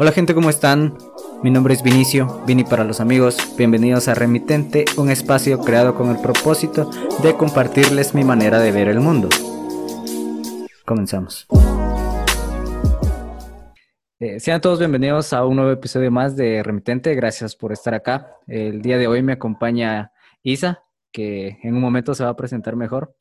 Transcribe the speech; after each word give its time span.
Hola 0.00 0.12
gente, 0.12 0.32
¿cómo 0.32 0.48
están? 0.48 0.96
Mi 1.42 1.50
nombre 1.50 1.74
es 1.74 1.82
Vinicio, 1.82 2.44
Vini 2.46 2.62
para 2.62 2.84
los 2.84 3.00
amigos. 3.00 3.36
Bienvenidos 3.58 4.06
a 4.06 4.14
Remitente, 4.14 4.84
un 4.96 5.10
espacio 5.10 5.58
creado 5.58 5.96
con 5.96 6.10
el 6.10 6.22
propósito 6.22 6.88
de 7.20 7.34
compartirles 7.34 8.14
mi 8.14 8.22
manera 8.22 8.60
de 8.60 8.70
ver 8.70 8.86
el 8.86 9.00
mundo. 9.00 9.28
Comenzamos. 10.86 11.48
Eh, 14.20 14.38
sean 14.38 14.60
todos 14.60 14.78
bienvenidos 14.78 15.32
a 15.32 15.44
un 15.44 15.56
nuevo 15.56 15.72
episodio 15.72 16.12
más 16.12 16.36
de 16.36 16.62
Remitente. 16.62 17.16
Gracias 17.16 17.56
por 17.56 17.72
estar 17.72 17.92
acá. 17.92 18.36
El 18.46 18.80
día 18.82 18.98
de 18.98 19.08
hoy 19.08 19.24
me 19.24 19.32
acompaña 19.32 20.12
Isa, 20.44 20.84
que 21.10 21.58
en 21.64 21.74
un 21.74 21.80
momento 21.80 22.14
se 22.14 22.22
va 22.22 22.30
a 22.30 22.36
presentar 22.36 22.76
mejor. 22.76 23.16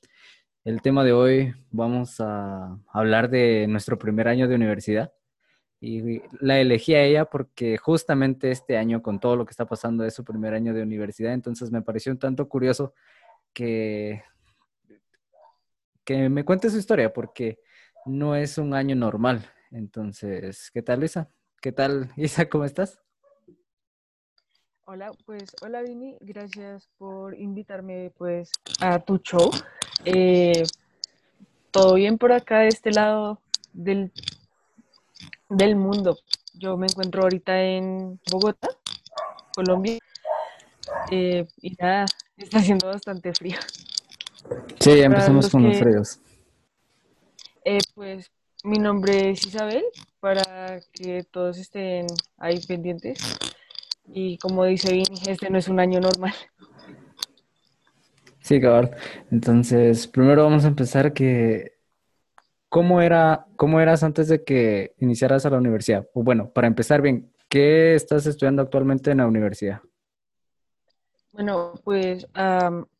El 0.63 0.83
tema 0.83 1.03
de 1.03 1.13
hoy 1.13 1.55
vamos 1.71 2.17
a 2.19 2.77
hablar 2.93 3.31
de 3.31 3.65
nuestro 3.67 3.97
primer 3.97 4.27
año 4.27 4.47
de 4.47 4.53
universidad 4.53 5.11
y 5.79 6.21
la 6.39 6.59
elegí 6.59 6.95
a 6.95 7.03
ella 7.03 7.25
porque 7.25 7.77
justamente 7.77 8.51
este 8.51 8.77
año, 8.77 9.01
con 9.01 9.19
todo 9.19 9.35
lo 9.35 9.45
que 9.45 9.51
está 9.51 9.65
pasando, 9.65 10.03
es 10.05 10.13
su 10.13 10.23
primer 10.23 10.53
año 10.53 10.73
de 10.73 10.81
universidad, 10.81 11.33
entonces 11.33 11.71
me 11.71 11.81
pareció 11.81 12.11
un 12.11 12.19
tanto 12.19 12.49
curioso 12.49 12.93
que, 13.53 14.23
que 16.03 16.29
me 16.29 16.43
cuente 16.43 16.69
su 16.69 16.77
historia, 16.77 17.13
porque 17.13 17.59
no 18.05 18.35
es 18.35 18.57
un 18.57 18.73
año 18.73 18.95
normal. 18.95 19.45
Entonces, 19.71 20.71
¿qué 20.71 20.81
tal, 20.81 21.03
Isa? 21.03 21.29
¿Qué 21.61 21.71
tal, 21.71 22.11
Isa? 22.17 22.49
¿Cómo 22.49 22.65
estás? 22.65 22.99
Hola, 24.85 25.11
pues 25.25 25.53
hola 25.61 25.81
Vini, 25.81 26.17
gracias 26.21 26.89
por 26.97 27.37
invitarme 27.37 28.13
pues 28.17 28.51
a 28.79 28.99
tu 28.99 29.17
show. 29.17 29.51
Eh, 30.05 30.63
Todo 31.71 31.95
bien 31.95 32.17
por 32.17 32.31
acá 32.31 32.59
de 32.59 32.69
este 32.69 32.91
lado 32.91 33.41
del 33.73 34.13
del 35.49 35.75
mundo. 35.75 36.17
Yo 36.53 36.77
me 36.77 36.87
encuentro 36.87 37.23
ahorita 37.23 37.61
en 37.61 38.19
Bogotá, 38.31 38.69
Colombia, 39.53 39.97
eh, 41.11 41.47
y 41.61 41.75
nada, 41.75 42.05
está 42.37 42.59
haciendo 42.59 42.87
bastante 42.87 43.33
frío. 43.33 43.57
Sí, 44.79 44.91
empezamos 45.01 45.49
con 45.49 45.63
los 45.63 45.77
fríos. 45.77 46.19
Eh, 47.65 47.79
pues 47.93 48.31
mi 48.63 48.79
nombre 48.79 49.31
es 49.31 49.45
Isabel, 49.45 49.83
para 50.19 50.79
que 50.93 51.23
todos 51.23 51.57
estén 51.57 52.07
ahí 52.37 52.59
pendientes. 52.65 53.19
Y 54.07 54.37
como 54.37 54.63
dice 54.65 54.91
Vini, 54.91 55.21
este 55.27 55.49
no 55.49 55.57
es 55.57 55.67
un 55.67 55.79
año 55.79 55.99
normal. 55.99 56.33
Sí, 58.39 58.61
cabrón. 58.61 58.91
Entonces, 59.29 60.07
primero 60.07 60.43
vamos 60.43 60.63
a 60.63 60.69
empezar 60.69 61.13
que 61.13 61.76
¿Cómo, 62.69 63.01
era, 63.01 63.45
¿Cómo 63.55 63.79
eras 63.79 64.03
antes 64.03 64.27
de 64.27 64.43
que 64.43 64.93
iniciaras 64.99 65.45
a 65.45 65.49
la 65.49 65.57
universidad? 65.57 66.07
Bueno, 66.13 66.49
para 66.49 66.67
empezar 66.67 67.01
bien, 67.01 67.31
¿qué 67.47 67.95
estás 67.95 68.25
estudiando 68.25 68.61
actualmente 68.61 69.11
en 69.11 69.19
la 69.19 69.27
universidad? 69.27 69.81
Bueno, 71.31 71.73
pues 71.83 72.27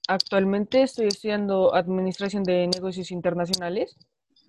actualmente 0.08 0.84
estoy 0.84 1.08
estudiando 1.08 1.73
Administración 1.73 2.44
de 2.44 2.68
Negocios 2.68 3.12
Internacionales 3.12 3.98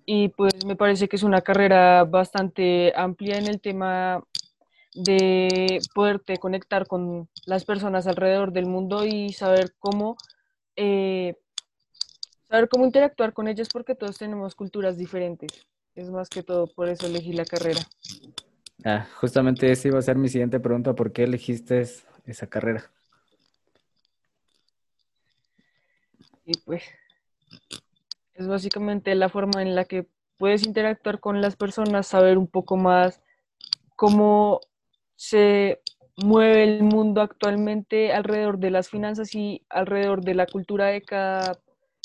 y 0.05 0.29
pues 0.29 0.53
me 0.65 0.75
parece 0.75 1.07
que 1.07 1.17
es 1.17 1.23
una 1.23 1.41
carrera 1.41 2.03
bastante 2.03 2.93
amplia 2.95 3.37
en 3.37 3.47
el 3.47 3.59
tema 3.59 4.23
de 4.93 5.79
poderte 5.93 6.37
conectar 6.37 6.87
con 6.87 7.29
las 7.45 7.65
personas 7.65 8.07
alrededor 8.07 8.51
del 8.51 8.65
mundo 8.65 9.05
y 9.05 9.33
saber 9.33 9.73
cómo 9.79 10.17
eh, 10.75 11.35
saber 12.49 12.67
cómo 12.67 12.85
interactuar 12.85 13.33
con 13.33 13.47
ellos 13.47 13.69
porque 13.71 13.95
todos 13.95 14.17
tenemos 14.17 14.55
culturas 14.55 14.97
diferentes. 14.97 15.51
Es 15.95 16.09
más 16.09 16.29
que 16.29 16.43
todo, 16.43 16.67
por 16.67 16.89
eso 16.89 17.05
elegí 17.05 17.33
la 17.33 17.45
carrera. 17.45 17.79
Ah, 18.83 19.07
justamente 19.19 19.71
esa 19.71 19.89
iba 19.89 19.99
a 19.99 20.01
ser 20.01 20.15
mi 20.17 20.29
siguiente 20.29 20.59
pregunta, 20.59 20.95
¿por 20.95 21.11
qué 21.11 21.23
elegiste 21.23 21.85
esa 22.25 22.47
carrera? 22.47 22.89
Y 26.45 26.57
pues 26.65 26.83
es 28.33 28.47
básicamente 28.47 29.13
la 29.13 29.29
forma 29.29 29.61
en 29.61 29.75
la 29.75 29.83
que 29.83 30.07
puedes 30.37 30.65
interactuar 30.65 31.19
con 31.19 31.41
las 31.41 31.55
personas, 31.55 32.07
saber 32.07 32.37
un 32.37 32.47
poco 32.47 32.77
más 32.77 33.21
cómo 33.95 34.61
se 35.15 35.81
mueve 36.15 36.63
el 36.63 36.83
mundo 36.83 37.21
actualmente 37.21 38.13
alrededor 38.13 38.57
de 38.57 38.71
las 38.71 38.89
finanzas 38.89 39.35
y 39.35 39.65
alrededor 39.69 40.21
de 40.21 40.33
la 40.33 40.45
cultura 40.45 40.87
de 40.87 41.01
cada 41.01 41.59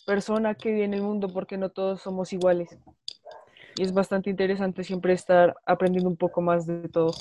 persona 0.04 0.54
que 0.54 0.70
vive 0.70 0.84
en 0.84 0.94
el 0.94 1.02
mundo 1.02 1.28
porque 1.28 1.56
no 1.56 1.70
todos 1.70 2.00
somos 2.02 2.32
iguales. 2.32 2.78
Y 3.76 3.82
es 3.82 3.92
bastante 3.92 4.30
interesante 4.30 4.84
siempre 4.84 5.12
estar 5.12 5.56
aprendiendo 5.66 6.08
un 6.08 6.16
poco 6.16 6.40
más 6.40 6.66
de 6.66 6.88
todo. 6.88 7.12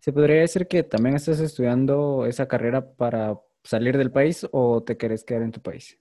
¿Se 0.00 0.12
podría 0.12 0.40
decir 0.40 0.66
que 0.66 0.82
también 0.82 1.16
estás 1.16 1.40
estudiando 1.40 2.26
esa 2.26 2.48
carrera 2.48 2.84
para 2.94 3.38
salir 3.62 3.96
del 3.96 4.10
país 4.10 4.46
o 4.50 4.82
te 4.82 4.96
quieres 4.96 5.24
quedar 5.24 5.42
en 5.42 5.52
tu 5.52 5.60
país? 5.60 5.98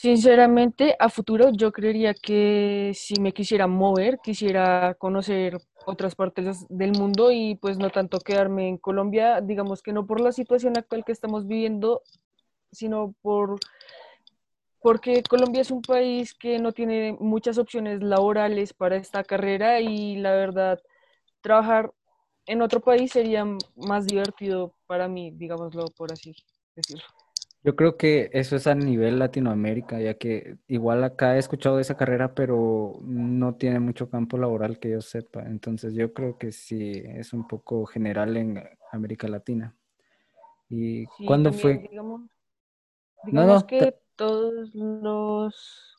Sinceramente, 0.00 0.96
a 0.98 1.10
futuro 1.10 1.50
yo 1.52 1.72
creería 1.72 2.14
que 2.14 2.92
si 2.94 3.20
me 3.20 3.32
quisiera 3.32 3.66
mover, 3.66 4.18
quisiera 4.22 4.94
conocer 4.94 5.58
otras 5.84 6.14
partes 6.14 6.66
del 6.70 6.92
mundo 6.92 7.30
y 7.30 7.56
pues 7.56 7.76
no 7.76 7.90
tanto 7.90 8.18
quedarme 8.18 8.68
en 8.68 8.78
Colombia, 8.78 9.42
digamos 9.42 9.82
que 9.82 9.92
no 9.92 10.06
por 10.06 10.22
la 10.22 10.32
situación 10.32 10.78
actual 10.78 11.04
que 11.04 11.12
estamos 11.12 11.46
viviendo, 11.46 12.00
sino 12.72 13.14
por 13.22 13.58
porque 14.80 15.22
Colombia 15.22 15.60
es 15.60 15.70
un 15.70 15.82
país 15.82 16.34
que 16.34 16.58
no 16.58 16.72
tiene 16.72 17.16
muchas 17.20 17.58
opciones 17.58 18.02
laborales 18.02 18.72
para 18.72 18.96
esta 18.96 19.22
carrera 19.24 19.80
y 19.80 20.16
la 20.16 20.32
verdad, 20.32 20.80
trabajar 21.42 21.92
en 22.46 22.62
otro 22.62 22.80
país 22.80 23.12
sería 23.12 23.44
más 23.76 24.06
divertido 24.06 24.74
para 24.86 25.06
mí, 25.06 25.30
digámoslo 25.32 25.84
por 25.96 26.12
así 26.12 26.34
decirlo. 26.74 27.04
Yo 27.62 27.76
creo 27.76 27.98
que 27.98 28.30
eso 28.32 28.56
es 28.56 28.66
a 28.66 28.74
nivel 28.74 29.18
Latinoamérica, 29.18 30.00
ya 30.00 30.14
que 30.14 30.56
igual 30.66 31.04
acá 31.04 31.36
he 31.36 31.38
escuchado 31.38 31.76
de 31.76 31.82
esa 31.82 31.98
carrera, 31.98 32.34
pero 32.34 32.96
no 33.02 33.56
tiene 33.56 33.80
mucho 33.80 34.08
campo 34.08 34.38
laboral 34.38 34.78
que 34.78 34.88
yo 34.88 35.02
sepa. 35.02 35.42
Entonces 35.42 35.92
yo 35.92 36.14
creo 36.14 36.38
que 36.38 36.52
sí 36.52 37.02
es 37.04 37.34
un 37.34 37.46
poco 37.46 37.84
general 37.84 38.38
en 38.38 38.64
América 38.90 39.28
Latina. 39.28 39.76
¿Y 40.70 41.04
cuándo 41.26 41.52
fue? 41.52 41.86
Digamos 41.90 42.22
que 43.66 43.94
todos 44.16 44.74
los 44.74 45.96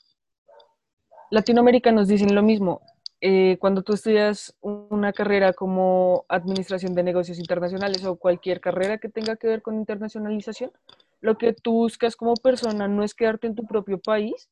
latinoamericanos 1.30 2.08
dicen 2.08 2.36
lo 2.36 2.44
mismo. 2.44 2.82
Eh, 3.24 3.58
cuando 3.60 3.84
tú 3.84 3.94
estudias 3.94 4.58
una 4.62 5.14
carrera 5.14 5.54
como 5.54 6.26
Administración 6.28 6.96
de 6.96 7.04
Negocios 7.04 7.38
Internacionales 7.38 8.04
o 8.04 8.16
cualquier 8.16 8.60
carrera 8.60 8.98
que 8.98 9.10
tenga 9.10 9.36
que 9.36 9.48
ver 9.48 9.62
con 9.62 9.76
internacionalización, 9.76 10.72
lo 11.20 11.38
que 11.38 11.54
tú 11.54 11.74
buscas 11.74 12.16
como 12.16 12.34
persona 12.34 12.88
no 12.88 13.04
es 13.04 13.14
quedarte 13.14 13.46
en 13.46 13.56
tu 13.56 13.66
propio 13.66 14.00
país, 14.00 14.50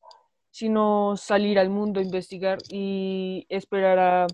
sino 0.52 1.16
salir 1.16 1.58
al 1.58 1.68
mundo, 1.68 2.00
investigar 2.00 2.58
y 2.68 3.44
esperar 3.48 3.98
a 3.98 4.26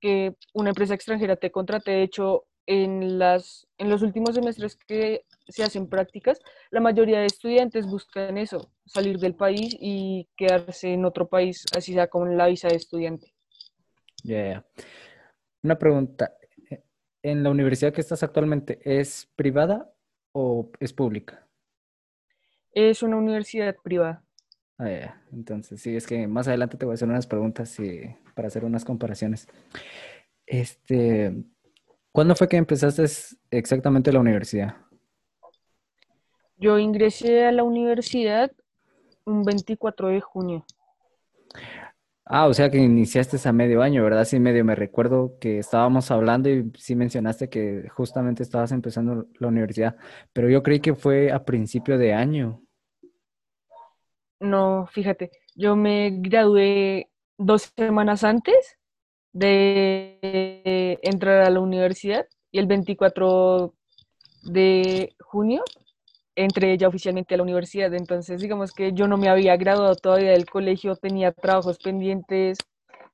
que 0.00 0.34
una 0.52 0.70
empresa 0.70 0.94
extranjera 0.94 1.36
te 1.36 1.52
contrate. 1.52 1.92
De 1.92 2.02
hecho, 2.02 2.44
en, 2.66 3.18
las, 3.18 3.68
en 3.78 3.88
los 3.88 4.02
últimos 4.02 4.34
semestres 4.34 4.76
que 4.76 5.24
se 5.50 5.62
hacen 5.62 5.88
prácticas, 5.88 6.40
la 6.70 6.80
mayoría 6.80 7.20
de 7.20 7.26
estudiantes 7.26 7.86
buscan 7.86 8.38
eso, 8.38 8.72
salir 8.86 9.18
del 9.18 9.34
país 9.34 9.76
y 9.78 10.28
quedarse 10.36 10.92
en 10.92 11.04
otro 11.04 11.28
país, 11.28 11.64
así 11.76 11.92
sea 11.92 12.08
con 12.08 12.36
la 12.36 12.46
visa 12.46 12.68
de 12.68 12.76
estudiante. 12.76 13.34
Ya, 14.22 14.64
Una 15.62 15.78
pregunta. 15.78 16.34
¿En 17.22 17.42
la 17.42 17.50
universidad 17.50 17.92
que 17.92 18.00
estás 18.00 18.22
actualmente 18.22 18.80
es 18.84 19.28
privada 19.36 19.92
o 20.32 20.70
es 20.80 20.92
pública? 20.92 21.46
Es 22.72 23.02
una 23.02 23.16
universidad 23.16 23.76
privada. 23.82 24.24
Ah, 24.78 25.20
Entonces, 25.32 25.82
sí, 25.82 25.94
es 25.94 26.06
que 26.06 26.26
más 26.26 26.48
adelante 26.48 26.78
te 26.78 26.86
voy 26.86 26.92
a 26.92 26.94
hacer 26.94 27.08
unas 27.08 27.26
preguntas 27.26 27.78
y, 27.78 28.16
para 28.34 28.48
hacer 28.48 28.64
unas 28.64 28.84
comparaciones. 28.84 29.46
Este, 30.46 31.44
¿Cuándo 32.12 32.34
fue 32.34 32.48
que 32.48 32.56
empezaste 32.56 33.04
exactamente 33.50 34.12
la 34.12 34.20
universidad? 34.20 34.74
Yo 36.60 36.78
ingresé 36.78 37.46
a 37.46 37.52
la 37.52 37.62
universidad 37.62 38.52
un 39.24 39.44
24 39.44 40.08
de 40.08 40.20
junio. 40.20 40.66
Ah, 42.26 42.48
o 42.48 42.52
sea 42.52 42.70
que 42.70 42.76
iniciaste 42.76 43.38
a 43.48 43.52
medio 43.52 43.80
año, 43.80 44.04
¿verdad? 44.04 44.26
Sí, 44.26 44.38
medio 44.38 44.62
me 44.62 44.74
recuerdo 44.74 45.38
que 45.40 45.58
estábamos 45.58 46.10
hablando 46.10 46.50
y 46.50 46.70
sí 46.76 46.94
mencionaste 46.94 47.48
que 47.48 47.88
justamente 47.88 48.42
estabas 48.42 48.72
empezando 48.72 49.26
la 49.38 49.48
universidad, 49.48 49.96
pero 50.34 50.50
yo 50.50 50.62
creí 50.62 50.80
que 50.80 50.94
fue 50.94 51.32
a 51.32 51.44
principio 51.44 51.96
de 51.96 52.12
año. 52.12 52.62
No, 54.38 54.86
fíjate, 54.92 55.30
yo 55.54 55.76
me 55.76 56.10
gradué 56.20 57.08
dos 57.38 57.72
semanas 57.74 58.22
antes 58.22 58.78
de 59.32 60.98
entrar 61.02 61.40
a 61.40 61.50
la 61.50 61.60
universidad 61.60 62.26
y 62.52 62.58
el 62.58 62.66
24 62.66 63.74
de 64.44 65.14
junio 65.20 65.64
entré 66.44 66.76
ya 66.76 66.88
oficialmente 66.88 67.34
a 67.34 67.36
la 67.36 67.42
universidad. 67.42 67.92
Entonces, 67.94 68.40
digamos 68.40 68.72
que 68.72 68.92
yo 68.92 69.06
no 69.06 69.16
me 69.16 69.28
había 69.28 69.56
graduado 69.56 69.94
todavía 69.94 70.32
del 70.32 70.46
colegio, 70.46 70.96
tenía 70.96 71.32
trabajos 71.32 71.78
pendientes, 71.78 72.58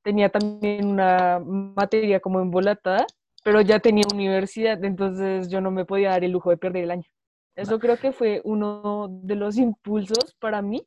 tenía 0.02 0.28
también 0.28 0.86
una 0.86 1.40
materia 1.40 2.20
como 2.20 2.40
embolatada, 2.40 3.06
pero 3.42 3.60
ya 3.60 3.78
tenía 3.80 4.04
universidad, 4.12 4.82
entonces 4.84 5.48
yo 5.48 5.60
no 5.60 5.70
me 5.70 5.84
podía 5.84 6.10
dar 6.10 6.24
el 6.24 6.32
lujo 6.32 6.50
de 6.50 6.56
perder 6.56 6.84
el 6.84 6.90
año. 6.90 7.08
Eso 7.54 7.78
creo 7.78 7.96
que 7.96 8.12
fue 8.12 8.40
uno 8.44 9.08
de 9.08 9.34
los 9.34 9.56
impulsos 9.56 10.34
para 10.38 10.62
mí 10.62 10.86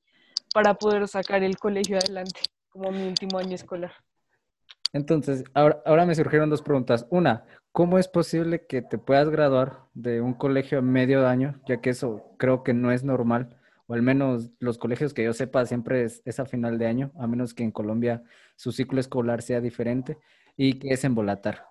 para 0.54 0.74
poder 0.76 1.08
sacar 1.08 1.44
el 1.44 1.58
colegio 1.58 1.98
adelante, 1.98 2.42
como 2.70 2.92
mi 2.92 3.08
último 3.08 3.40
año 3.40 3.56
escolar. 3.56 3.92
Entonces, 4.94 5.44
ahora, 5.54 5.82
ahora 5.86 6.06
me 6.06 6.16
surgieron 6.16 6.50
dos 6.50 6.62
preguntas. 6.62 7.06
Una, 7.10 7.44
¿cómo 7.72 7.98
es 7.98 8.08
posible 8.08 8.66
que 8.66 8.82
te 8.82 8.98
puedas 8.98 9.30
graduar 9.30 9.86
de 9.94 10.22
un 10.22 10.34
colegio 10.34 10.80
a 10.80 10.82
medio 10.82 11.28
año, 11.28 11.62
ya 11.68 11.82
que 11.82 11.92
eso 11.92 12.24
creo 12.38 12.64
que 12.64 12.74
no 12.74 12.92
es 12.92 13.04
normal? 13.04 13.60
o 13.90 13.96
al 13.96 14.04
menos 14.04 14.52
los 14.60 14.78
colegios 14.78 15.16
que 15.16 15.24
yo 15.24 15.34
sepa 15.34 15.66
siempre 15.66 16.04
es, 16.04 16.40
a 16.40 16.46
final 16.46 16.78
de 16.78 16.86
año, 16.86 17.12
a 17.18 17.26
menos 17.26 17.56
que 17.56 17.64
en 17.64 17.72
Colombia 17.72 18.22
su 18.56 18.72
ciclo 18.72 19.00
escolar 19.00 19.42
sea 19.42 19.62
diferente 19.62 20.20
y 20.56 20.78
que 20.78 20.90
es 20.90 21.04
embolatar. 21.04 21.66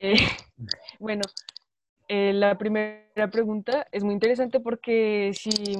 Eh, 0.00 0.14
bueno, 0.98 1.22
eh, 2.08 2.32
la 2.32 2.58
primera 2.58 3.30
pregunta 3.30 3.86
es 3.92 4.02
muy 4.02 4.14
interesante 4.14 4.58
porque 4.58 5.30
si, 5.32 5.76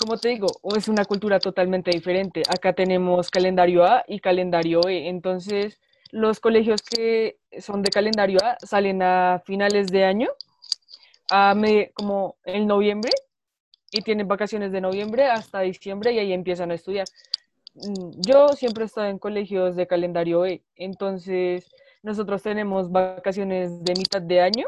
como 0.00 0.16
te 0.16 0.30
digo, 0.30 0.46
es 0.74 0.88
una 0.88 1.04
cultura 1.04 1.38
totalmente 1.38 1.90
diferente. 1.90 2.42
Acá 2.48 2.72
tenemos 2.72 3.30
calendario 3.30 3.84
A 3.84 4.02
y 4.08 4.18
calendario 4.18 4.80
E, 4.88 5.10
entonces 5.10 5.78
los 6.14 6.38
colegios 6.38 6.80
que 6.82 7.40
son 7.58 7.82
de 7.82 7.90
calendario 7.90 8.38
A 8.44 8.56
salen 8.64 9.02
a 9.02 9.42
finales 9.44 9.88
de 9.88 10.04
año 10.04 10.28
a 11.28 11.56
como 11.92 12.36
en 12.44 12.68
noviembre 12.68 13.10
y 13.90 14.00
tienen 14.02 14.28
vacaciones 14.28 14.70
de 14.70 14.80
noviembre 14.80 15.26
hasta 15.26 15.60
diciembre 15.60 16.12
y 16.12 16.20
ahí 16.20 16.32
empiezan 16.32 16.70
a 16.70 16.74
estudiar. 16.74 17.08
Mm, 17.74 18.10
yo 18.24 18.48
siempre 18.50 18.84
he 18.84 18.86
estado 18.86 19.08
en 19.08 19.18
colegios 19.18 19.74
de 19.74 19.88
calendario 19.88 20.46
E, 20.46 20.62
entonces 20.76 21.68
nosotros 22.04 22.42
tenemos 22.42 22.92
vacaciones 22.92 23.82
de 23.82 23.94
mitad 23.94 24.22
de 24.22 24.40
año, 24.40 24.66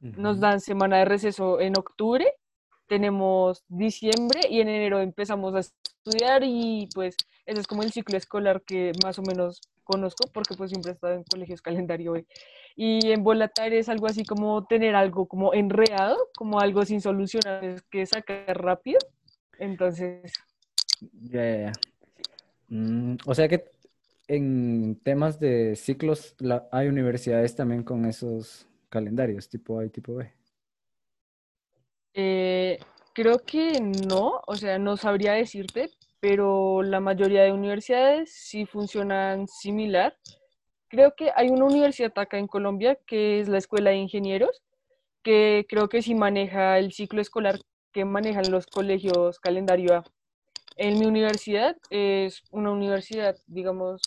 nos 0.00 0.40
dan 0.40 0.60
semana 0.60 0.98
de 0.98 1.04
receso 1.04 1.60
en 1.60 1.78
octubre, 1.78 2.26
tenemos 2.88 3.62
diciembre 3.68 4.40
y 4.48 4.60
en 4.60 4.68
enero 4.68 4.98
empezamos 4.98 5.54
a 5.54 5.60
estudiar 5.60 6.42
y 6.42 6.88
pues 6.92 7.16
ese 7.50 7.60
es 7.60 7.66
como 7.66 7.82
el 7.82 7.90
ciclo 7.90 8.16
escolar 8.16 8.62
que 8.62 8.92
más 9.04 9.18
o 9.18 9.22
menos 9.22 9.60
conozco 9.82 10.30
porque 10.32 10.54
pues 10.54 10.70
siempre 10.70 10.92
he 10.92 10.94
estado 10.94 11.14
en 11.14 11.24
colegios 11.24 11.60
calendario 11.60 12.14
E. 12.14 12.24
Y 12.76 13.10
en 13.10 13.24
volatar 13.24 13.72
es 13.72 13.88
algo 13.88 14.06
así 14.06 14.24
como 14.24 14.64
tener 14.66 14.94
algo 14.94 15.26
como 15.26 15.52
enreado, 15.52 16.16
como 16.36 16.60
algo 16.60 16.84
sin 16.84 17.00
solucionar, 17.00 17.82
que 17.90 18.06
sacar 18.06 18.56
rápido. 18.62 18.98
Entonces. 19.58 20.32
Ya, 21.00 21.44
ya, 21.44 21.60
ya. 21.60 21.72
Mm, 22.68 23.16
o 23.26 23.34
sea 23.34 23.48
que 23.48 23.64
en 24.28 25.00
temas 25.02 25.40
de 25.40 25.74
ciclos 25.74 26.36
hay 26.70 26.86
universidades 26.86 27.56
también 27.56 27.82
con 27.82 28.04
esos 28.04 28.68
calendarios, 28.88 29.48
tipo 29.48 29.80
A 29.80 29.84
y 29.84 29.90
tipo 29.90 30.14
B. 30.14 30.32
Eh, 32.14 32.78
creo 33.12 33.40
que 33.40 33.80
no, 33.80 34.40
o 34.46 34.54
sea, 34.54 34.78
no 34.78 34.96
sabría 34.96 35.32
decirte, 35.32 35.90
pero 36.20 36.82
la 36.82 37.00
mayoría 37.00 37.42
de 37.42 37.52
universidades 37.52 38.32
sí 38.32 38.66
funcionan 38.66 39.48
similar 39.48 40.16
Creo 40.90 41.14
que 41.14 41.30
hay 41.36 41.50
una 41.50 41.66
universidad 41.66 42.12
acá 42.18 42.36
en 42.36 42.48
Colombia 42.48 42.98
que 43.06 43.38
es 43.38 43.48
la 43.48 43.58
Escuela 43.58 43.90
de 43.90 43.98
Ingenieros, 43.98 44.60
que 45.22 45.64
creo 45.68 45.88
que 45.88 46.02
sí 46.02 46.16
maneja 46.16 46.78
el 46.78 46.92
ciclo 46.92 47.20
escolar 47.20 47.60
que 47.92 48.04
manejan 48.04 48.50
los 48.50 48.66
colegios 48.66 49.38
calendario 49.38 49.94
A. 49.94 50.04
En 50.76 50.98
mi 50.98 51.06
universidad 51.06 51.76
es 51.90 52.42
una 52.50 52.72
universidad, 52.72 53.36
digamos, 53.46 54.02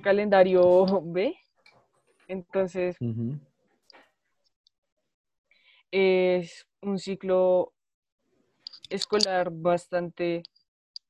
calendario 0.00 0.86
B. 1.04 1.36
Entonces, 2.26 2.96
es 5.90 6.66
un 6.80 6.98
ciclo 6.98 7.74
escolar 8.88 9.50
bastante 9.52 10.42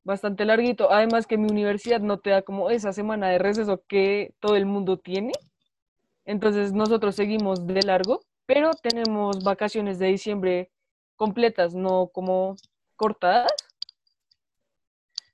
bastante 0.05 0.45
larguito. 0.45 0.93
Además 0.93 1.27
que 1.27 1.39
mi 1.39 1.51
universidad 1.51 2.01
no 2.01 2.19
te 2.19 2.31
da 2.31 2.43
como 2.43 2.71
esa 2.71 2.93
semana 2.93 3.29
de 3.29 3.39
receso 3.39 3.83
que 3.89 4.35
todo 4.39 4.57
el 4.57 4.67
mundo 4.67 4.99
tiene. 4.99 5.33
Entonces 6.25 6.73
nosotros 6.73 7.17
seguimos 7.17 7.67
de 7.67 7.83
largo, 7.83 8.21
pero 8.47 8.71
tenemos 8.75 9.43
vacaciones 9.43 9.99
de 9.99 10.07
diciembre 10.07 10.71
completas, 11.17 11.75
no 11.75 12.09
como 12.09 12.57
cortadas. 12.97 13.53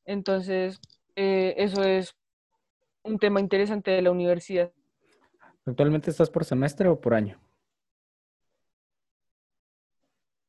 Entonces, 0.05 0.81
eh, 1.15 1.55
eso 1.59 1.83
es 1.85 2.17
un 3.03 3.19
tema 3.19 3.41
interesante 3.41 3.91
de 3.91 4.03
la 4.03 4.11
universidad. 4.11 4.73
¿Actualmente 5.65 6.11
estás 6.11 6.31
por 6.31 6.45
semestre 6.45 6.89
o 6.89 7.01
por 7.01 7.15
año? 7.15 7.39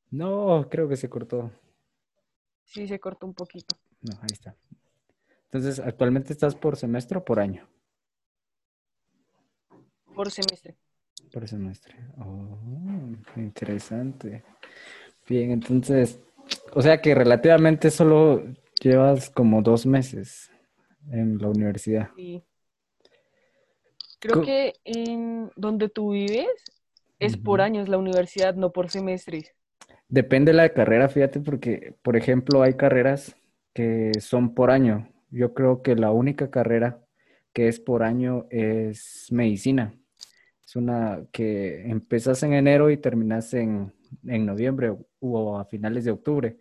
No, 0.10 0.68
creo 0.70 0.90
que 0.90 0.98
se 0.98 1.10
cortó. 1.10 1.52
Sí, 2.66 2.88
se 2.88 3.00
cortó 3.00 3.26
un 3.26 3.34
poquito. 3.34 3.78
No, 4.02 4.18
ahí 4.22 4.30
está. 4.32 4.56
Entonces, 5.46 5.80
¿actualmente 5.80 6.34
estás 6.34 6.56
por 6.56 6.78
semestre 6.78 7.18
o 7.18 7.26
por 7.26 7.40
año? 7.40 7.68
Por 10.16 10.32
semestre. 10.32 10.78
Por 11.32 11.48
semestre. 11.48 11.96
Oh, 12.18 12.58
interesante. 13.36 14.44
Bien, 15.28 15.52
entonces, 15.52 16.20
o 16.74 16.82
sea 16.82 17.02
que 17.02 17.14
relativamente 17.16 17.92
solo 17.92 18.44
llevas 18.82 19.30
como 19.30 19.62
dos 19.62 19.86
meses 19.86 20.52
en 21.10 21.38
la 21.38 21.48
universidad. 21.48 22.10
Sí. 22.16 22.44
Creo 24.20 24.44
que 24.44 24.74
en 24.84 25.52
donde 25.56 25.90
tú 25.90 26.12
vives 26.12 26.48
es 27.20 27.38
por 27.38 27.62
años 27.62 27.90
la 27.90 27.98
universidad, 27.98 28.56
no 28.56 28.72
por 28.72 28.90
semestres. 28.90 29.54
Depende 30.08 30.52
de 30.52 30.58
la 30.58 30.70
carrera, 30.70 31.08
fíjate, 31.08 31.40
porque, 31.40 31.96
por 32.02 32.16
ejemplo, 32.16 32.62
hay 32.62 32.74
carreras 32.74 33.36
que 33.74 34.12
son 34.20 34.54
por 34.54 34.72
año. 34.72 35.10
Yo 35.30 35.54
creo 35.54 35.82
que 35.82 35.96
la 35.96 36.12
única 36.12 36.50
carrera 36.50 37.04
que 37.54 37.68
es 37.68 37.80
por 37.80 38.04
año 38.04 38.48
es 38.50 39.28
medicina. 39.32 39.94
Es 40.66 40.76
una 40.76 41.26
que 41.32 41.90
empiezas 41.90 42.44
en 42.44 42.54
enero 42.54 42.90
y 42.92 42.98
terminas 42.98 43.54
en, 43.54 43.94
noviembre 44.24 44.96
o 45.20 45.58
a 45.58 45.66
finales 45.66 46.06
de 46.06 46.12
octubre. 46.12 46.60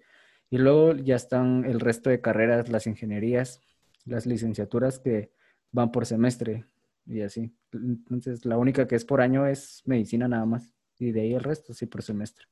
Y 0.51 0.59
luego 0.59 0.95
ya 0.95 1.17
están 1.17 1.65
el 1.65 1.81
resto 1.81 2.11
de 2.11 2.21
carreras, 2.21 2.69
las 2.69 2.87
ingenierías, 2.87 3.61
las 4.05 4.27
licenciaturas 4.27 4.99
que 4.99 5.33
van 5.71 5.93
por 5.93 6.07
semestre 6.07 6.65
y 7.07 7.21
así. 7.21 7.53
Entonces, 7.73 8.45
la 8.45 8.59
única 8.59 8.89
que 8.89 8.97
es 8.97 9.05
por 9.05 9.21
año 9.21 9.47
es 9.47 9.83
medicina 9.85 10.27
nada 10.27 10.47
más. 10.47 10.73
Y 10.99 11.13
de 11.13 11.23
ahí 11.23 11.35
el 11.35 11.43
resto 11.43 11.73
sí 11.73 11.87
por 11.87 12.03
semestre. 12.03 12.47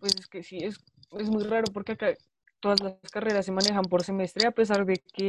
Pues 0.00 0.16
es 0.18 0.26
que 0.26 0.42
sí, 0.42 0.58
es 0.58 0.80
es 1.18 1.30
muy 1.30 1.44
raro 1.44 1.64
porque 1.72 1.92
acá 1.92 2.14
todas 2.60 2.80
las 2.80 2.94
carreras 3.10 3.44
se 3.44 3.52
manejan 3.52 3.84
por 3.84 4.04
semestre, 4.04 4.46
a 4.46 4.52
pesar 4.52 4.86
de 4.86 5.02
que, 5.12 5.28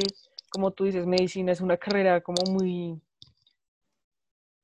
como 0.50 0.72
tú 0.72 0.86
dices, 0.86 1.06
medicina 1.06 1.52
es 1.52 1.62
una 1.62 1.78
carrera 1.78 2.22
como 2.22 2.44
muy... 2.52 3.02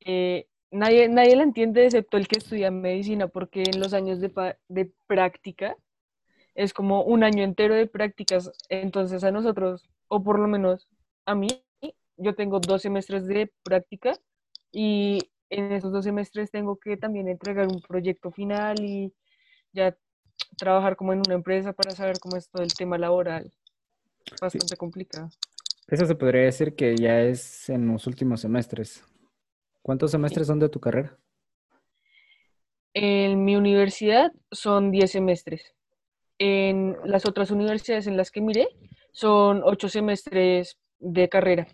Eh, 0.02 0.48
nadie, 0.72 1.10
nadie 1.10 1.36
la 1.36 1.44
entiende 1.44 1.86
excepto 1.86 2.18
el 2.18 2.28
que 2.28 2.40
estudia 2.40 2.72
medicina, 2.72 3.28
porque 3.28 3.64
en 3.64 3.80
los 3.80 3.94
años 3.94 4.22
de, 4.22 4.32
de 4.68 4.92
práctica 5.08 5.76
es 6.56 6.74
como 6.74 7.04
un 7.04 7.24
año 7.24 7.44
entero 7.44 7.74
de 7.74 7.88
prácticas, 7.88 8.52
entonces 8.70 9.24
a 9.24 9.32
nosotros, 9.32 9.90
o 10.08 10.24
por 10.24 10.40
lo 10.40 10.48
menos 10.48 10.88
a 11.26 11.36
mí, 11.36 11.48
yo 12.18 12.36
tengo 12.36 12.60
dos 12.60 12.82
semestres 12.82 13.28
de 13.28 13.52
práctica 13.64 14.14
y 14.72 15.20
en 15.50 15.72
esos 15.72 15.92
dos 15.92 16.04
semestres 16.04 16.52
tengo 16.52 16.78
que 16.78 16.98
también 16.98 17.28
entregar 17.28 17.68
un 17.68 17.82
proyecto 17.82 18.30
final 18.32 18.80
y 18.82 19.14
ya 19.72 19.96
trabajar 20.58 20.96
como 20.96 21.14
en 21.14 21.20
una 21.20 21.36
empresa 21.36 21.74
para 21.74 21.92
saber 21.92 22.20
cómo 22.20 22.38
es 22.38 22.50
todo 22.50 22.64
el 22.64 22.74
tema 22.74 22.98
laboral. 22.98 23.52
Bastante 24.42 24.76
complicado. 24.76 25.30
Eso 25.88 26.06
se 26.06 26.16
podría 26.16 26.42
decir 26.42 26.76
que 26.76 26.96
ya 26.96 27.22
es 27.22 27.70
en 27.70 27.88
los 27.88 28.06
últimos 28.06 28.42
semestres. 28.42 29.04
¿Cuántos 29.82 30.12
semestres 30.12 30.48
son 30.48 30.60
de 30.60 30.70
tu 30.70 30.80
carrera? 30.80 31.18
En 32.94 33.44
mi 33.44 33.56
universidad 33.56 34.32
son 34.52 34.92
10 34.92 35.12
semestres. 35.12 35.74
En 36.38 36.96
las 37.06 37.26
otras 37.26 37.52
universidades 37.52 38.08
en 38.08 38.18
las 38.18 38.32
que 38.32 38.42
miré 38.42 38.68
son 39.12 39.62
8 39.64 39.90
semestres 39.90 40.78
de 41.00 41.30
carrera. 41.30 41.68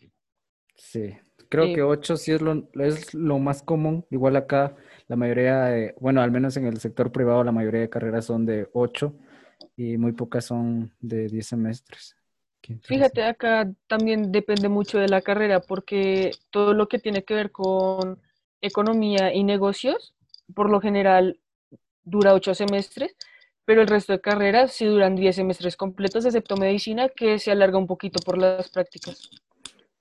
Sí, 0.75 1.17
creo 1.49 1.73
que 1.73 1.81
8 1.81 2.17
sí 2.17 2.31
es 2.31 2.41
lo, 2.41 2.69
es 2.75 3.13
lo 3.13 3.39
más 3.39 3.63
común. 3.63 4.05
Igual 4.09 4.35
acá 4.35 4.75
la 5.07 5.15
mayoría, 5.15 5.93
bueno, 5.99 6.21
al 6.21 6.31
menos 6.31 6.57
en 6.57 6.65
el 6.65 6.79
sector 6.79 7.11
privado, 7.11 7.43
la 7.43 7.51
mayoría 7.51 7.81
de 7.81 7.89
carreras 7.89 8.25
son 8.25 8.45
de 8.45 8.67
8 8.73 9.13
y 9.75 9.97
muy 9.97 10.13
pocas 10.13 10.45
son 10.45 10.93
de 10.99 11.27
10 11.27 11.45
semestres. 11.45 12.15
Fíjate, 12.81 13.23
acá 13.23 13.71
también 13.87 14.31
depende 14.31 14.69
mucho 14.69 14.97
de 14.97 15.07
la 15.07 15.21
carrera 15.21 15.59
porque 15.59 16.31
todo 16.49 16.73
lo 16.73 16.87
que 16.87 16.97
tiene 16.97 17.23
que 17.23 17.35
ver 17.35 17.51
con 17.51 18.19
economía 18.61 19.33
y 19.33 19.43
negocios, 19.43 20.15
por 20.53 20.71
lo 20.71 20.81
general 20.81 21.39
dura 22.03 22.33
8 22.33 22.55
semestres, 22.55 23.15
pero 23.65 23.81
el 23.81 23.87
resto 23.87 24.13
de 24.13 24.21
carreras 24.21 24.73
sí 24.73 24.85
duran 24.85 25.15
10 25.15 25.35
semestres 25.35 25.75
completos, 25.75 26.25
excepto 26.25 26.57
medicina, 26.57 27.09
que 27.09 27.39
se 27.39 27.51
alarga 27.51 27.77
un 27.77 27.87
poquito 27.87 28.19
por 28.23 28.37
las 28.37 28.69
prácticas. 28.69 29.29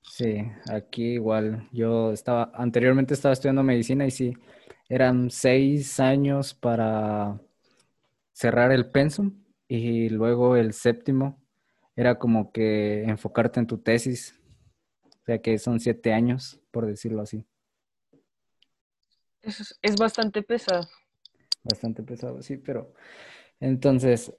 Sí, 0.02 0.44
aquí 0.70 1.14
igual. 1.14 1.68
Yo 1.73 2.12
estaba, 2.12 2.52
anteriormente 2.54 3.14
estaba 3.14 3.32
estudiando 3.32 3.62
medicina 3.62 4.06
y 4.06 4.11
sí, 4.11 4.34
eran 4.94 5.28
seis 5.28 5.98
años 5.98 6.54
para 6.54 7.40
cerrar 8.32 8.70
el 8.70 8.92
pensum 8.92 9.42
y 9.66 10.08
luego 10.08 10.54
el 10.54 10.72
séptimo 10.72 11.42
era 11.96 12.16
como 12.16 12.52
que 12.52 13.02
enfocarte 13.02 13.58
en 13.58 13.66
tu 13.66 13.78
tesis, 13.78 14.40
o 15.04 15.24
sea 15.26 15.42
que 15.42 15.58
son 15.58 15.80
siete 15.80 16.12
años, 16.12 16.60
por 16.70 16.86
decirlo 16.86 17.22
así. 17.22 17.44
Es, 19.42 19.76
es 19.82 19.96
bastante 19.96 20.42
pesado. 20.42 20.88
Bastante 21.64 22.04
pesado, 22.04 22.40
sí, 22.40 22.56
pero 22.56 22.94
entonces, 23.58 24.32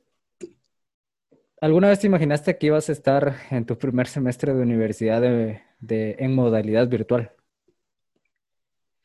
¿alguna 1.59 1.89
vez 1.89 2.00
te 2.00 2.07
imaginaste 2.07 2.57
que 2.57 2.67
ibas 2.67 2.88
a 2.88 2.93
estar 2.93 3.35
en 3.51 3.65
tu 3.65 3.77
primer 3.77 4.07
semestre 4.07 4.53
de 4.53 4.62
universidad 4.62 5.19
de, 5.19 6.15
en 6.17 6.33
modalidad 6.33 6.88
virtual? 6.88 7.33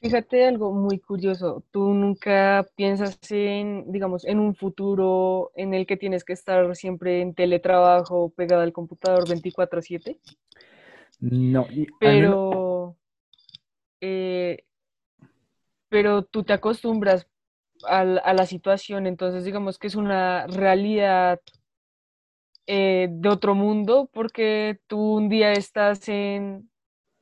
Fíjate 0.00 0.46
algo 0.46 0.72
muy 0.72 0.98
curioso. 0.98 1.62
¿Tú 1.70 1.92
nunca 1.92 2.66
piensas 2.74 3.18
en, 3.30 3.92
digamos, 3.92 4.24
en 4.24 4.40
un 4.40 4.54
futuro 4.54 5.52
en 5.56 5.74
el 5.74 5.86
que 5.86 5.98
tienes 5.98 6.24
que 6.24 6.32
estar 6.32 6.74
siempre 6.74 7.20
en 7.20 7.34
teletrabajo 7.34 8.30
pegado 8.30 8.62
al 8.62 8.72
computador 8.72 9.28
24/7? 9.28 10.18
No. 11.20 11.66
pero, 11.98 12.96
eh, 14.00 14.64
pero 15.90 16.22
tú 16.24 16.44
te 16.44 16.54
acostumbras 16.54 17.26
a, 17.84 18.04
la 18.04 18.46
situación, 18.46 19.06
entonces 19.06 19.44
digamos 19.44 19.78
que 19.78 19.88
es 19.88 19.96
una 19.96 20.46
realidad 20.46 21.40
eh, 22.66 23.08
de 23.10 23.28
otro 23.28 23.54
mundo 23.54 24.08
porque 24.14 24.80
tú 24.86 25.16
un 25.16 25.28
día 25.28 25.52
estás 25.52 26.08
en 26.08 26.69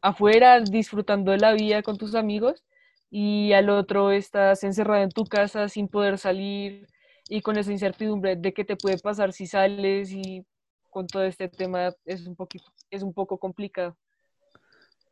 afuera 0.01 0.61
disfrutando 0.61 1.33
de 1.33 1.39
la 1.39 1.53
vida 1.53 1.83
con 1.83 1.97
tus 1.97 2.15
amigos 2.15 2.65
y 3.11 3.53
al 3.53 3.71
otro 3.71 4.11
estás 4.13 4.65
encerrado 4.65 5.03
en 5.03 5.11
tu 5.11 5.25
casa 5.25 5.69
sin 5.69 5.89
poder 5.89 6.19
salir 6.19 6.87
y 7.29 7.43
con 7.43 7.59
esa 7.59 7.73
incertidumbre 7.73 8.37
de 8.37 8.53
qué 8.53 8.65
te 8.65 8.77
puede 8.77 8.99
pasar 8.99 9.33
si 9.33 9.47
sales 9.47 10.13
y 10.13 10.45
con 10.91 11.07
todo 11.07 11.25
este 11.25 11.49
tema 11.49 11.91
es 12.05 12.27
un 12.27 12.35
poquito, 12.35 12.73
es 12.91 13.03
un 13.03 13.13
poco 13.13 13.39
complicado. 13.39 13.97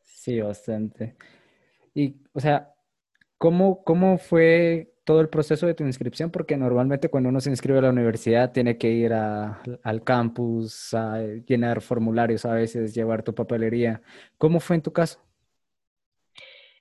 Sí, 0.03 0.41
bastante. 0.41 1.17
Y, 1.95 2.17
o 2.33 2.41
sea, 2.41 2.75
¿cómo, 3.39 3.85
cómo 3.85 4.19
fue 4.19 4.96
todo 5.07 5.21
el 5.21 5.29
proceso 5.29 5.67
de 5.67 5.75
tu 5.75 5.85
inscripción? 5.85 6.31
Porque 6.31 6.57
normalmente 6.57 7.09
cuando 7.09 7.29
uno 7.29 7.41
se 7.41 7.49
inscribe 7.49 7.79
a 7.79 7.83
la 7.83 7.91
universidad 7.91 8.51
tiene 8.51 8.77
que 8.77 8.91
ir 8.91 9.13
al 9.15 10.03
campus, 10.05 10.93
a 10.93 11.21
llenar 11.47 11.81
formularios 11.81 12.45
a 12.45 12.53
veces, 12.53 12.93
llevar 12.93 13.23
tu 13.23 13.33
papelería. 13.33 14.03
¿Cómo 14.37 14.59
fue 14.59 14.77
en 14.77 14.83
tu 14.83 14.93
caso? 14.93 15.21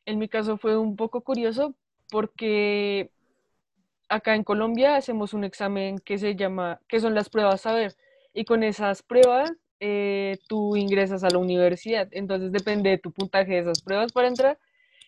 En 0.06 0.18
mi 0.18 0.28
caso 0.28 0.58
fue 0.58 0.76
un 0.76 0.96
poco 0.96 1.22
curioso 1.22 1.76
porque 2.10 3.12
acá 4.10 4.36
en 4.36 4.44
Colombia 4.44 4.96
hacemos 4.96 5.34
un 5.36 5.44
examen 5.44 6.00
que 6.00 6.18
se 6.18 6.36
llama, 6.36 6.82
que 6.88 7.00
son 7.00 7.14
las 7.14 7.30
pruebas 7.30 7.62
saber, 7.62 7.96
y 8.34 8.44
con 8.46 8.64
esas 8.64 9.04
pruebas 9.04 9.54
eh, 9.80 10.40
tú 10.48 10.76
ingresas 10.76 11.24
a 11.24 11.30
la 11.30 11.38
universidad. 11.38 12.08
Entonces 12.10 12.52
depende 12.52 12.90
de 12.90 12.98
tu 12.98 13.12
puntaje 13.12 13.52
de 13.54 13.60
esas 13.60 13.82
pruebas 13.84 14.12
para 14.12 14.28
entrar. 14.28 14.58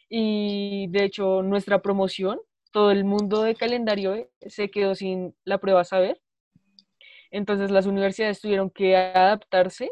Y 0.08 0.88
de 0.90 1.04
hecho 1.04 1.42
nuestra 1.42 1.82
promoción, 1.82 2.40
todo 2.78 2.92
el 2.92 3.06
mundo 3.06 3.42
de 3.42 3.56
calendario 3.56 4.14
eh, 4.14 4.30
se 4.50 4.70
quedó 4.70 4.94
sin 4.94 5.36
la 5.46 5.58
prueba 5.58 5.84
saber. 5.84 6.22
Entonces 7.32 7.72
las 7.72 7.88
universidades 7.88 8.40
tuvieron 8.40 8.70
que 8.70 8.96
adaptarse 8.96 9.90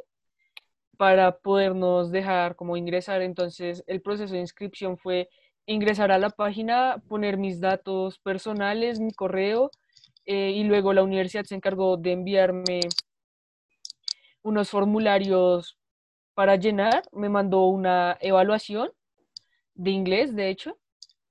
para 0.95 1.35
podernos 1.39 2.11
dejar 2.11 2.55
como 2.55 2.77
ingresar. 2.77 3.23
Entonces 3.23 3.83
el 3.87 4.03
proceso 4.03 4.35
de 4.35 4.41
inscripción 4.41 4.99
fue 4.99 5.29
ingresar 5.65 6.11
a 6.11 6.19
la 6.19 6.29
página, 6.29 7.01
poner 7.07 7.37
mis 7.37 7.59
datos 7.59 8.19
personales, 8.19 8.99
mi 8.99 9.13
correo, 9.13 9.71
eh, 10.27 10.51
y 10.51 10.63
luego 10.63 10.93
la 10.93 11.01
universidad 11.01 11.45
se 11.45 11.55
encargó 11.55 11.97
de 11.97 12.11
enviarme 12.11 12.81
unos 14.43 14.69
formularios 14.69 15.75
para 16.35 16.55
llenar, 16.55 17.01
me 17.11 17.29
mandó 17.29 17.65
una 17.65 18.15
evaluación 18.21 18.91
de 19.73 19.89
inglés, 19.89 20.35
de 20.35 20.49
hecho, 20.49 20.77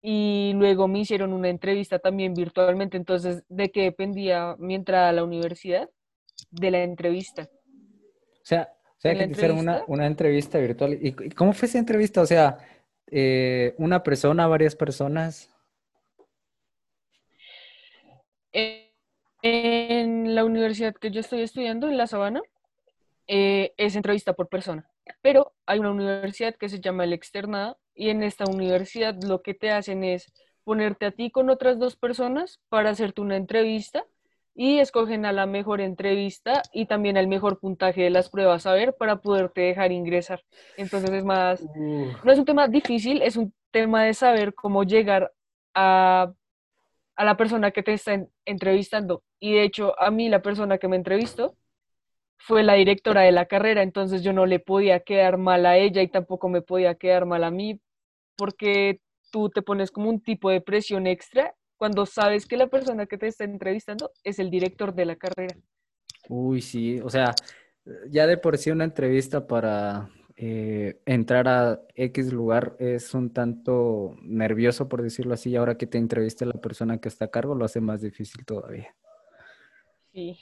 y 0.07 0.53
luego 0.53 0.87
me 0.87 0.99
hicieron 0.99 1.33
una 1.33 1.49
entrevista 1.49 1.99
también 1.99 2.35
virtualmente, 2.35 2.99
entonces, 2.99 3.43
¿de 3.49 3.71
qué 3.71 3.85
dependía 3.85 4.55
mi 4.59 4.75
entrada 4.75 5.09
a 5.09 5.13
la 5.13 5.25
universidad? 5.25 5.89
De 6.51 6.71
la 6.71 6.83
entrevista. 6.83 7.49
O 8.35 8.45
sea, 8.45 8.69
o 8.85 9.01
sea, 9.01 9.15
que 9.15 9.25
te 9.25 9.33
hicieron 9.33 9.57
una, 9.57 9.83
una, 9.87 10.07
entrevista 10.07 10.59
virtual. 10.59 10.99
¿Y 11.01 11.13
cómo 11.31 11.55
fue 11.55 11.69
esa 11.69 11.79
entrevista? 11.79 12.21
O 12.21 12.27
sea, 12.27 12.59
eh, 13.07 13.75
¿una 13.79 14.03
persona, 14.03 14.47
varias 14.47 14.77
personas? 14.77 15.51
En 18.53 20.35
la 20.35 20.45
universidad 20.45 20.95
que 20.95 21.11
yo 21.11 21.21
estoy 21.21 21.41
estudiando, 21.41 21.89
en 21.89 21.97
La 21.97 22.07
Sabana, 22.07 22.43
eh, 23.27 23.73
es 23.79 23.97
entrevista 23.97 24.35
por 24.35 24.51
persona. 24.51 24.87
Pero 25.23 25.55
hay 25.65 25.79
una 25.79 25.93
universidad 25.93 26.57
que 26.57 26.69
se 26.69 26.79
llama 26.79 27.05
el 27.05 27.15
Externado 27.15 27.79
y 27.95 28.11
en 28.11 28.23
esta 28.23 28.45
universidad 28.45 29.15
lo 29.23 29.43
que 29.43 29.55
te 29.55 29.71
hacen 29.71 30.05
es 30.05 30.33
ponerte 30.65 31.07
a 31.07 31.11
ti 31.11 31.31
con 31.31 31.51
otras 31.51 31.79
dos 31.79 31.97
personas 31.97 32.61
para 32.69 32.91
hacerte 32.91 33.21
una 33.21 33.37
entrevista 33.37 34.05
y 34.55 34.79
escogen 34.79 35.27
a 35.27 35.33
la 35.33 35.47
mejor 35.47 35.81
entrevista 35.81 36.63
y 36.73 36.87
también 36.87 37.17
al 37.17 37.27
mejor 37.27 37.59
puntaje 37.59 38.03
de 38.03 38.11
las 38.11 38.31
pruebas 38.31 38.67
a 38.67 38.73
ver 38.73 38.95
para 38.97 39.21
poderte 39.21 39.63
dejar 39.63 39.93
ingresar. 39.93 40.43
Entonces 40.77 41.11
es 41.11 41.25
más, 41.25 41.65
no 41.75 42.33
es 42.33 42.39
un 42.39 42.45
tema 42.45 42.69
difícil, 42.69 43.21
es 43.23 43.37
un 43.37 43.53
tema 43.73 44.05
de 44.05 44.15
saber 44.15 44.55
cómo 44.55 44.85
llegar 44.85 45.33
a, 45.75 46.33
a 47.17 47.25
la 47.25 47.37
persona 47.37 47.73
que 47.73 47.83
te 47.83 47.95
está 47.95 48.25
entrevistando. 48.45 49.23
Y 49.41 49.55
de 49.55 49.65
hecho, 49.65 50.01
a 50.01 50.11
mí 50.11 50.29
la 50.29 50.41
persona 50.41 50.79
que 50.79 50.89
me 50.89 50.97
entrevistó 50.97 51.57
fue 52.37 52.63
la 52.63 52.75
directora 52.75 53.23
de 53.23 53.33
la 53.33 53.47
carrera, 53.47 53.83
entonces 53.83 54.23
yo 54.23 54.33
no 54.33 54.47
le 54.47 54.59
podía 54.59 55.01
quedar 55.01 55.39
mal 55.39 55.67
a 55.67 55.79
ella 55.79 56.03
y 56.03 56.09
tampoco 56.09 56.49
me 56.49 56.63
podía 56.63 56.95
quedar 56.95 57.27
mal 57.27 57.45
a 57.45 57.51
mí, 57.51 57.81
porque 58.37 59.01
tú 59.31 59.49
te 59.49 59.63
pones 59.63 59.91
como 59.91 60.11
un 60.11 60.21
tipo 60.21 60.51
de 60.51 60.61
presión 60.61 61.07
extra 61.07 61.55
cuando 61.77 62.07
sabes 62.07 62.47
que 62.47 62.57
la 62.57 62.69
persona 62.69 63.07
que 63.07 63.19
te 63.19 63.27
está 63.27 63.45
entrevistando 63.45 64.11
es 64.23 64.39
el 64.39 64.51
director 64.51 64.95
de 64.95 65.05
la 65.05 65.17
carrera. 65.17 65.57
Uy, 66.29 66.61
sí, 66.61 67.01
o 67.01 67.11
sea, 67.11 67.35
ya 68.09 68.27
de 68.27 68.39
por 68.39 68.57
sí 68.59 68.71
una 68.71 68.85
entrevista 68.85 69.47
para 69.47 70.11
eh, 70.37 71.01
entrar 71.07 71.49
a 71.49 71.81
X 71.95 72.33
lugar 72.33 72.77
es 72.79 73.15
un 73.15 73.33
tanto 73.33 74.17
nervioso, 74.23 74.89
por 74.89 75.03
decirlo 75.03 75.35
así, 75.35 75.51
y 75.51 75.57
ahora 75.57 75.77
que 75.77 75.87
te 75.87 75.99
entreviste 75.99 76.47
la 76.47 76.55
persona 76.55 76.99
que 76.99 77.09
está 77.09 77.27
a 77.27 77.31
cargo 77.31 77.55
lo 77.55 77.65
hace 77.65 77.81
más 77.81 78.01
difícil 78.01 78.45
todavía. 78.45 78.95
Sí, 80.13 80.39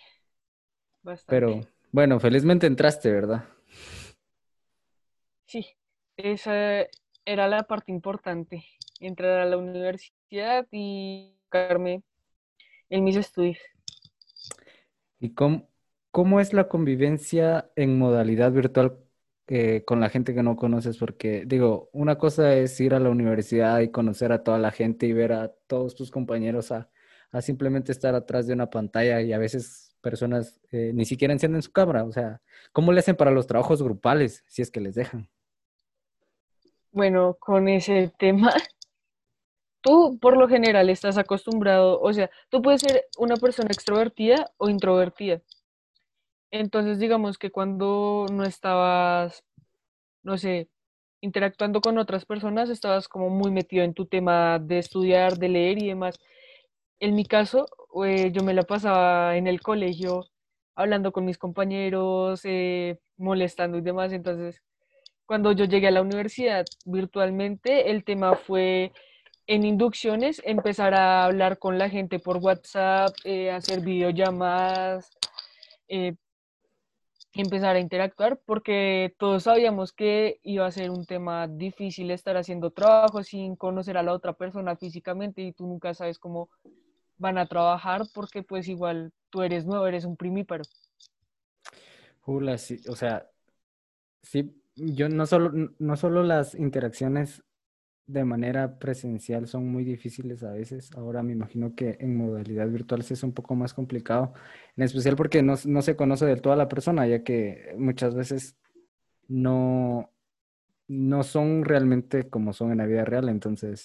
bastante. 1.03 1.27
Pero 1.27 1.61
bueno, 1.93 2.19
felizmente 2.19 2.67
entraste, 2.67 3.13
¿verdad? 3.13 3.45
Sí, 5.47 5.67
esa 6.17 6.87
era 7.25 7.47
la 7.47 7.63
parte 7.65 7.93
importante, 7.93 8.65
entrar 8.99 9.41
a 9.41 9.45
la 9.45 9.59
universidad 9.59 10.67
y 10.71 11.37
enfocarme 11.53 12.03
en 12.89 13.05
mis 13.05 13.17
estudios. 13.17 13.59
¿Y 15.21 15.35
cómo, 15.35 15.69
cómo 16.11 16.41
es 16.41 16.53
la 16.53 16.69
convivencia 16.69 17.71
en 17.77 17.99
modalidad 17.99 18.53
virtual 18.53 18.99
eh, 19.49 19.85
con 19.87 20.01
la 20.01 20.09
gente 20.09 20.35
que 20.35 20.43
no 20.43 20.57
conoces? 20.57 20.97
Porque 20.97 21.45
digo, 21.47 21.91
una 21.93 22.19
cosa 22.19 22.55
es 22.55 22.81
ir 22.81 22.95
a 22.95 23.01
la 23.01 23.11
universidad 23.11 23.81
y 23.81 23.91
conocer 23.91 24.33
a 24.33 24.43
toda 24.43 24.59
la 24.59 24.71
gente 24.71 25.07
y 25.07 25.13
ver 25.13 25.33
a 25.33 25.49
todos 25.67 25.95
tus 25.95 26.11
compañeros 26.11 26.73
a, 26.73 26.91
simplemente 27.41 27.93
estar 27.93 28.15
atrás 28.15 28.47
de 28.47 28.53
una 28.53 28.69
pantalla 28.69 29.23
y 29.23 29.33
a 29.33 29.39
veces 29.39 29.92
personas 30.03 30.61
eh, 30.71 30.93
ni 30.95 31.07
siquiera 31.07 31.33
encienden 31.33 31.63
su 31.63 31.73
cámara. 31.73 32.05
O 32.05 32.13
sea, 32.13 32.43
¿cómo 32.73 32.93
le 32.93 33.01
hacen 33.01 33.17
para 33.17 33.31
los 33.31 33.47
trabajos 33.47 33.83
grupales 33.83 34.45
si 34.47 34.61
es 34.61 34.71
que 34.71 34.81
les 34.81 34.95
dejan? 34.95 35.29
Bueno, 36.91 37.35
con 37.41 37.69
ese 37.69 38.13
tema 38.19 38.53
tú 39.83 40.19
por 40.21 40.37
lo 40.37 40.49
general 40.49 40.89
estás 40.91 41.19
acostumbrado, 41.19 42.01
o 42.01 42.13
sea, 42.13 42.31
tú 42.49 42.63
puedes 42.63 42.83
ser 42.83 43.07
una 43.19 43.37
persona 43.37 43.69
extrovertida 43.73 44.51
o 44.57 44.69
introvertida. 44.69 45.43
Entonces, 46.51 46.99
digamos 46.99 47.39
que 47.39 47.51
cuando 47.51 48.27
no 48.31 48.45
estabas, 48.45 49.45
no 50.23 50.39
sé, 50.39 50.69
interactuando 51.23 51.81
con 51.81 51.99
otras 51.99 52.27
personas, 52.27 52.71
estabas 52.71 53.09
como 53.09 53.31
muy 53.31 53.51
metido 53.51 53.85
en 53.85 53.95
tu 53.95 54.07
tema 54.07 54.59
de 54.59 54.79
estudiar, 54.79 55.39
de 55.39 55.49
leer 55.49 55.83
y 55.83 55.89
demás. 55.89 56.19
En 57.01 57.15
mi 57.15 57.25
caso, 57.25 57.67
eh, 58.05 58.33
yo 58.33 58.43
me 58.43 58.55
la 58.55 58.63
pasaba 58.63 59.37
en 59.37 59.47
el 59.47 59.61
colegio 59.61 60.25
hablando 60.75 61.13
con 61.13 61.25
mis 61.25 61.39
compañeros, 61.39 62.41
eh, 62.45 62.99
molestando 63.17 63.79
y 63.79 63.83
demás. 63.83 64.13
Entonces, 64.13 64.63
cuando 65.27 65.53
yo 65.53 65.65
llegué 65.65 65.89
a 65.89 65.93
la 65.93 66.03
universidad 66.03 66.65
virtualmente, 66.85 67.91
el 67.91 68.05
tema 68.05 68.35
fue 68.37 68.93
en 69.47 69.65
inducciones 69.65 70.41
empezar 70.45 70.95
a 70.95 71.25
hablar 71.25 71.59
con 71.59 71.79
la 71.79 71.89
gente 71.89 72.19
por 72.19 72.39
WhatsApp, 72.39 73.15
eh, 73.25 73.51
hacer 73.51 73.81
videollamadas, 73.81 75.11
eh, 75.89 76.15
empezar 77.35 77.77
a 77.77 77.81
interactuar, 77.81 78.41
porque 78.45 79.15
todos 79.19 79.45
sabíamos 79.45 79.93
que 79.93 80.39
iba 80.43 80.67
a 80.67 80.71
ser 80.71 80.91
un 80.91 81.07
tema 81.07 81.49
difícil 81.49 82.11
estar 82.11 82.37
haciendo 82.37 82.71
trabajo 82.71 83.23
sin 83.23 83.57
conocer 83.57 83.97
a 83.97 84.03
la 84.03 84.13
otra 84.13 84.35
persona 84.35 84.77
físicamente 84.77 85.43
y 85.43 85.53
tú 85.53 85.67
nunca 85.67 85.95
sabes 85.95 86.19
cómo 86.19 86.51
van 87.23 87.39
a 87.39 87.47
trabajar 87.47 88.03
porque 88.13 88.43
pues 88.43 88.69
igual 88.69 89.13
tú 89.31 89.43
eres 89.43 89.65
nuevo, 89.65 89.87
eres 89.87 90.05
un 90.05 90.17
primíparo. 90.17 90.65
Jula, 92.21 92.59
sí, 92.59 92.81
o 92.89 92.97
sea, 92.97 93.31
sí, 94.23 94.63
yo 94.75 95.09
no 95.09 95.25
solo, 95.27 95.51
no 95.79 95.97
solo 95.97 96.23
las 96.23 96.55
interacciones 96.55 97.43
de 98.07 98.25
manera 98.25 98.79
presencial 98.79 99.47
son 99.47 99.69
muy 99.69 99.85
difíciles 99.85 100.43
a 100.43 100.53
veces. 100.53 100.91
Ahora 100.97 101.23
me 101.23 101.33
imagino 101.33 101.75
que 101.75 101.97
en 102.01 102.17
modalidad 102.17 102.69
virtual 102.69 103.03
sí 103.03 103.15
es 103.15 103.23
un 103.23 103.33
poco 103.33 103.55
más 103.55 103.73
complicado, 103.73 104.35
en 104.77 104.83
especial 104.85 105.17
porque 105.17 105.43
no, 105.43 105.57
se 105.57 105.97
conoce 105.97 106.27
del 106.27 106.43
todo 106.43 106.53
a 106.53 106.57
la 106.57 106.69
persona, 106.69 107.07
ya 107.07 107.23
que 107.23 107.75
muchas 107.79 108.15
veces 108.15 108.57
no, 109.29 110.11
no 110.89 111.23
son 111.23 111.65
realmente 111.65 112.29
como 112.29 112.53
son 112.53 112.73
en 112.73 112.79
la 112.79 112.87
vida 112.87 113.05
real. 113.05 113.29
Entonces 113.29 113.85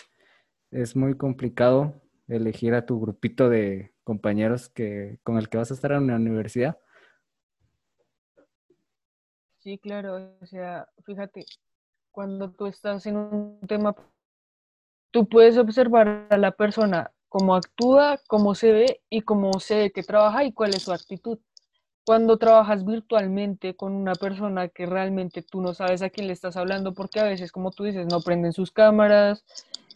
es 0.72 0.96
muy 0.96 1.16
complicado 1.16 2.02
elegir 2.28 2.74
a 2.74 2.86
tu 2.86 3.00
grupito 3.00 3.50
de 3.50 3.94
compañeros 4.04 4.70
que, 4.70 5.20
con 5.24 5.38
el 5.38 5.50
que 5.50 5.58
vas 5.58 5.72
a 5.72 5.74
estar 5.74 5.92
en 5.92 6.08
la 6.08 6.16
universidad. 6.16 6.78
Sí, 9.60 9.78
claro, 9.78 10.38
o 10.40 10.46
sea, 10.46 10.88
fíjate, 11.06 11.46
cuando 12.12 12.52
tú 12.52 12.68
estás 12.68 13.06
en 13.06 13.18
un 13.18 13.60
tema, 13.68 13.96
tú 15.12 15.28
puedes 15.28 15.58
observar 15.58 16.28
a 16.30 16.38
la 16.38 16.52
persona 16.52 17.12
cómo 17.28 17.56
actúa, 17.56 18.20
cómo 18.28 18.56
se 18.56 18.72
ve 18.72 19.02
y 19.10 19.22
cómo 19.22 19.60
se 19.60 19.76
ve 19.76 19.92
que 19.92 20.04
trabaja 20.04 20.44
y 20.46 20.54
cuál 20.54 20.74
es 20.74 20.84
su 20.84 20.94
actitud. 20.94 21.40
Cuando 22.06 22.38
trabajas 22.38 22.86
virtualmente 22.86 23.76
con 23.76 23.94
una 23.94 24.16
persona 24.16 24.70
que 24.70 24.86
realmente 24.86 25.42
tú 25.42 25.62
no 25.62 25.74
sabes 25.74 26.02
a 26.02 26.10
quién 26.10 26.28
le 26.28 26.34
estás 26.34 26.56
hablando, 26.56 26.94
porque 26.94 27.20
a 27.20 27.26
veces, 27.26 27.52
como 27.52 27.72
tú 27.72 27.84
dices, 27.84 28.08
no 28.08 28.22
prenden 28.22 28.54
sus 28.54 28.72
cámaras, 28.72 29.44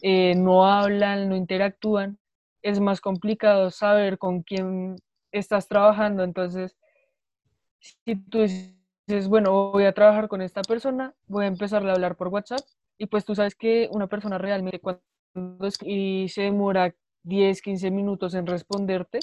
eh, 0.02 0.34
no 0.36 0.66
hablan, 0.66 1.30
no 1.30 1.36
interactúan, 1.36 2.18
es 2.62 2.80
más 2.80 3.00
complicado 3.00 3.70
saber 3.70 4.18
con 4.18 4.42
quién 4.42 4.96
estás 5.30 5.68
trabajando. 5.68 6.22
Entonces, 6.22 6.76
si 7.80 8.16
tú 8.16 8.38
dices, 9.06 9.28
bueno, 9.28 9.72
voy 9.72 9.84
a 9.84 9.92
trabajar 9.92 10.28
con 10.28 10.42
esta 10.42 10.62
persona, 10.62 11.14
voy 11.26 11.44
a 11.44 11.48
empezarle 11.48 11.90
a 11.90 11.94
hablar 11.94 12.16
por 12.16 12.28
WhatsApp 12.28 12.60
y 12.98 13.06
pues 13.06 13.24
tú 13.24 13.34
sabes 13.34 13.54
que 13.54 13.88
una 13.92 14.06
persona 14.06 14.38
realmente 14.38 14.80
cuando 14.80 15.02
y 15.84 16.28
se 16.28 16.42
demora 16.42 16.94
10, 17.22 17.62
15 17.62 17.90
minutos 17.90 18.34
en 18.34 18.46
responderte, 18.46 19.20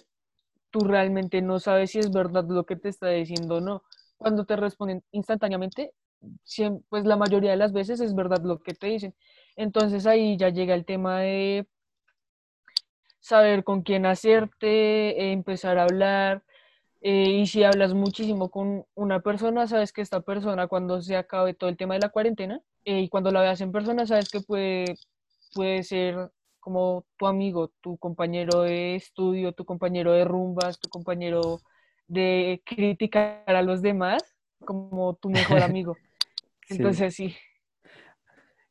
tú 0.72 0.82
realmente 0.82 1.42
no 1.42 1.60
sabes 1.60 1.92
si 1.92 2.00
es 2.00 2.12
verdad 2.12 2.46
lo 2.50 2.66
que 2.66 2.76
te 2.76 2.90
está 2.90 3.10
diciendo 3.10 3.56
o 3.58 3.62
no. 3.62 3.84
Cuando 4.18 4.46
te 4.46 4.56
responden 4.56 5.04
instantáneamente, 5.12 5.94
pues 6.90 7.06
la 7.06 7.16
mayoría 7.16 7.52
de 7.52 7.58
las 7.58 7.72
veces 7.72 8.02
es 8.02 8.14
verdad 8.16 8.42
lo 8.44 8.60
que 8.60 8.74
te 8.74 8.88
dicen. 8.88 9.16
Entonces 9.56 10.06
ahí 10.06 10.36
ya 10.36 10.50
llega 10.50 10.74
el 10.76 10.86
tema 10.86 11.20
de 11.22 11.68
saber 13.20 13.64
con 13.64 13.82
quién 13.82 14.06
hacerte, 14.06 15.32
empezar 15.32 15.78
a 15.78 15.84
hablar, 15.84 16.44
eh, 17.02 17.32
y 17.32 17.48
si 17.48 17.64
hablas 17.64 17.94
muchísimo 17.94 18.50
con 18.50 18.86
una 18.94 19.22
persona, 19.22 19.68
sabes 19.68 19.94
que 19.94 20.02
esta 20.02 20.20
persona 20.22 20.68
cuando 20.68 21.02
se 21.02 21.16
acabe 21.16 21.54
todo 21.54 21.70
el 21.70 21.78
tema 21.78 21.94
de 21.94 22.02
la 22.02 22.10
cuarentena 22.10 22.62
eh, 22.84 23.02
y 23.02 23.10
cuando 23.10 23.32
la 23.32 23.42
veas 23.42 23.62
en 23.62 23.72
persona, 23.72 24.06
sabes 24.06 24.30
que 24.30 24.42
puede, 24.42 24.96
puede 25.54 25.84
ser 25.84 26.32
como 26.60 27.06
tu 27.18 27.28
amigo, 27.28 27.72
tu 27.82 27.98
compañero 27.98 28.64
de 28.64 28.96
estudio, 28.96 29.54
tu 29.54 29.64
compañero 29.64 30.12
de 30.12 30.26
rumbas, 30.26 30.80
tu 30.80 30.90
compañero 30.90 31.62
de 32.08 32.62
criticar 32.66 33.44
a 33.48 33.62
los 33.62 33.82
demás, 33.82 34.22
como 34.66 35.16
tu 35.16 35.30
mejor 35.30 35.62
amigo. 35.64 35.98
Entonces 36.68 37.16
sí. 37.16 37.34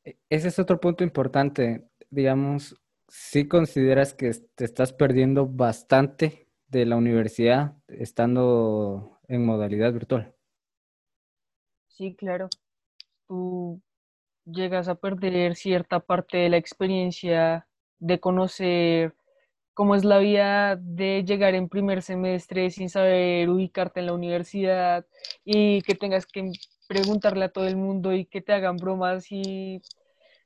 E, 0.05 0.19
ese 0.29 0.49
es 0.49 0.59
otro 0.59 0.79
punto 0.79 1.03
importante. 1.03 1.89
Digamos, 2.11 2.77
si 3.09 3.49
consideras 3.49 4.15
que 4.15 4.33
te 4.55 4.65
estás 4.65 4.93
perdiendo 4.93 5.47
bastante 5.47 6.49
de 6.69 6.87
la 6.87 6.97
universidad 6.97 7.75
estando 7.89 9.19
en 9.29 9.45
modalidad 9.45 9.93
virtual. 9.93 10.35
Sí, 11.89 12.15
claro. 12.15 12.49
Tú 13.27 13.81
llegas 14.45 14.89
a 14.89 14.95
perder 14.95 15.57
cierta 15.57 16.01
parte 16.01 16.39
de 16.39 16.49
la 16.49 16.57
experiencia 16.57 17.67
de 17.99 18.21
conocer 18.21 19.15
cómo 19.75 19.95
es 19.95 20.05
la 20.05 20.19
vida 20.19 20.77
de 20.77 21.25
llegar 21.25 21.55
en 21.55 21.69
primer 21.69 22.03
semestre 22.03 22.71
sin 22.71 22.89
saber 22.91 23.49
ubicarte 23.49 24.01
en 24.01 24.07
la 24.07 24.13
universidad 24.13 25.07
y 25.45 25.83
que 25.83 25.95
tengas 25.95 26.27
que 26.27 26.51
preguntarle 26.89 27.47
a 27.47 27.53
todo 27.53 27.67
el 27.67 27.77
mundo 27.77 28.13
y 28.13 28.25
que 28.27 28.41
te 28.41 28.53
hagan 28.53 28.77
bromas 28.77 29.27
y 29.31 29.81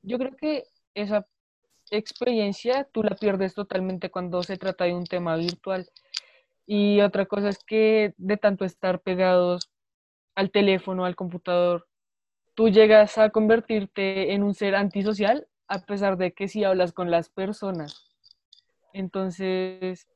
yo 0.03 0.18
creo 0.18 0.37
que 0.37 0.64
esa 0.94 1.27
experiencia 1.97 2.89
tú 2.93 3.03
la 3.03 3.15
pierdes 3.17 3.55
totalmente 3.55 4.11
cuando 4.11 4.43
se 4.43 4.57
trata 4.57 4.85
de 4.85 4.95
un 4.95 5.05
tema 5.05 5.37
virtual. 5.37 5.89
Y 6.67 7.01
otra 7.01 7.27
cosa 7.27 7.49
es 7.49 7.59
que 7.65 8.15
de 8.17 8.37
tanto 8.37 8.65
estar 8.65 9.01
pegados 9.01 9.71
al 10.35 10.51
teléfono, 10.51 11.05
al 11.05 11.17
computador, 11.17 11.87
tú 12.55 12.69
llegas 12.69 13.19
a 13.19 13.31
convertirte 13.31 14.33
en 14.33 14.43
un 14.43 14.55
ser 14.55 14.75
antisocial 14.75 15.47
a 15.69 15.81
pesar 15.81 16.17
de 16.17 16.33
que 16.33 16.49
sí 16.49 16.65
hablas 16.65 16.93
con 16.93 17.11
las 17.11 17.29
personas. 17.29 18.05
Entonces, 18.93 20.07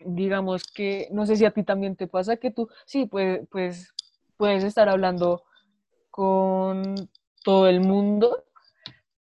digamos 0.00 0.64
que, 0.64 1.08
no 1.10 1.26
sé 1.26 1.36
si 1.36 1.44
a 1.44 1.50
ti 1.50 1.64
también 1.64 1.96
te 1.96 2.06
pasa 2.06 2.36
que 2.36 2.50
tú, 2.50 2.68
sí, 2.86 3.06
pues, 3.06 3.46
pues 3.50 3.92
puedes 4.36 4.64
estar 4.64 4.88
hablando 4.88 5.42
con 6.10 6.94
todo 7.44 7.68
el 7.68 7.80
mundo, 7.80 8.44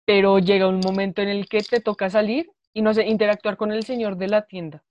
pero 0.07 0.39
llega 0.39 0.69
un 0.69 0.79
momento 0.79 1.21
en 1.21 1.27
el 1.27 1.49
que 1.49 1.61
te 1.61 1.81
toca 1.81 2.09
salir 2.09 2.49
y, 2.71 2.81
no 2.81 2.93
sé, 2.93 3.05
interactuar 3.05 3.57
con 3.57 3.73
el 3.73 3.83
señor 3.83 4.15
de 4.15 4.27
la 4.27 4.47
tienda 4.47 4.83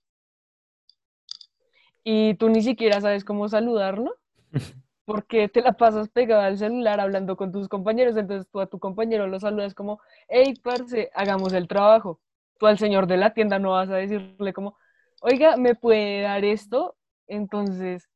y 2.09 2.35
tú 2.35 2.47
ni 2.47 2.61
siquiera 2.61 3.01
sabes 3.01 3.25
cómo 3.25 3.49
saludarlo 3.49 4.15
porque 5.03 5.49
te 5.49 5.61
la 5.61 5.73
pasas 5.73 6.07
pegada 6.07 6.45
al 6.45 6.57
celular 6.57 7.01
hablando 7.01 7.35
con 7.35 7.51
tus 7.51 7.67
compañeros, 7.67 8.15
entonces 8.15 8.47
tú 8.49 8.61
a 8.61 8.67
tu 8.67 8.79
compañero 8.79 9.27
lo 9.27 9.41
saludas 9.41 9.73
como, 9.73 9.99
hey, 10.29 10.53
parce, 10.63 11.11
hagamos 11.13 11.51
el 11.51 11.67
trabajo. 11.67 12.21
Tú 12.59 12.65
al 12.65 12.77
señor 12.77 13.07
de 13.07 13.17
la 13.17 13.33
tienda 13.33 13.59
no 13.59 13.71
vas 13.71 13.89
a 13.89 13.95
decirle 13.95 14.53
como, 14.53 14.77
oiga, 15.19 15.57
¿me 15.57 15.75
puede 15.75 16.21
dar 16.21 16.45
esto? 16.45 16.95
Entonces, 17.27 18.09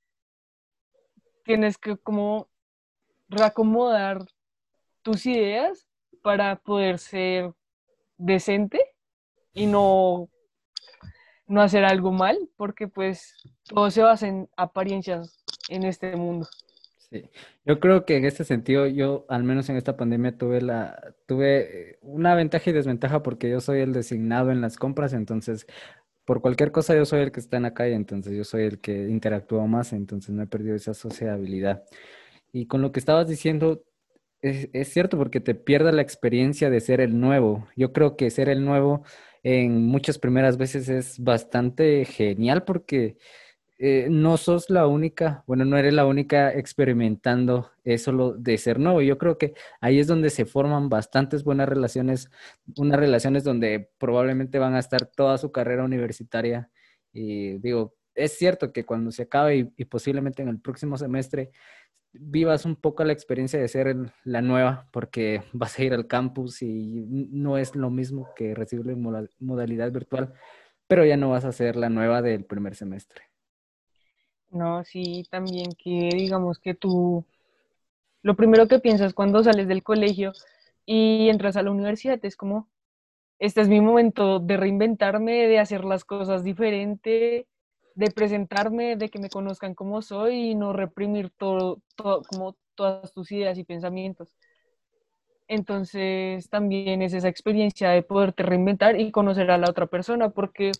tienes 1.43 1.77
que 1.77 1.97
como 1.97 2.47
reacomodar 3.27 4.25
tus 5.01 5.25
ideas 5.25 5.90
para 6.21 6.57
poder 6.57 6.99
ser 6.99 7.53
decente 8.17 8.79
y 9.53 9.65
no 9.65 10.29
no 11.51 11.61
hacer 11.61 11.83
algo 11.83 12.13
mal, 12.13 12.37
porque 12.55 12.87
pues 12.87 13.35
todo 13.67 13.91
se 13.91 14.01
basa 14.01 14.27
en 14.27 14.49
apariencias 14.55 15.43
en 15.67 15.83
este 15.83 16.15
mundo. 16.15 16.47
Sí, 16.97 17.29
yo 17.65 17.81
creo 17.81 18.05
que 18.05 18.15
en 18.15 18.23
este 18.23 18.45
sentido, 18.45 18.87
yo 18.87 19.25
al 19.27 19.43
menos 19.43 19.67
en 19.69 19.75
esta 19.75 19.97
pandemia 19.97 20.37
tuve 20.37 20.61
la, 20.61 21.13
tuve 21.25 21.99
una 22.01 22.35
ventaja 22.35 22.69
y 22.69 22.73
desventaja 22.73 23.21
porque 23.21 23.49
yo 23.49 23.59
soy 23.59 23.81
el 23.81 23.91
designado 23.91 24.51
en 24.51 24.61
las 24.61 24.77
compras, 24.77 25.11
entonces 25.11 25.67
por 26.23 26.41
cualquier 26.41 26.71
cosa 26.71 26.95
yo 26.95 27.03
soy 27.03 27.19
el 27.19 27.33
que 27.33 27.41
está 27.41 27.57
en 27.57 27.63
la 27.63 27.73
calle, 27.73 27.95
entonces 27.95 28.33
yo 28.33 28.45
soy 28.45 28.63
el 28.63 28.79
que 28.79 29.09
interactúa 29.09 29.65
más, 29.67 29.91
entonces 29.91 30.33
no 30.33 30.43
he 30.43 30.47
perdido 30.47 30.75
esa 30.75 30.93
sociabilidad. 30.93 31.83
Y 32.53 32.67
con 32.67 32.81
lo 32.81 32.93
que 32.93 32.99
estabas 32.99 33.27
diciendo, 33.27 33.83
es, 34.41 34.93
cierto 34.93 35.17
porque 35.17 35.39
te 35.39 35.55
pierdes 35.55 35.93
la 35.93 36.01
experiencia 36.01 36.69
de 36.69 36.79
ser 36.81 37.01
el 37.01 37.19
nuevo. 37.19 37.67
Yo 37.75 37.93
creo 37.93 38.15
que 38.17 38.29
ser 38.29 38.49
el 38.49 38.65
nuevo 38.65 39.03
en 39.43 39.85
muchas 39.85 40.17
primeras 40.19 40.57
veces 40.57 40.89
es 40.89 41.19
bastante 41.19 42.05
genial 42.05 42.63
porque 42.63 43.17
eh, 43.79 44.07
no 44.11 44.37
sos 44.37 44.69
la 44.69 44.87
única, 44.87 45.43
bueno, 45.47 45.65
no 45.65 45.77
eres 45.77 45.93
la 45.93 46.05
única 46.05 46.53
experimentando 46.53 47.71
eso 47.83 48.33
de 48.37 48.57
ser 48.57 48.79
nuevo. 48.79 49.01
Yo 49.01 49.17
creo 49.17 49.37
que 49.37 49.53
ahí 49.81 49.99
es 49.99 50.07
donde 50.07 50.29
se 50.29 50.45
forman 50.45 50.89
bastantes 50.89 51.43
buenas 51.43 51.69
relaciones, 51.69 52.29
unas 52.77 52.99
relaciones 52.99 53.43
donde 53.43 53.89
probablemente 53.97 54.59
van 54.59 54.75
a 54.75 54.79
estar 54.79 55.05
toda 55.07 55.37
su 55.37 55.51
carrera 55.51 55.83
universitaria. 55.83 56.69
Y 57.13 57.57
digo, 57.59 57.95
es 58.15 58.37
cierto 58.37 58.71
que 58.73 58.85
cuando 58.85 59.11
se 59.11 59.23
acabe 59.23 59.71
y 59.75 59.85
posiblemente 59.85 60.41
en 60.43 60.49
el 60.49 60.59
próximo 60.61 60.97
semestre 60.97 61.51
vivas 62.13 62.65
un 62.65 62.75
poco 62.75 63.03
la 63.03 63.13
experiencia 63.13 63.59
de 63.59 63.67
ser 63.67 63.95
la 64.23 64.41
nueva, 64.41 64.87
porque 64.91 65.43
vas 65.53 65.77
a 65.77 65.83
ir 65.83 65.93
al 65.93 66.07
campus 66.07 66.61
y 66.61 67.05
no 67.07 67.57
es 67.57 67.75
lo 67.75 67.89
mismo 67.89 68.29
que 68.35 68.53
recibirlo 68.53 68.91
en 68.91 69.29
modalidad 69.39 69.91
virtual, 69.91 70.33
pero 70.87 71.05
ya 71.05 71.17
no 71.17 71.29
vas 71.29 71.45
a 71.45 71.51
ser 71.51 71.75
la 71.75 71.89
nueva 71.89 72.21
del 72.21 72.45
primer 72.45 72.75
semestre. 72.75 73.23
No, 74.49 74.83
sí, 74.83 75.25
también 75.29 75.69
que 75.77 76.09
digamos 76.13 76.59
que 76.59 76.73
tú, 76.73 77.25
lo 78.21 78.35
primero 78.35 78.67
que 78.67 78.79
piensas 78.79 79.13
cuando 79.13 79.43
sales 79.43 79.67
del 79.69 79.81
colegio 79.81 80.33
y 80.85 81.29
entras 81.29 81.55
a 81.55 81.63
la 81.63 81.71
universidad 81.71 82.19
es 82.23 82.35
como, 82.35 82.67
este 83.39 83.61
es 83.61 83.69
mi 83.69 83.79
momento 83.79 84.39
de 84.39 84.57
reinventarme, 84.57 85.47
de 85.47 85.59
hacer 85.59 85.85
las 85.85 86.03
cosas 86.03 86.43
diferente, 86.43 87.47
de 87.95 88.11
presentarme, 88.11 88.95
de 88.95 89.09
que 89.09 89.19
me 89.19 89.29
conozcan 89.29 89.75
como 89.75 90.01
soy 90.01 90.51
y 90.51 90.55
no 90.55 90.73
reprimir 90.73 91.29
todo, 91.37 91.81
como 91.95 92.55
todas 92.75 93.13
tus 93.13 93.31
ideas 93.31 93.57
y 93.57 93.63
pensamientos. 93.63 94.35
Entonces 95.47 96.49
también 96.49 97.01
es 97.01 97.13
esa 97.13 97.27
experiencia 97.27 97.89
de 97.89 98.03
poderte 98.03 98.43
reinventar 98.43 98.99
y 98.99 99.11
conocer 99.11 99.51
a 99.51 99.57
la 99.57 99.69
otra 99.69 99.87
persona, 99.87 100.29
porque 100.29 100.71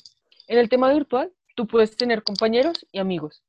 en 0.47 0.57
el 0.57 0.69
tema 0.69 0.93
virtual 0.93 1.31
tú 1.55 1.67
puedes 1.67 1.97
tener 1.97 2.23
compañeros 2.23 2.85
y 2.91 2.99
amigos, 2.99 3.43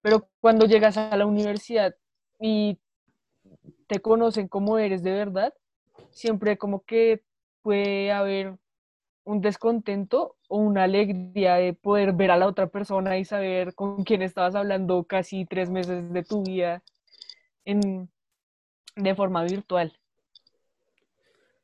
pero 0.00 0.28
cuando 0.40 0.66
llegas 0.66 0.96
a 0.96 1.16
la 1.16 1.26
universidad 1.26 1.96
y 2.40 2.78
te 3.88 4.00
conocen 4.00 4.46
como 4.46 4.78
eres 4.78 5.02
de 5.02 5.12
verdad, 5.12 5.52
siempre 6.10 6.56
como 6.56 6.82
que 6.82 7.22
puede 7.62 8.12
haber 8.12 8.56
un 9.24 9.40
descontento 9.40 10.36
o 10.48 10.58
una 10.58 10.84
alegría 10.84 11.56
de 11.56 11.74
poder 11.74 12.12
ver 12.12 12.30
a 12.30 12.36
la 12.36 12.46
otra 12.46 12.66
persona 12.68 13.18
y 13.18 13.24
saber 13.24 13.74
con 13.74 14.04
quién 14.04 14.22
estabas 14.22 14.54
hablando 14.54 15.04
casi 15.04 15.44
tres 15.46 15.70
meses 15.70 16.12
de 16.12 16.22
tu 16.24 16.42
vida 16.42 16.82
en, 17.64 18.10
de 18.96 19.14
forma 19.14 19.44
virtual. 19.44 19.92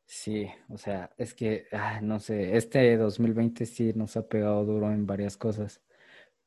Sí, 0.06 0.48
o 0.70 0.78
sea, 0.78 1.10
es 1.18 1.34
que, 1.34 1.66
ah, 1.72 2.00
no 2.02 2.18
sé, 2.18 2.56
este 2.56 2.96
2020 2.96 3.66
sí 3.66 3.92
nos 3.94 4.16
ha 4.16 4.26
pegado 4.26 4.64
duro 4.64 4.90
en 4.90 5.06
varias 5.06 5.36
cosas, 5.36 5.82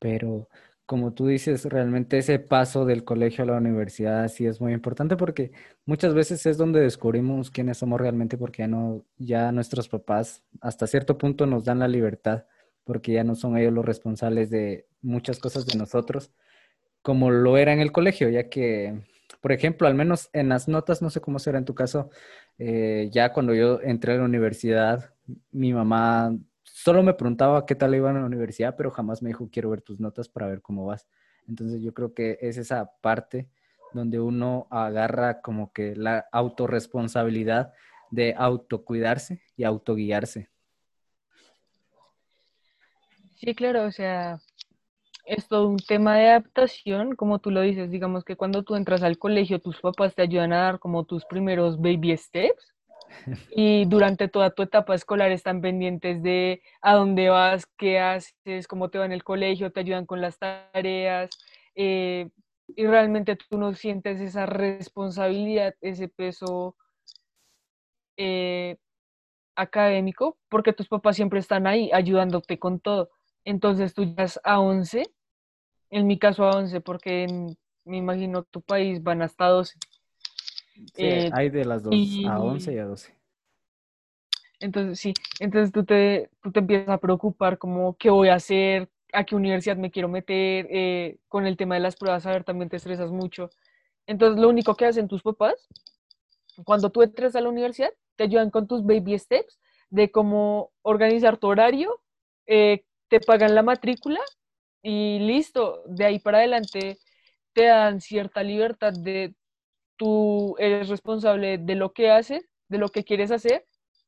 pero 0.00 0.48
como 0.86 1.12
tú 1.14 1.26
dices, 1.26 1.64
realmente 1.64 2.18
ese 2.18 2.38
paso 2.38 2.84
del 2.84 3.04
colegio 3.04 3.44
a 3.44 3.46
la 3.46 3.56
universidad 3.56 4.28
sí 4.28 4.46
es 4.46 4.60
muy 4.60 4.72
importante 4.72 5.16
porque 5.16 5.52
muchas 5.86 6.14
veces 6.14 6.44
es 6.46 6.58
donde 6.58 6.80
descubrimos 6.80 7.50
quiénes 7.50 7.78
somos 7.78 8.00
realmente 8.00 8.36
porque 8.36 8.62
ya 8.62 8.68
no, 8.68 9.04
ya 9.18 9.52
nuestros 9.52 9.88
papás 9.88 10.42
hasta 10.60 10.86
cierto 10.86 11.18
punto 11.18 11.46
nos 11.46 11.64
dan 11.64 11.78
la 11.78 11.88
libertad 11.88 12.44
porque 12.84 13.12
ya 13.12 13.24
no 13.24 13.34
son 13.34 13.56
ellos 13.56 13.72
los 13.72 13.84
responsables 13.84 14.50
de 14.50 14.86
muchas 15.02 15.38
cosas 15.38 15.66
de 15.66 15.78
nosotros 15.78 16.32
como 17.02 17.30
lo 17.30 17.56
era 17.58 17.72
en 17.72 17.80
el 17.80 17.92
colegio, 17.92 18.28
ya 18.28 18.48
que 18.48 19.02
por 19.42 19.52
ejemplo, 19.52 19.88
al 19.88 19.94
menos 19.94 20.30
en 20.32 20.48
las 20.48 20.68
notas, 20.68 21.02
no 21.02 21.10
sé 21.10 21.20
cómo 21.20 21.40
será 21.40 21.58
en 21.58 21.64
tu 21.64 21.74
caso, 21.74 22.10
eh, 22.58 23.08
ya 23.12 23.32
cuando 23.32 23.54
yo 23.54 23.80
entré 23.82 24.12
a 24.14 24.16
la 24.18 24.24
universidad, 24.24 25.14
mi 25.50 25.72
mamá 25.72 26.36
solo 26.82 27.04
me 27.04 27.14
preguntaba 27.14 27.64
qué 27.64 27.76
tal 27.76 27.94
iba 27.94 28.10
en 28.10 28.16
la 28.16 28.26
universidad, 28.26 28.74
pero 28.76 28.90
jamás 28.90 29.22
me 29.22 29.28
dijo, 29.28 29.48
quiero 29.52 29.70
ver 29.70 29.82
tus 29.82 30.00
notas 30.00 30.28
para 30.28 30.48
ver 30.48 30.60
cómo 30.60 30.84
vas. 30.84 31.06
Entonces 31.48 31.80
yo 31.80 31.94
creo 31.94 32.12
que 32.12 32.38
es 32.40 32.56
esa 32.56 32.90
parte 33.00 33.48
donde 33.92 34.18
uno 34.18 34.66
agarra 34.68 35.40
como 35.42 35.72
que 35.72 35.94
la 35.94 36.26
autorresponsabilidad 36.32 37.72
de 38.10 38.34
autocuidarse 38.36 39.42
y 39.56 39.62
autoguiarse. 39.62 40.50
Sí, 43.36 43.54
claro, 43.54 43.84
o 43.84 43.92
sea, 43.92 44.40
es 45.24 45.46
todo 45.46 45.68
un 45.68 45.76
tema 45.76 46.16
de 46.16 46.30
adaptación, 46.30 47.14
como 47.14 47.38
tú 47.38 47.52
lo 47.52 47.60
dices, 47.60 47.90
digamos 47.90 48.24
que 48.24 48.36
cuando 48.36 48.64
tú 48.64 48.74
entras 48.74 49.02
al 49.04 49.18
colegio, 49.18 49.60
tus 49.60 49.80
papás 49.80 50.16
te 50.16 50.22
ayudan 50.22 50.52
a 50.52 50.62
dar 50.62 50.78
como 50.80 51.04
tus 51.04 51.24
primeros 51.26 51.80
baby 51.80 52.16
steps 52.16 52.71
y 53.50 53.84
durante 53.86 54.28
toda 54.28 54.50
tu 54.50 54.62
etapa 54.62 54.94
escolar 54.94 55.30
están 55.32 55.60
pendientes 55.60 56.22
de 56.22 56.62
a 56.80 56.94
dónde 56.94 57.28
vas, 57.28 57.66
qué 57.76 57.98
haces, 57.98 58.66
cómo 58.66 58.90
te 58.90 58.98
va 58.98 59.06
en 59.06 59.12
el 59.12 59.24
colegio, 59.24 59.72
te 59.72 59.80
ayudan 59.80 60.06
con 60.06 60.20
las 60.20 60.38
tareas 60.38 61.30
eh, 61.74 62.28
y 62.68 62.86
realmente 62.86 63.36
tú 63.36 63.58
no 63.58 63.74
sientes 63.74 64.20
esa 64.20 64.46
responsabilidad, 64.46 65.74
ese 65.80 66.08
peso 66.08 66.76
eh, 68.16 68.76
académico 69.56 70.38
porque 70.48 70.72
tus 70.72 70.88
papás 70.88 71.16
siempre 71.16 71.40
están 71.40 71.66
ahí 71.66 71.90
ayudándote 71.92 72.58
con 72.58 72.80
todo. 72.80 73.10
Entonces 73.44 73.94
tú 73.94 74.04
llegas 74.04 74.40
a 74.44 74.60
11, 74.60 75.04
en 75.90 76.06
mi 76.06 76.18
caso 76.18 76.44
a 76.44 76.56
11, 76.56 76.80
porque 76.80 77.26
me 77.84 77.96
imagino 77.96 78.44
tu 78.44 78.62
país 78.62 79.02
van 79.02 79.22
hasta 79.22 79.46
12. 79.46 79.78
Eh, 80.96 81.30
hay 81.32 81.50
de 81.50 81.64
las 81.64 81.82
dos, 81.82 81.94
a 82.26 82.40
11 82.40 82.72
y 82.72 82.78
a 82.78 82.84
12. 82.84 83.14
Entonces, 84.60 85.00
sí, 85.00 85.12
entonces 85.40 85.72
tú 85.72 85.84
te, 85.84 86.30
tú 86.40 86.52
te 86.52 86.60
empiezas 86.60 86.88
a 86.88 86.98
preocupar 86.98 87.58
como 87.58 87.96
qué 87.96 88.10
voy 88.10 88.28
a 88.28 88.34
hacer, 88.34 88.88
a 89.12 89.24
qué 89.24 89.34
universidad 89.34 89.76
me 89.76 89.90
quiero 89.90 90.08
meter, 90.08 90.68
eh, 90.70 91.18
con 91.28 91.46
el 91.46 91.56
tema 91.56 91.74
de 91.74 91.80
las 91.80 91.96
pruebas, 91.96 92.24
a 92.26 92.30
ver, 92.30 92.44
también 92.44 92.68
te 92.68 92.76
estresas 92.76 93.10
mucho. 93.10 93.50
Entonces, 94.06 94.40
lo 94.40 94.48
único 94.48 94.76
que 94.76 94.86
hacen 94.86 95.08
tus 95.08 95.22
papás, 95.22 95.54
cuando 96.64 96.90
tú 96.90 97.02
entres 97.02 97.34
a 97.34 97.40
la 97.40 97.48
universidad, 97.48 97.92
te 98.16 98.24
ayudan 98.24 98.50
con 98.50 98.66
tus 98.66 98.84
baby 98.84 99.18
steps 99.18 99.58
de 99.90 100.10
cómo 100.10 100.70
organizar 100.82 101.38
tu 101.38 101.48
horario, 101.48 102.00
eh, 102.46 102.84
te 103.08 103.20
pagan 103.20 103.54
la 103.54 103.62
matrícula 103.62 104.20
y 104.82 105.18
listo, 105.20 105.82
de 105.86 106.04
ahí 106.04 106.18
para 106.18 106.38
adelante 106.38 106.98
te 107.52 107.66
dan 107.66 108.00
cierta 108.00 108.42
libertad 108.42 108.92
de 108.92 109.34
tú 110.02 110.56
eres 110.58 110.88
responsable 110.88 111.58
de 111.58 111.76
lo 111.76 111.92
que 111.92 112.10
haces, 112.10 112.50
de 112.68 112.78
lo 112.78 112.88
que 112.88 113.04
quieres 113.04 113.30
hacer 113.30 113.64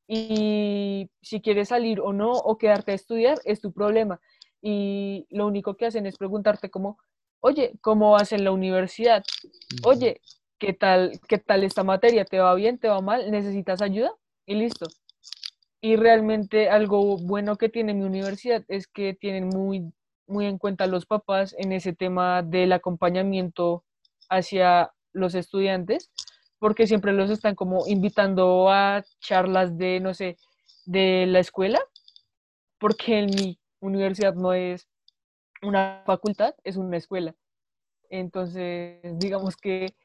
y 0.09 1.09
si 1.21 1.39
quieres 1.39 1.69
salir 1.69 2.01
o 2.01 2.11
no 2.11 2.33
o 2.33 2.57
quedarte 2.57 2.91
a 2.91 2.95
estudiar 2.95 3.37
es 3.45 3.61
tu 3.61 3.71
problema. 3.71 4.19
Y 4.61 5.25
lo 5.29 5.47
único 5.47 5.77
que 5.77 5.85
hacen 5.85 6.05
es 6.05 6.17
preguntarte 6.17 6.69
como, 6.69 6.97
oye, 7.39 7.75
¿cómo 7.79 8.11
vas 8.11 8.33
en 8.33 8.43
la 8.43 8.51
universidad? 8.51 9.23
Oye, 9.85 10.19
¿qué 10.59 10.73
tal, 10.73 11.17
qué 11.29 11.37
tal 11.37 11.63
esta 11.63 11.85
materia? 11.85 12.25
¿Te 12.25 12.39
va 12.39 12.53
bien? 12.55 12.77
¿Te 12.77 12.89
va 12.89 12.99
mal? 12.99 13.31
¿Necesitas 13.31 13.81
ayuda? 13.81 14.11
Y 14.45 14.55
listo. 14.55 14.87
Y 15.79 15.95
realmente 15.95 16.69
algo 16.69 17.15
bueno 17.19 17.55
que 17.55 17.69
tiene 17.69 17.93
mi 17.93 18.03
universidad 18.03 18.65
es 18.67 18.87
que 18.87 19.13
tienen 19.13 19.47
muy, 19.47 19.93
muy 20.27 20.45
en 20.45 20.57
cuenta 20.57 20.87
los 20.87 21.05
papás 21.05 21.55
en 21.57 21.71
ese 21.71 21.93
tema 21.93 22.43
del 22.43 22.73
acompañamiento 22.73 23.85
hacia 24.29 24.91
los 25.15 25.33
estudiantes, 25.33 26.11
porque 26.59 26.87
siempre 26.87 27.13
los 27.13 27.29
están 27.29 27.55
como 27.55 27.87
invitando 27.87 28.69
a 28.69 29.03
charlas 29.19 29.77
de, 29.77 29.99
no 29.99 30.13
sé, 30.13 30.37
de 30.85 31.25
la 31.27 31.39
escuela, 31.39 31.79
porque 32.77 33.19
en 33.19 33.25
mi 33.27 33.59
universidad 33.79 34.35
no 34.35 34.53
es 34.53 34.87
una 35.61 36.03
facultad, 36.05 36.53
es 36.63 36.77
una 36.77 36.97
escuela. 36.97 37.35
Entonces, 38.09 38.99
digamos 39.19 39.57
que 39.57 39.95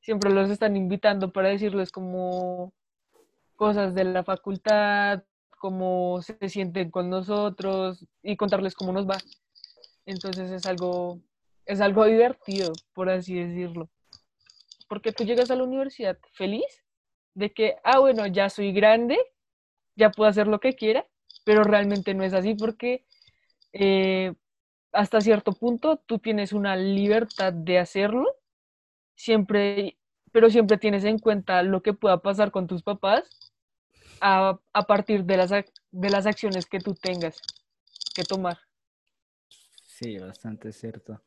siempre 0.00 0.30
los 0.30 0.50
están 0.50 0.76
invitando 0.76 1.32
para 1.32 1.48
decirles 1.48 1.90
como 1.90 2.72
cosas 3.56 3.94
de 3.94 4.04
la 4.04 4.22
facultad, 4.22 5.24
cómo 5.58 6.22
se 6.22 6.48
sienten 6.48 6.90
con 6.90 7.10
nosotros 7.10 8.06
y 8.22 8.36
contarles 8.36 8.74
cómo 8.74 8.92
nos 8.92 9.08
va. 9.08 9.18
Entonces 10.06 10.50
es 10.50 10.64
algo, 10.66 11.20
es 11.66 11.80
algo 11.80 12.04
divertido, 12.06 12.72
por 12.94 13.10
así 13.10 13.34
decirlo. 13.34 13.90
Porque 14.88 15.12
tú 15.12 15.24
llegas 15.24 15.50
a 15.50 15.56
la 15.56 15.64
universidad 15.64 16.18
feliz 16.32 16.84
de 17.34 17.52
que, 17.52 17.76
ah, 17.84 17.98
bueno, 18.00 18.26
ya 18.26 18.50
soy 18.50 18.72
grande, 18.72 19.18
ya 19.94 20.10
puedo 20.10 20.28
hacer 20.28 20.46
lo 20.46 20.60
que 20.60 20.74
quiera, 20.74 21.06
pero 21.44 21.62
realmente 21.62 22.14
no 22.14 22.24
es 22.24 22.32
así 22.34 22.54
porque 22.54 23.04
eh, 23.72 24.34
hasta 24.92 25.20
cierto 25.20 25.52
punto 25.52 25.98
tú 25.98 26.18
tienes 26.18 26.52
una 26.52 26.76
libertad 26.76 27.52
de 27.52 27.78
hacerlo, 27.78 28.26
siempre, 29.14 29.98
pero 30.32 30.50
siempre 30.50 30.78
tienes 30.78 31.04
en 31.04 31.18
cuenta 31.18 31.62
lo 31.62 31.82
que 31.82 31.92
pueda 31.92 32.20
pasar 32.22 32.50
con 32.50 32.66
tus 32.66 32.82
papás 32.82 33.28
a, 34.20 34.58
partir 34.86 35.24
de 35.24 35.36
las, 35.36 35.50
de 35.50 36.10
las 36.10 36.26
acciones 36.26 36.66
que 36.66 36.80
tú 36.80 36.94
tengas 36.94 37.40
que 38.14 38.24
tomar. 38.24 38.58
Sí, 39.84 40.18
bastante 40.18 40.72
cierto. 40.72 41.22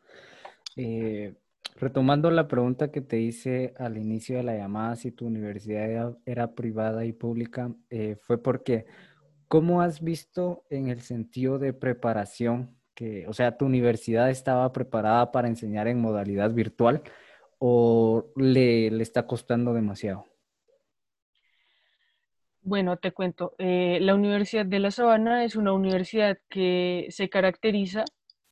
Eh, 0.76 1.36
retomando 1.75 2.31
la 2.31 2.47
pregunta 2.47 2.91
que 2.91 3.01
te 3.01 3.19
hice 3.19 3.73
al 3.77 3.97
inicio 3.97 4.38
de 4.38 4.43
la 4.43 4.55
llamada, 4.55 4.95
si 4.95 5.12
tu 5.12 5.25
universidad 5.25 6.17
era, 6.25 6.53
privada 6.53 7.05
y 7.05 7.13
pública, 7.13 7.73
eh, 7.89 8.17
fue 8.21 8.41
porque, 8.41 8.86
¿cómo 9.47 9.81
has 9.81 10.01
visto 10.01 10.63
en 10.69 10.89
el 10.89 11.01
sentido 11.01 11.60
de 11.60 11.73
preparación 11.73 12.77
que, 12.93 13.27
o 13.27 13.34
sea, 13.34 13.57
tu 13.57 13.65
universidad 13.65 14.29
estaba 14.29 14.71
preparada 14.73 15.31
para 15.31 15.47
enseñar 15.47 15.88
en 15.88 15.99
modalidad 15.99 16.51
virtual 16.51 17.03
o 17.60 18.31
le, 18.36 18.91
le 18.91 19.03
está 19.03 19.25
costando 19.25 19.73
demasiado? 19.73 20.25
Bueno, 22.63 22.97
te 22.97 23.12
cuento, 23.12 23.55
eh, 23.57 23.97
la 24.01 24.13
Universidad 24.13 24.67
de 24.67 24.79
La 24.79 24.91
Sabana 24.91 25.43
es 25.43 25.55
una 25.55 25.73
universidad 25.73 26.38
que 26.47 27.07
se 27.10 27.27
caracteriza 27.27 28.05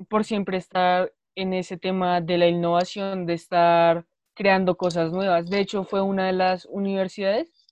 por 0.08 0.23
siempre 0.23 0.58
estar 0.58 1.13
en 1.41 1.54
ese 1.54 1.78
tema 1.78 2.21
de 2.21 2.38
la 2.38 2.47
innovación, 2.47 3.25
de 3.25 3.34
estar 3.34 4.06
creando 4.36 4.75
cosas 4.78 5.12
nuevas. 5.12 5.49
De 5.49 5.60
hecho, 5.60 5.84
fue 5.84 6.02
una 6.02 6.28
de 6.28 6.34
las 6.34 6.65
universidades 6.65 7.67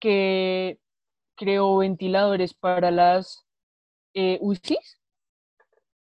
que 0.00 0.78
creó 1.36 1.78
ventiladores 1.78 2.54
para 2.54 2.90
las 2.90 3.46
eh, 4.14 4.38
UCIs 4.40 5.00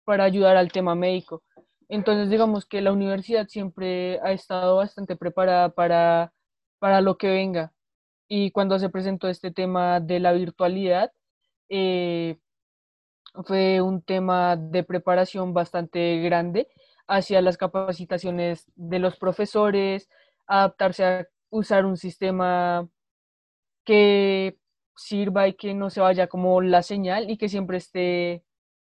para 0.04 0.24
ayudar 0.24 0.56
al 0.56 0.72
tema 0.72 0.94
médico. 0.94 1.42
Entonces, 1.88 2.30
digamos 2.30 2.66
que 2.66 2.82
la 2.82 2.92
universidad 2.92 3.48
siempre 3.48 4.20
ha 4.22 4.32
estado 4.32 4.76
bastante 4.76 5.16
preparada 5.16 5.70
para, 5.70 6.32
para 6.78 7.00
lo 7.00 7.16
que 7.16 7.28
venga 7.28 7.72
y 8.28 8.50
cuando 8.50 8.78
se 8.78 8.90
presentó 8.90 9.28
este 9.28 9.50
tema 9.50 10.00
de 10.00 10.20
la 10.20 10.32
virtualidad, 10.32 11.12
eh, 11.70 12.38
fue 13.44 13.80
un 13.80 14.02
tema 14.02 14.56
de 14.56 14.82
preparación 14.84 15.54
bastante 15.54 16.20
grande 16.20 16.68
hacia 17.06 17.40
las 17.42 17.56
capacitaciones 17.56 18.70
de 18.76 18.98
los 18.98 19.16
profesores, 19.16 20.08
adaptarse 20.46 21.04
a 21.04 21.28
usar 21.50 21.86
un 21.86 21.96
sistema 21.96 22.88
que 23.84 24.58
sirva 24.96 25.48
y 25.48 25.54
que 25.54 25.74
no 25.74 25.90
se 25.90 26.00
vaya 26.00 26.26
como 26.26 26.60
la 26.60 26.82
señal 26.82 27.30
y 27.30 27.38
que 27.38 27.48
siempre 27.48 27.78
esté 27.78 28.44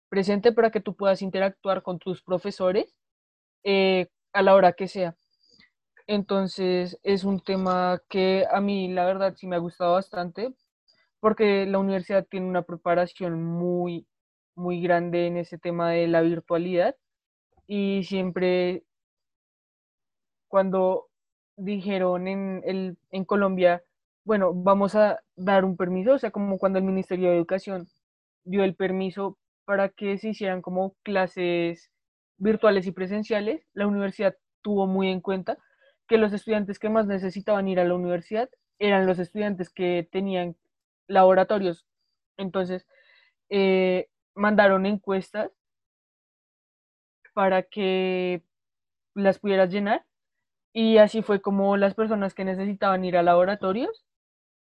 presente 0.08 0.52
para 0.52 0.70
que 0.70 0.80
tú 0.80 0.96
puedas 0.96 1.22
interactuar 1.22 1.82
con 1.82 1.98
tus 1.98 2.22
profesores 2.22 2.96
eh, 3.64 4.08
a 4.32 4.42
la 4.42 4.54
hora 4.54 4.72
que 4.72 4.88
sea. 4.88 5.16
Entonces 6.06 6.98
es 7.02 7.24
un 7.24 7.40
tema 7.40 8.00
que 8.08 8.46
a 8.50 8.60
mí 8.60 8.88
la 8.88 9.04
verdad 9.04 9.34
sí 9.36 9.46
me 9.46 9.56
ha 9.56 9.58
gustado 9.58 9.94
bastante 9.94 10.54
porque 11.20 11.66
la 11.66 11.78
universidad 11.78 12.26
tiene 12.30 12.46
una 12.46 12.62
preparación 12.62 13.42
muy, 13.42 14.06
muy 14.56 14.80
grande 14.82 15.26
en 15.26 15.36
ese 15.36 15.58
tema 15.58 15.90
de 15.90 16.08
la 16.08 16.22
virtualidad 16.22 16.96
y 17.66 18.04
siempre 18.04 18.84
cuando 20.48 21.08
dijeron 21.56 22.28
en, 22.28 22.62
el, 22.64 22.98
en 23.10 23.24
Colombia, 23.24 23.82
bueno, 24.24 24.52
vamos 24.54 24.94
a 24.94 25.20
dar 25.36 25.64
un 25.64 25.76
permiso, 25.76 26.14
o 26.14 26.18
sea, 26.18 26.30
como 26.30 26.58
cuando 26.58 26.78
el 26.78 26.84
Ministerio 26.84 27.30
de 27.30 27.36
Educación 27.36 27.86
dio 28.44 28.64
el 28.64 28.74
permiso 28.74 29.38
para 29.64 29.88
que 29.88 30.18
se 30.18 30.30
hicieran 30.30 30.62
como 30.62 30.94
clases 31.02 31.90
virtuales 32.38 32.86
y 32.86 32.92
presenciales, 32.92 33.66
la 33.74 33.86
universidad 33.86 34.36
tuvo 34.62 34.86
muy 34.86 35.10
en 35.10 35.20
cuenta 35.20 35.58
que 36.08 36.18
los 36.18 36.32
estudiantes 36.32 36.78
que 36.78 36.88
más 36.88 37.06
necesitaban 37.06 37.68
ir 37.68 37.80
a 37.80 37.84
la 37.84 37.94
universidad 37.94 38.48
eran 38.78 39.06
los 39.06 39.18
estudiantes 39.18 39.70
que 39.70 40.08
tenían 40.10 40.56
laboratorios. 41.08 41.86
Entonces, 42.36 42.86
eh, 43.48 44.08
mandaron 44.46 44.86
encuestas 44.86 45.50
para 47.34 47.64
que 47.64 48.44
las 49.12 49.40
pudieras 49.40 49.72
llenar 49.72 50.04
y 50.72 50.98
así 50.98 51.20
fue 51.20 51.40
como 51.40 51.76
las 51.76 51.94
personas 51.94 52.32
que 52.32 52.44
necesitaban 52.44 53.04
ir 53.04 53.16
a 53.16 53.24
laboratorios 53.24 54.06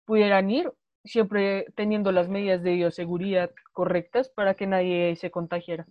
pudieran 0.04 0.52
ir, 0.52 0.70
siempre 1.06 1.68
teniendo 1.76 2.12
las 2.12 2.28
medidas 2.28 2.62
de 2.62 2.74
bioseguridad 2.74 3.52
correctas 3.72 4.28
para 4.28 4.54
que 4.54 4.68
nadie 4.68 5.15
se 5.15 5.32
contagiara. 5.32 5.86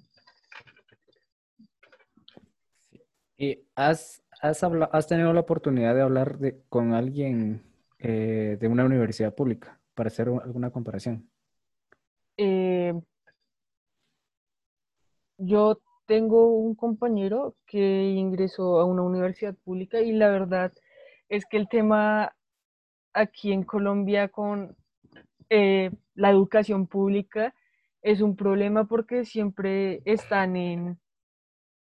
¿Y 3.38 3.64
has, 3.74 4.22
has, 4.42 4.62
has 4.92 5.07
tenido 5.07 5.33
la 5.33 5.40
oportunidad 5.40 5.94
de 5.94 6.03
hablar 6.03 6.38
de, 6.38 6.61
con 6.68 6.92
alguien 6.92 7.62
eh, 8.01 8.59
de 8.61 8.68
una 8.68 8.85
universidad 8.85 9.35
pública 9.35 9.81
para 9.94 10.09
hacer 10.09 10.29
alguna 10.29 10.70
comparación? 10.70 11.31
Eh, 12.37 12.92
yo 15.38 15.81
tengo 16.07 16.48
un 16.48 16.74
compañero 16.74 17.57
que 17.66 18.05
ingresó 18.11 18.81
a 18.81 18.85
una 18.85 19.03
universidad 19.03 19.55
pública 19.64 20.01
y 20.01 20.12
la 20.12 20.29
verdad 20.31 20.72
es 21.29 21.46
que 21.46 21.57
el 21.57 21.68
tema 21.68 22.35
aquí 23.14 23.53
en 23.53 23.62
Colombia 23.64 24.29
con 24.29 24.77
eh, 25.51 25.90
la 26.14 26.31
educación 26.31 26.87
pública 26.87 27.55
es 28.03 28.20
un 28.20 28.37
problema 28.37 28.87
porque 28.87 29.24
siempre 29.24 30.03
están 30.05 30.57
en 30.57 30.98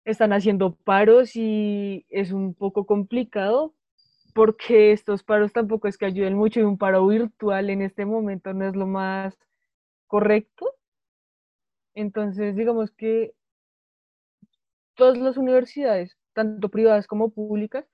están 0.06 0.34
haciendo 0.34 0.76
paros 0.76 1.36
y 1.36 2.06
es 2.10 2.32
un 2.32 2.54
poco 2.54 2.86
complicado 2.86 3.74
porque 4.36 4.92
estos 4.92 5.24
paros 5.24 5.54
tampoco 5.54 5.88
es 5.88 5.98
que 5.98 6.06
ayuden 6.06 6.36
mucho 6.36 6.60
y 6.60 6.64
un 6.64 6.78
paro 6.78 7.08
virtual 7.08 7.70
en 7.70 7.82
este 7.82 8.06
momento 8.06 8.54
no 8.54 8.68
es 8.68 8.76
lo 8.76 8.86
más 8.86 9.38
correcto. 10.08 10.74
Entonces, 11.96 12.56
digamos 12.56 12.92
que 12.92 13.34
todas 14.96 15.18
las 15.18 15.38
universidades, 15.38 16.18
tanto 16.34 16.70
privadas 16.70 17.08
como 17.08 17.32
públicas, 17.32 17.86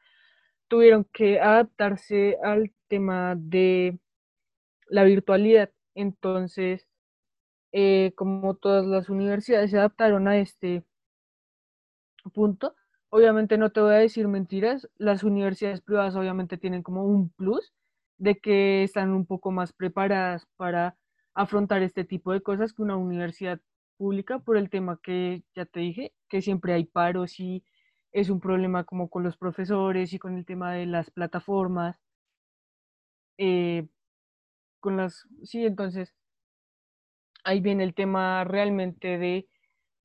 tuvieron 0.68 1.06
que 1.14 1.40
adaptarse 1.40 2.38
al 2.44 2.72
tema 2.88 3.36
de 3.38 4.00
la 4.88 5.04
virtualidad. 5.04 5.72
Entonces, 5.96 6.88
eh, 7.74 8.14
como 8.16 8.56
todas 8.56 8.86
las 8.86 9.10
universidades 9.10 9.72
se 9.72 9.78
adaptaron 9.78 10.28
a 10.28 10.38
este 10.38 10.84
punto, 12.34 12.76
obviamente 13.10 13.58
no 13.58 13.72
te 13.72 13.82
voy 13.82 13.94
a 13.94 13.98
decir 13.98 14.28
mentiras, 14.28 14.90
las 14.98 15.24
universidades 15.24 15.82
privadas 15.82 16.16
obviamente 16.16 16.58
tienen 16.58 16.84
como 16.84 17.06
un 17.06 17.30
plus 17.30 17.74
de 18.18 18.38
que 18.40 18.84
están 18.84 19.12
un 19.12 19.26
poco 19.26 19.52
más 19.52 19.74
preparadas 19.74 20.46
para 20.58 20.98
afrontar 21.34 21.82
este 21.82 22.04
tipo 22.04 22.34
de 22.34 22.42
cosas 22.42 22.74
que 22.74 22.82
una 22.82 22.98
universidad 22.98 23.60
por 24.46 24.58
el 24.58 24.70
tema 24.70 25.00
que 25.02 25.44
ya 25.56 25.66
te 25.66 25.80
dije, 25.82 26.14
que 26.30 26.42
siempre 26.42 26.74
hay 26.74 26.86
paros 26.86 27.40
y 27.40 27.64
es 28.12 28.30
un 28.30 28.40
problema 28.40 28.84
como 28.84 29.10
con 29.10 29.24
los 29.24 29.38
profesores 29.38 30.14
y 30.14 30.20
con 30.20 30.38
el 30.38 30.46
tema 30.46 30.74
de 30.74 30.86
las 30.86 31.12
plataformas. 31.12 32.00
Eh, 33.38 33.88
con 34.80 34.98
las, 34.98 35.28
sí, 35.44 35.66
entonces 35.66 36.14
ahí 37.44 37.60
viene 37.62 37.84
el 37.84 37.94
tema 37.94 38.44
realmente 38.44 39.18
de 39.18 39.48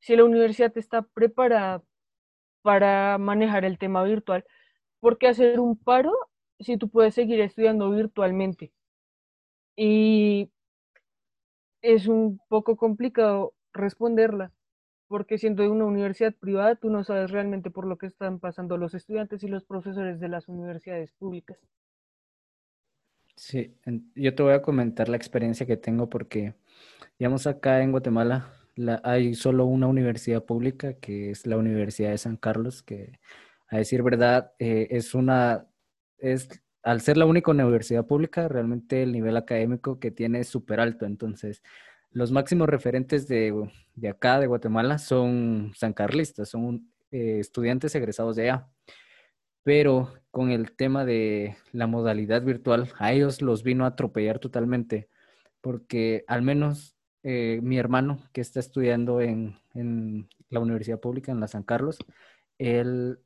si 0.01 0.17
la 0.17 0.25
universidad 0.25 0.77
está 0.79 1.03
preparada 1.03 1.83
para 2.63 3.19
manejar 3.19 3.65
el 3.65 3.79
tema 3.79 4.05
virtual, 4.05 4.45
¿por 5.01 5.19
qué 5.19 5.29
hacer 5.29 5.61
un 5.61 5.79
paro 5.79 6.13
si 6.61 6.79
tú 6.79 6.91
puedes 6.91 7.15
seguir 7.15 7.41
estudiando 7.41 7.91
virtualmente? 7.91 8.73
Y 9.77 10.51
es 11.83 12.07
un 12.09 12.41
poco 12.49 12.77
complicado 12.77 13.56
responderla 13.77 14.53
porque 15.09 15.39
siendo 15.39 15.71
una 15.71 15.85
universidad 15.85 16.35
privada, 16.35 16.75
tú 16.75 16.91
no 16.91 17.05
sabes 17.05 17.31
realmente 17.31 17.71
por 17.71 17.87
lo 17.87 17.97
que 17.97 18.07
están 18.07 18.41
pasando 18.41 18.77
los 18.77 18.95
estudiantes 18.95 19.43
y 19.43 19.49
los 19.49 19.65
profesores 19.65 20.21
de 20.21 20.29
las 20.29 20.49
universidades 20.49 21.13
públicas. 21.13 21.59
Sí, 23.37 23.77
yo 24.15 24.35
te 24.35 24.43
voy 24.43 24.55
a 24.55 24.63
comentar 24.63 25.09
la 25.09 25.17
experiencia 25.17 25.67
que 25.67 25.77
tengo 25.77 26.09
porque, 26.09 26.55
digamos, 27.19 27.47
acá 27.47 27.83
en 27.83 27.93
Guatemala 27.93 28.51
hay 29.05 29.35
solo 29.35 29.67
una 29.67 29.87
universidad 29.87 30.45
pública, 30.45 30.95
que 30.95 31.31
es 31.31 31.47
la 31.47 31.57
Universidad 31.57 32.11
de 32.11 32.19
San 32.19 32.37
Carlos, 32.37 32.83
que 32.83 33.21
a 33.69 33.79
decir 33.79 34.03
verdad 34.03 34.53
eh, 34.59 34.89
es 34.91 35.15
una, 35.15 35.67
es, 36.19 36.49
al 36.83 37.01
ser 37.01 37.17
la 37.17 37.27
única 37.27 37.51
universidad 37.51 38.07
pública, 38.07 38.49
realmente 38.49 39.03
el 39.03 39.13
nivel 39.13 39.37
académico 39.37 39.99
que 39.99 40.11
tiene 40.11 40.41
es 40.41 40.49
súper 40.49 40.81
alto. 40.81 41.05
Entonces, 41.05 41.63
los 42.17 42.33
máximos 42.33 42.67
referentes 42.71 43.29
de, 43.29 43.53
acá, 44.09 44.41
de 44.41 44.47
Guatemala, 44.47 44.97
son 44.97 45.73
sancarlistas, 45.75 46.49
son 46.49 46.91
eh, 47.11 47.41
estudiantes 47.41 47.95
egresados 47.95 48.37
de 48.37 48.45
allá. 48.45 48.69
Pero 49.63 50.15
con 50.31 50.51
el 50.51 50.75
tema 50.75 51.05
de 51.05 51.59
la 51.73 51.87
modalidad 51.87 52.41
virtual, 52.41 52.91
a 52.99 53.13
ellos 53.13 53.43
los 53.43 53.63
vino 53.63 53.85
a 53.85 53.89
atropellar 53.89 54.39
totalmente, 54.39 55.11
porque 55.61 56.25
al 56.27 56.41
menos 56.41 56.97
eh, 57.23 57.61
mi 57.63 57.77
hermano, 57.77 58.23
que 58.33 58.41
está 58.41 58.61
estudiando 58.61 59.21
en, 59.21 59.59
en, 59.75 60.27
la 60.49 60.61
Universidad 60.61 61.01
Pública, 61.01 61.33
en 61.33 61.41
la 61.41 61.49
San 61.49 61.65
Carlos, 61.65 61.99
él 62.57 63.19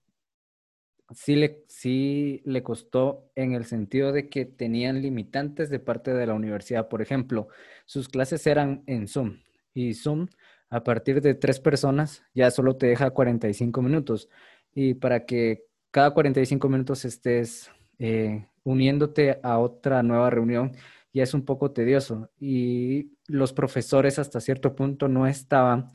sí 1.15 1.37
le, 1.37 1.65
sí 1.69 2.43
le 2.45 2.63
costó 2.63 3.31
en 3.35 3.53
el 3.53 3.65
sentido 3.65 4.13
de 4.13 4.29
que 4.29 4.45
tenían 4.45 5.03
limitantes 5.03 5.71
de 5.71 5.81
parte 5.81 6.13
de 6.13 6.27
la 6.27 6.35
universidad. 6.35 6.89
Por 6.89 7.03
ejemplo, 7.03 7.49
sus 7.87 8.09
clases 8.09 8.47
eran 8.47 8.83
en 8.87 9.09
Zoom 9.09 9.41
y 9.75 9.95
Zoom 9.95 10.29
a 10.71 10.85
partir 10.85 11.21
de 11.21 11.35
tres 11.35 11.61
personas 11.61 12.23
ya 12.33 12.51
solo 12.51 12.77
te 12.77 12.87
deja 12.87 13.11
45 13.11 13.83
minutos. 13.83 14.29
Y 14.73 14.95
para 14.95 15.27
que 15.27 15.65
cada 15.91 16.13
45 16.13 16.69
minutos 16.69 17.05
estés 17.05 17.71
eh, 17.99 18.47
uniéndote 18.63 19.41
a 19.43 19.59
otra 19.59 20.03
nueva 20.05 20.31
reunión, 20.31 20.73
ya 21.13 21.25
es 21.25 21.35
un 21.35 21.45
poco 21.45 21.73
tedioso. 21.73 22.31
Y 22.39 23.13
los 23.27 23.53
profesores 23.53 24.19
hasta 24.21 24.41
cierto 24.41 24.77
punto 24.77 25.09
no 25.09 25.27
estaban 25.27 25.91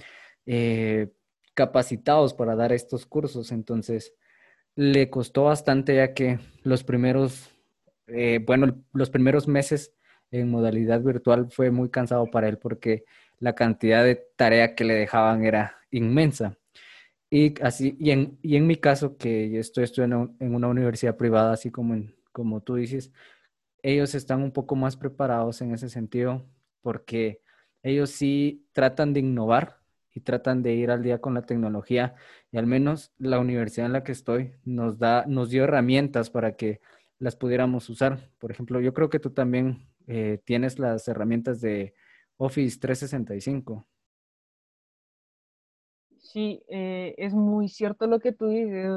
eh, 0.45 1.09
capacitados 1.53 2.33
para 2.33 2.55
dar 2.55 2.73
estos 2.73 3.05
cursos. 3.05 3.53
Entonces, 3.53 4.13
le 4.75 5.09
costó 5.09 5.45
bastante 5.45 5.95
ya 5.95 6.13
que 6.13 6.39
los 6.63 6.83
primeros, 6.83 7.49
eh, 8.07 8.39
bueno, 8.45 8.83
los 8.93 9.09
primeros 9.09 9.47
meses 9.47 9.93
en 10.31 10.49
modalidad 10.49 11.01
virtual 11.01 11.49
fue 11.51 11.71
muy 11.71 11.89
cansado 11.89 12.29
para 12.29 12.49
él 12.49 12.57
porque 12.57 13.05
la 13.39 13.55
cantidad 13.55 14.03
de 14.03 14.15
tarea 14.35 14.75
que 14.75 14.83
le 14.83 14.95
dejaban 14.95 15.45
era 15.45 15.77
inmensa. 15.91 16.57
Y 17.29 17.61
así, 17.61 17.97
y 17.99 18.11
en, 18.11 18.37
y 18.41 18.55
en 18.55 18.67
mi 18.67 18.75
caso, 18.77 19.17
que 19.17 19.49
yo 19.49 19.59
estoy 19.59 19.83
estudiando 19.83 20.35
en 20.39 20.55
una 20.55 20.67
universidad 20.67 21.17
privada, 21.17 21.53
así 21.53 21.71
como, 21.71 21.95
como 22.31 22.61
tú 22.61 22.75
dices, 22.75 23.11
ellos 23.81 24.15
están 24.15 24.41
un 24.41 24.51
poco 24.51 24.75
más 24.75 24.97
preparados 24.97 25.61
en 25.61 25.73
ese 25.73 25.89
sentido 25.89 26.45
porque 26.81 27.41
ellos 27.83 28.11
sí 28.11 28.67
tratan 28.73 29.13
de 29.13 29.21
innovar 29.21 29.79
y 30.15 30.21
tratan 30.21 30.63
de 30.63 30.73
ir 30.73 30.89
al 30.89 31.03
día 31.03 31.19
con 31.19 31.33
la 31.35 31.43
tecnología 31.43 32.15
y 32.51 32.57
al 32.57 32.65
menos 32.65 33.11
la 33.19 33.37
universidad 33.37 33.85
en 33.85 33.93
la 33.93 34.03
que 34.03 34.13
estoy 34.13 34.53
nos 34.63 34.97
da 34.97 35.25
nos 35.27 35.49
dio 35.49 35.65
herramientas 35.65 36.29
para 36.29 36.55
que 36.55 36.79
las 37.19 37.35
pudiéramos 37.35 37.89
usar. 37.89 38.31
Por 38.39 38.49
ejemplo, 38.49 38.79
yo 38.79 38.93
creo 38.93 39.09
que 39.09 39.19
tú 39.19 39.31
también 39.31 39.87
eh, 40.07 40.39
tienes 40.45 40.79
las 40.79 41.07
herramientas 41.07 41.59
de 41.61 41.93
Office 42.37 42.79
365. 42.79 43.85
Sí, 46.17 46.63
eh, 46.69 47.13
es 47.17 47.33
muy 47.33 47.67
cierto 47.67 48.07
lo 48.07 48.19
que 48.19 48.31
tú 48.31 48.47
dices. 48.47 48.89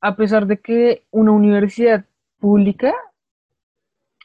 a 0.00 0.16
pesar 0.16 0.46
de 0.46 0.60
que 0.60 1.06
una 1.10 1.32
universidad 1.32 2.06
pública 2.38 2.94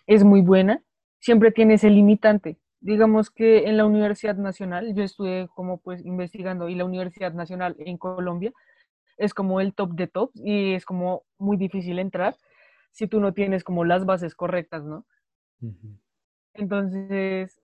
es 0.07 0.23
muy 0.23 0.41
buena, 0.41 0.83
siempre 1.19 1.51
tiene 1.51 1.75
ese 1.75 1.89
limitante. 1.89 2.60
Digamos 2.81 3.29
que 3.29 3.69
en 3.69 3.77
la 3.77 3.85
Universidad 3.85 4.35
Nacional, 4.35 4.95
yo 4.95 5.03
estuve 5.03 5.47
como 5.53 5.77
pues 5.77 6.03
investigando 6.03 6.67
y 6.67 6.75
la 6.75 6.85
Universidad 6.85 7.31
Nacional 7.33 7.75
en 7.79 7.97
Colombia 7.97 8.51
es 9.17 9.35
como 9.35 9.61
el 9.61 9.75
top 9.75 9.93
de 9.93 10.07
tops 10.07 10.33
y 10.35 10.73
es 10.73 10.83
como 10.83 11.23
muy 11.37 11.57
difícil 11.57 11.99
entrar 11.99 12.35
si 12.91 13.07
tú 13.07 13.19
no 13.19 13.33
tienes 13.33 13.63
como 13.63 13.85
las 13.85 14.05
bases 14.05 14.33
correctas, 14.33 14.83
¿no? 14.83 15.05
Entonces, 16.55 17.61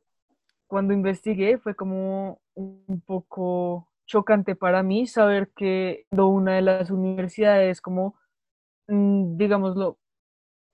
cuando 0.68 0.94
investigué 0.94 1.58
fue 1.58 1.76
como 1.76 2.40
un 2.54 3.02
poco 3.06 3.90
chocante 4.06 4.56
para 4.56 4.84
mí 4.84 5.08
saber 5.08 5.50
que 5.56 6.06
una 6.12 6.56
de 6.56 6.62
las 6.62 6.92
universidades 6.92 7.82
como, 7.82 8.16
mm, 8.88 9.38
digámoslo, 9.38 9.98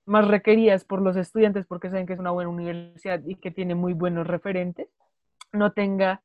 más 0.05 0.27
requeridas 0.27 0.85
por 0.85 1.01
los 1.01 1.15
estudiantes 1.15 1.65
porque 1.65 1.89
saben 1.89 2.05
que 2.05 2.13
es 2.13 2.19
una 2.19 2.31
buena 2.31 2.49
universidad 2.49 3.21
y 3.25 3.35
que 3.35 3.51
tiene 3.51 3.75
muy 3.75 3.93
buenos 3.93 4.27
referentes, 4.27 4.89
no 5.51 5.71
tenga 5.71 6.23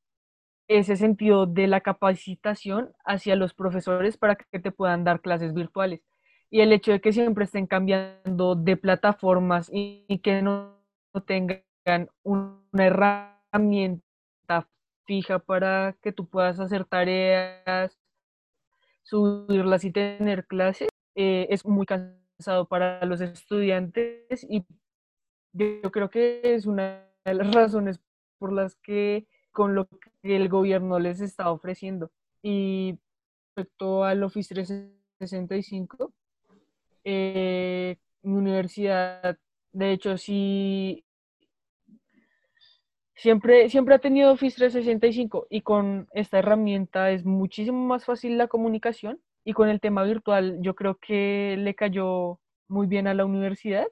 ese 0.68 0.96
sentido 0.96 1.46
de 1.46 1.66
la 1.66 1.80
capacitación 1.80 2.92
hacia 3.04 3.36
los 3.36 3.54
profesores 3.54 4.18
para 4.18 4.36
que 4.36 4.58
te 4.58 4.70
puedan 4.70 5.04
dar 5.04 5.20
clases 5.20 5.54
virtuales. 5.54 6.02
Y 6.50 6.60
el 6.60 6.72
hecho 6.72 6.92
de 6.92 7.00
que 7.00 7.12
siempre 7.12 7.44
estén 7.44 7.66
cambiando 7.66 8.54
de 8.54 8.76
plataformas 8.76 9.70
y, 9.72 10.20
que 10.22 10.42
no, 10.42 10.78
tengan 11.26 11.62
una 12.22 12.58
herramienta 12.74 14.02
fija 15.04 15.38
para 15.38 15.96
que 16.02 16.12
tú 16.12 16.28
puedas 16.28 16.60
hacer 16.60 16.84
tareas, 16.84 17.98
subirlas 19.02 19.84
y 19.84 19.90
tener 19.90 20.46
clases, 20.46 20.88
eh, 21.14 21.46
es 21.50 21.64
muy 21.66 21.86
cansado 21.86 22.17
para 22.68 23.04
los 23.04 23.20
estudiantes 23.20 24.46
y 24.48 24.64
yo 25.52 25.90
creo 25.90 26.08
que 26.10 26.40
es 26.44 26.66
una 26.66 27.04
de 27.24 27.34
las 27.34 27.52
razones 27.52 28.00
por 28.38 28.52
las 28.52 28.76
que 28.76 29.26
con 29.50 29.74
lo 29.74 29.88
que 30.22 30.36
el 30.36 30.48
gobierno 30.48 30.98
les 31.00 31.20
está 31.20 31.50
ofreciendo. 31.50 32.12
Y 32.42 32.98
respecto 33.56 34.04
al 34.04 34.22
Office 34.22 34.54
365, 34.54 36.12
eh, 37.04 37.96
mi 38.22 38.34
universidad, 38.36 39.36
de 39.72 39.92
hecho, 39.92 40.16
sí, 40.16 41.04
siempre, 43.18 43.68
siempre 43.68 43.96
ha 43.96 43.98
tenido 43.98 44.32
Office 44.32 44.56
365 44.56 45.48
y 45.50 45.62
con 45.62 46.08
esta 46.12 46.38
herramienta 46.38 47.10
es 47.10 47.24
muchísimo 47.24 47.84
más 47.84 48.04
fácil 48.04 48.38
la 48.38 48.46
comunicación 48.46 49.20
y 49.44 49.52
con 49.52 49.68
el 49.68 49.80
tema 49.80 50.04
virtual 50.04 50.58
yo 50.60 50.74
creo 50.74 50.96
que 50.96 51.56
le 51.58 51.74
cayó 51.74 52.40
muy 52.68 52.86
bien 52.86 53.08
a 53.08 53.14
la 53.14 53.24
universidad 53.24 53.86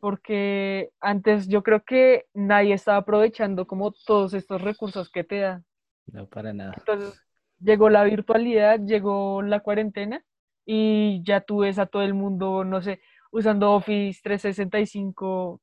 porque 0.00 0.90
antes 1.00 1.48
yo 1.48 1.62
creo 1.62 1.84
que 1.84 2.26
nadie 2.34 2.74
estaba 2.74 2.98
aprovechando 2.98 3.66
como 3.66 3.92
todos 3.92 4.34
estos 4.34 4.60
recursos 4.60 5.10
que 5.10 5.24
te 5.24 5.38
da. 5.38 5.62
No, 6.06 6.26
para 6.26 6.52
nada. 6.52 6.74
Entonces 6.76 7.22
llegó 7.58 7.88
la 7.88 8.04
virtualidad, 8.04 8.80
llegó 8.80 9.40
la 9.40 9.60
cuarentena 9.60 10.22
y 10.66 11.22
ya 11.24 11.40
tú 11.40 11.58
ves 11.58 11.78
a 11.78 11.86
todo 11.86 12.02
el 12.02 12.12
mundo, 12.12 12.64
no 12.64 12.82
sé, 12.82 13.00
usando 13.30 13.72
Office 13.72 14.20
365 14.22 15.60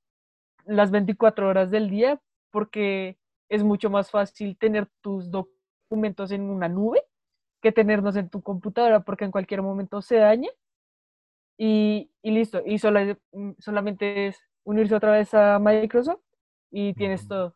las 0.65 0.91
24 0.91 1.47
horas 1.47 1.69
del 1.71 1.89
día 1.89 2.19
porque 2.51 3.17
es 3.49 3.63
mucho 3.63 3.89
más 3.89 4.11
fácil 4.11 4.57
tener 4.57 4.87
tus 5.01 5.31
documentos 5.31 6.31
en 6.31 6.43
una 6.43 6.69
nube 6.69 7.03
que 7.61 7.71
tenernos 7.71 8.15
en 8.15 8.29
tu 8.29 8.41
computadora 8.41 9.01
porque 9.01 9.25
en 9.25 9.31
cualquier 9.31 9.61
momento 9.61 10.01
se 10.01 10.17
daña 10.17 10.49
y, 11.57 12.09
listo. 12.23 12.63
Y 12.65 12.75
mm, 12.75 13.55
solamente 13.59 14.27
es 14.27 14.37
unirse 14.63 14.95
otra 14.95 15.11
vez 15.11 15.33
a 15.33 15.59
Microsoft 15.59 16.21
y 16.71 16.93
tienes 16.93 17.27
todo. 17.27 17.55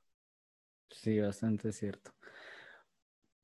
Sí, 0.92 1.20
bastante 1.20 1.72
cierto. 1.72 2.12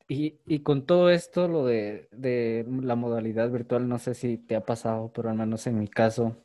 Y, 0.07 0.59
con 0.59 0.85
todo 0.85 1.09
esto, 1.09 1.47
lo 1.47 1.65
de, 1.65 2.09
la 2.11 2.95
modalidad 2.95 3.49
virtual, 3.49 3.87
no 3.87 3.97
sé 3.97 4.13
si 4.13 4.37
te 4.37 4.57
ha 4.57 4.65
pasado, 4.65 5.11
pero 5.13 5.29
al 5.29 5.37
menos 5.37 5.65
en 5.67 5.79
mi 5.79 5.87
caso, 5.87 6.35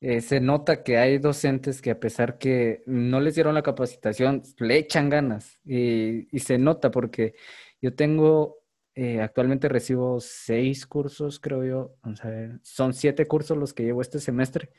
eh, 0.00 0.20
se 0.20 0.40
nota 0.40 0.82
que 0.82 0.98
hay 0.98 1.18
docentes 1.18 1.80
que 1.82 1.90
a 1.90 2.00
pesar 2.00 2.38
que 2.38 2.82
no 2.86 3.20
les 3.20 3.34
dieron 3.34 3.54
la 3.54 3.62
capacitación, 3.62 4.42
le 4.58 4.78
echan 4.78 5.10
ganas. 5.10 5.60
Y, 5.64 6.28
se 6.38 6.58
nota 6.58 6.90
porque 6.90 7.34
yo 7.80 7.94
tengo 7.94 8.58
eh, 8.94 9.20
actualmente 9.20 9.68
recibo 9.68 10.20
seis 10.20 10.86
cursos, 10.86 11.40
creo 11.40 11.64
yo. 11.64 11.96
Vamos 12.02 12.24
a 12.24 12.30
ver, 12.30 12.60
son 12.62 12.94
siete 12.94 13.26
cursos 13.26 13.56
los 13.56 13.74
que 13.74 13.84
llevo 13.84 14.02
este 14.02 14.20
semestre. 14.20 14.70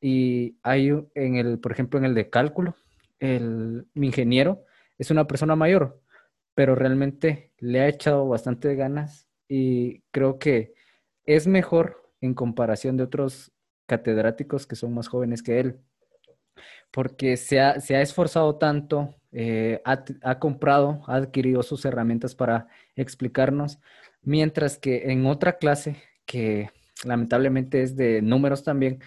Y 0.00 0.58
hay 0.62 0.90
en 1.14 1.36
el, 1.36 1.58
por 1.58 1.72
ejemplo, 1.72 1.98
en 1.98 2.04
el 2.06 2.14
de 2.14 2.30
cálculo, 2.30 2.74
el, 3.20 3.86
mi 3.94 4.08
ingeniero 4.08 4.64
es 4.98 5.10
una 5.10 5.26
persona 5.26 5.56
mayor, 5.56 6.00
pero 6.54 6.74
realmente 6.74 7.52
le 7.58 7.80
ha 7.80 7.88
echado 7.88 8.26
bastante 8.28 8.74
ganas 8.74 9.28
y 9.48 10.00
creo 10.10 10.38
que 10.38 10.74
es 11.24 11.46
mejor 11.46 12.12
en 12.20 12.34
comparación 12.34 12.96
de 12.96 13.04
otros 13.04 13.51
catedráticos 13.86 14.66
que 14.66 14.76
son 14.76 14.94
más 14.94 15.08
jóvenes 15.08 15.42
que 15.42 15.60
él, 15.60 15.80
porque 16.90 17.36
se 17.36 17.60
ha, 17.60 17.80
se 17.80 17.96
ha 17.96 18.02
esforzado 18.02 18.56
tanto 18.56 19.14
eh, 19.34 19.80
ha, 19.84 20.38
comprado, 20.38 21.02
ha 21.06 21.14
adquirido 21.16 21.62
sus 21.62 21.86
herramientas 21.86 22.34
para 22.34 22.68
explicarnos, 22.96 23.78
mientras 24.20 24.76
que 24.78 25.10
en 25.10 25.24
otra 25.24 25.56
clase, 25.56 26.02
que 26.26 26.70
lamentablemente 27.04 27.82
es 27.82 27.96
de 27.96 28.20
números 28.20 28.62
también, 28.62 29.00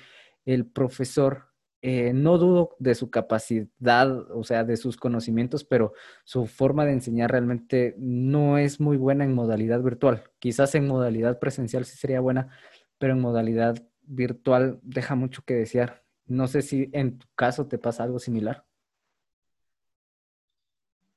el 0.45 0.65
profesor, 0.65 1.49
eh, 1.83 2.11
no 2.13 2.39
dudo 2.39 2.75
de 2.79 2.95
su 2.95 3.11
capacidad, 3.11 4.09
o 4.31 4.43
sea, 4.43 4.63
de 4.63 4.77
sus 4.77 4.97
conocimientos, 4.97 5.63
pero 5.63 5.93
su 6.23 6.47
forma 6.47 6.85
de 6.85 6.93
enseñar 6.93 7.29
realmente 7.31 7.93
no 7.99 8.57
es 8.57 8.79
muy 8.79 8.97
buena 8.97 9.23
en 9.25 9.33
modalidad 9.35 9.81
virtual. 9.83 10.23
Quizás 10.39 10.73
en 10.73 10.87
modalidad 10.87 11.37
presencial 11.37 11.85
sí 11.85 11.97
sería 11.97 12.19
buena, 12.19 12.49
pero 12.97 13.13
en 13.13 13.21
modalidad 13.21 13.75
virtual 14.07 14.79
deja 14.81 15.15
mucho 15.15 15.43
que 15.43 15.53
desear. 15.53 16.03
No 16.25 16.47
sé 16.47 16.61
si 16.61 16.89
en 16.93 17.19
tu 17.19 17.27
caso 17.35 17.67
te 17.67 17.77
pasa 17.77 18.03
algo 18.03 18.19
similar. 18.19 18.65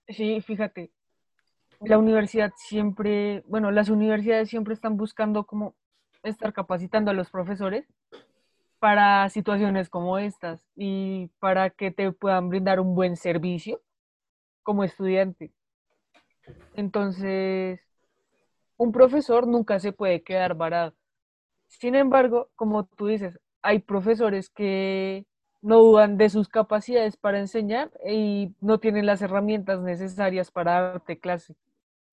Sí, 0.08 0.40
fíjate, 0.40 0.90
la 1.80 1.98
universidad 1.98 2.52
siempre, 2.56 3.42
bueno, 3.46 3.70
las 3.70 3.88
universidades 3.88 4.48
siempre 4.48 4.74
están 4.74 4.96
buscando 4.96 5.44
cómo 5.44 5.74
estar 6.22 6.52
capacitando 6.52 7.10
a 7.10 7.14
los 7.14 7.30
profesores 7.30 7.86
para 8.78 9.28
situaciones 9.28 9.88
como 9.88 10.18
estas 10.18 10.64
y 10.76 11.30
para 11.38 11.70
que 11.70 11.90
te 11.90 12.10
puedan 12.12 12.48
brindar 12.48 12.80
un 12.80 12.94
buen 12.94 13.16
servicio 13.16 13.80
como 14.62 14.84
estudiante. 14.84 15.52
Entonces, 16.74 17.80
un 18.76 18.92
profesor 18.92 19.46
nunca 19.46 19.78
se 19.80 19.92
puede 19.92 20.22
quedar 20.22 20.54
varado. 20.54 20.94
Sin 21.68 21.94
embargo, 21.94 22.50
como 22.56 22.84
tú 22.84 23.06
dices, 23.06 23.38
hay 23.62 23.80
profesores 23.80 24.50
que 24.50 25.26
no 25.60 25.78
dudan 25.78 26.16
de 26.16 26.30
sus 26.30 26.48
capacidades 26.48 27.16
para 27.16 27.38
enseñar 27.38 27.90
y 28.06 28.54
no 28.60 28.78
tienen 28.78 29.06
las 29.06 29.22
herramientas 29.22 29.80
necesarias 29.80 30.50
para 30.50 30.80
darte 30.80 31.18
clase. 31.18 31.54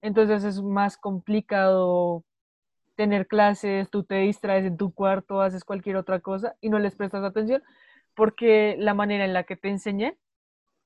Entonces 0.02 0.44
es 0.44 0.62
más 0.62 0.98
complicado 0.98 2.24
tener 2.96 3.28
clases, 3.28 3.90
tú 3.90 4.04
te 4.04 4.16
distraes 4.16 4.66
en 4.66 4.78
tu 4.78 4.94
cuarto, 4.94 5.42
haces 5.42 5.64
cualquier 5.64 5.98
otra 5.98 6.20
cosa 6.20 6.56
y 6.62 6.70
no 6.70 6.80
les 6.80 6.96
prestas 6.96 7.24
atención 7.24 7.64
porque 8.16 8.76
la 8.80 8.94
manera 8.94 9.26
en 9.26 9.34
la 9.34 9.44
que 9.44 9.58
te 9.58 9.70
enseñan 9.70 10.16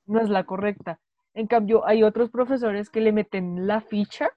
no 0.06 0.22
es 0.22 0.30
la 0.30 0.46
correcta. 0.46 1.00
En 1.34 1.48
cambio, 1.48 1.86
hay 1.86 2.04
otros 2.04 2.32
profesores 2.32 2.90
que 2.90 3.02
le 3.02 3.12
meten 3.12 3.68
la 3.68 3.82
ficha 3.82 4.32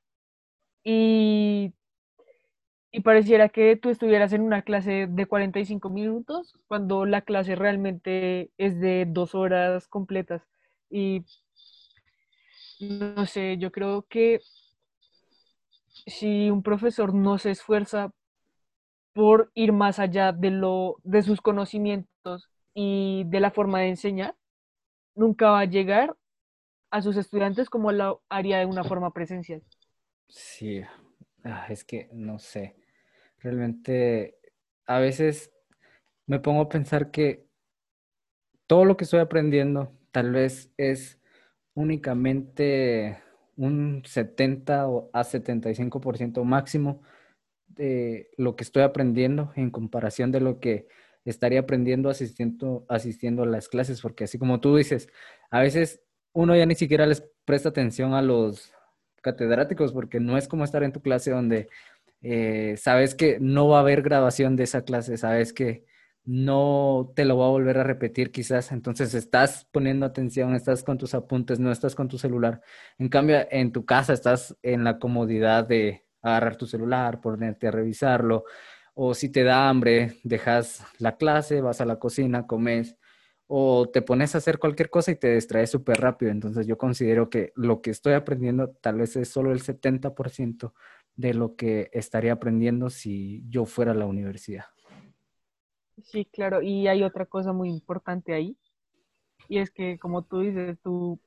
y 0.84 1.74
y 2.93 3.01
pareciera 3.01 3.49
que 3.49 3.74
tú 3.76 3.88
estuvieras 3.88 4.34
en 4.34 4.43
una 4.43 4.62
clase 4.62 5.07
de 5.09 5.26
45 5.26 5.88
minutos 5.88 6.55
cuando 6.68 7.07
la 7.07 7.22
clase 7.22 7.55
realmente 7.57 8.51
es 8.59 8.78
de 8.80 9.07
dos 9.09 9.34
horas 9.34 9.88
completas. 9.88 10.43
Y 10.90 11.24
no 12.80 13.24
sé, 13.24 13.57
yo 13.57 13.72
creo 13.72 14.03
que 14.03 14.40
si 16.07 16.51
un 16.51 16.62
profesor 16.62 17.14
no 17.14 17.38
se 17.38 17.53
esfuerza 17.53 18.12
por 19.14 19.51
ir 19.55 19.72
más 19.72 19.99
allá 19.99 20.32
de, 20.32 20.51
lo, 20.51 20.97
de 21.03 21.22
sus 21.22 21.40
conocimientos 21.40 22.51
y 22.74 23.24
de 23.26 23.40
la 23.40 23.51
forma 23.51 23.80
de 23.80 23.88
enseñar, 23.88 24.36
nunca 25.14 25.51
va 25.51 25.61
a 25.61 25.64
llegar 25.64 26.14
a 26.90 27.01
sus 27.01 27.16
estudiantes 27.16 27.70
como 27.70 27.90
lo 27.90 28.22
haría 28.28 28.59
de 28.59 28.66
una 28.66 28.84
forma 28.84 29.12
presencial. 29.12 29.62
Sí, 30.28 30.82
ah, 31.45 31.66
es 31.70 31.84
que 31.84 32.11
no 32.12 32.38
sé. 32.38 32.81
Realmente, 33.43 34.38
a 34.86 35.01
veces 35.01 35.53
me 36.26 36.38
pongo 36.38 36.62
a 36.62 36.68
pensar 36.68 37.11
que 37.11 37.47
todo 38.68 38.84
lo 38.84 38.97
que 38.97 39.05
estoy 39.05 39.20
aprendiendo 39.20 39.93
tal 40.12 40.32
vez 40.32 40.70
es 40.76 41.18
únicamente 41.74 43.18
un 43.57 44.03
70 44.05 44.84
a 45.12 45.24
75% 45.24 46.45
máximo 46.45 47.03
de 47.66 48.30
lo 48.36 48.55
que 48.55 48.64
estoy 48.64 48.82
aprendiendo 48.82 49.53
en 49.57 49.70
comparación 49.70 50.30
de 50.30 50.40
lo 50.40 50.61
que 50.61 50.86
estaría 51.24 51.61
aprendiendo 51.61 52.11
asistiendo, 52.11 52.86
asistiendo 52.88 53.43
a 53.43 53.47
las 53.47 53.68
clases, 53.68 54.01
porque 54.01 54.24
así 54.24 54.38
como 54.38 54.61
tú 54.61 54.76
dices, 54.76 55.09
a 55.51 55.61
veces 55.61 56.01
uno 56.32 56.55
ya 56.57 56.66
ni 56.66 56.74
siquiera 56.74 57.07
les 57.07 57.28
presta 57.45 57.70
atención 57.70 58.14
a 58.14 58.22
los 58.22 58.72
catedráticos, 59.20 59.93
porque 59.93 60.20
no 60.20 60.36
es 60.36 60.49
como 60.49 60.64
estar 60.64 60.82
en 60.82 60.93
tu 60.93 61.01
clase 61.01 61.30
donde 61.30 61.68
eh, 62.22 62.76
sabes 62.78 63.14
que 63.14 63.38
no 63.40 63.68
va 63.68 63.78
a 63.78 63.80
haber 63.80 64.02
grabación 64.02 64.56
de 64.56 64.64
esa 64.64 64.84
clase, 64.84 65.16
sabes 65.16 65.52
que 65.52 65.84
no 66.24 67.12
te 67.16 67.24
lo 67.24 67.36
va 67.36 67.46
a 67.46 67.50
volver 67.50 67.78
a 67.78 67.84
repetir 67.84 68.30
quizás, 68.30 68.70
entonces 68.72 69.12
estás 69.14 69.68
poniendo 69.72 70.06
atención, 70.06 70.54
estás 70.54 70.84
con 70.84 70.98
tus 70.98 71.14
apuntes, 71.14 71.58
no 71.58 71.72
estás 71.72 71.94
con 71.96 72.08
tu 72.08 72.18
celular. 72.18 72.60
En 72.98 73.08
cambio, 73.08 73.38
en 73.50 73.72
tu 73.72 73.84
casa 73.84 74.12
estás 74.12 74.56
en 74.62 74.84
la 74.84 74.98
comodidad 74.98 75.66
de 75.66 76.06
agarrar 76.22 76.56
tu 76.56 76.66
celular, 76.66 77.20
ponerte 77.20 77.66
a 77.68 77.72
revisarlo, 77.72 78.44
o 78.94 79.14
si 79.14 79.30
te 79.30 79.42
da 79.42 79.68
hambre, 79.68 80.20
dejas 80.22 80.84
la 80.98 81.16
clase, 81.16 81.60
vas 81.60 81.80
a 81.80 81.86
la 81.86 81.98
cocina, 81.98 82.46
comes, 82.46 82.96
o 83.46 83.90
te 83.90 84.02
pones 84.02 84.34
a 84.34 84.38
hacer 84.38 84.58
cualquier 84.58 84.90
cosa 84.90 85.10
y 85.10 85.16
te 85.16 85.34
distraes 85.34 85.70
súper 85.70 86.00
rápido. 86.00 86.30
Entonces 86.30 86.66
yo 86.66 86.78
considero 86.78 87.28
que 87.30 87.52
lo 87.56 87.82
que 87.82 87.90
estoy 87.90 88.14
aprendiendo 88.14 88.70
tal 88.80 88.98
vez 88.98 89.16
es 89.16 89.28
solo 89.28 89.52
el 89.52 89.62
70% 89.62 90.72
de 91.16 91.34
lo 91.34 91.56
que 91.56 91.90
estaría 91.92 92.32
aprendiendo 92.32 92.90
si 92.90 93.44
yo 93.48 93.66
fuera 93.66 93.92
a 93.92 93.96
la 93.96 94.06
universidad. 94.06 94.66
Sí, 96.02 96.24
claro, 96.24 96.62
y 96.62 96.88
hay 96.88 97.02
otra 97.02 97.26
cosa 97.26 97.52
muy 97.52 97.68
importante 97.68 98.34
ahí, 98.34 98.56
y 99.48 99.58
es 99.58 99.70
que 99.70 99.98
como 99.98 100.22
tú 100.22 100.40
dices, 100.40 100.78
tú 100.82 101.20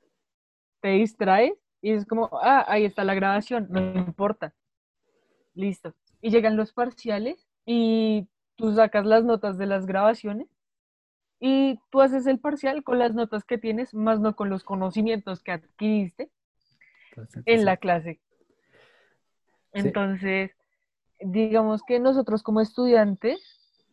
te 0.82 0.90
distraes 0.90 1.54
y 1.82 1.92
es 1.92 2.06
como, 2.06 2.30
ah, 2.42 2.66
ahí 2.68 2.86
está 2.86 3.04
la 3.04 3.14
grabación, 3.14 3.68
no 3.70 3.82
importa, 3.96 4.54
listo. 5.54 5.94
Y 6.22 6.32
llegan 6.32 6.58
los 6.58 6.74
parciales 6.74 7.48
y 7.66 8.28
tú 8.56 8.74
sacas 8.74 9.06
las 9.06 9.24
notas 9.24 9.58
de 9.58 9.68
las 9.68 9.86
grabaciones 9.86 10.48
y 11.40 11.80
tú 11.92 12.02
haces 12.02 12.26
el 12.26 12.40
parcial 12.40 12.84
con 12.84 12.98
las 12.98 13.14
notas 13.14 13.44
que 13.44 13.58
tienes, 13.58 13.94
más 13.94 14.20
no 14.20 14.36
con 14.36 14.50
los 14.50 14.64
conocimientos 14.64 15.44
que 15.44 15.52
adquiriste 15.52 16.32
en 17.46 17.66
la 17.66 17.78
clase. 17.78 18.20
Entonces, 19.76 20.52
digamos 21.20 21.84
que 21.84 22.00
nosotros 22.00 22.44
como 22.44 22.62
estudiantes 22.62 23.40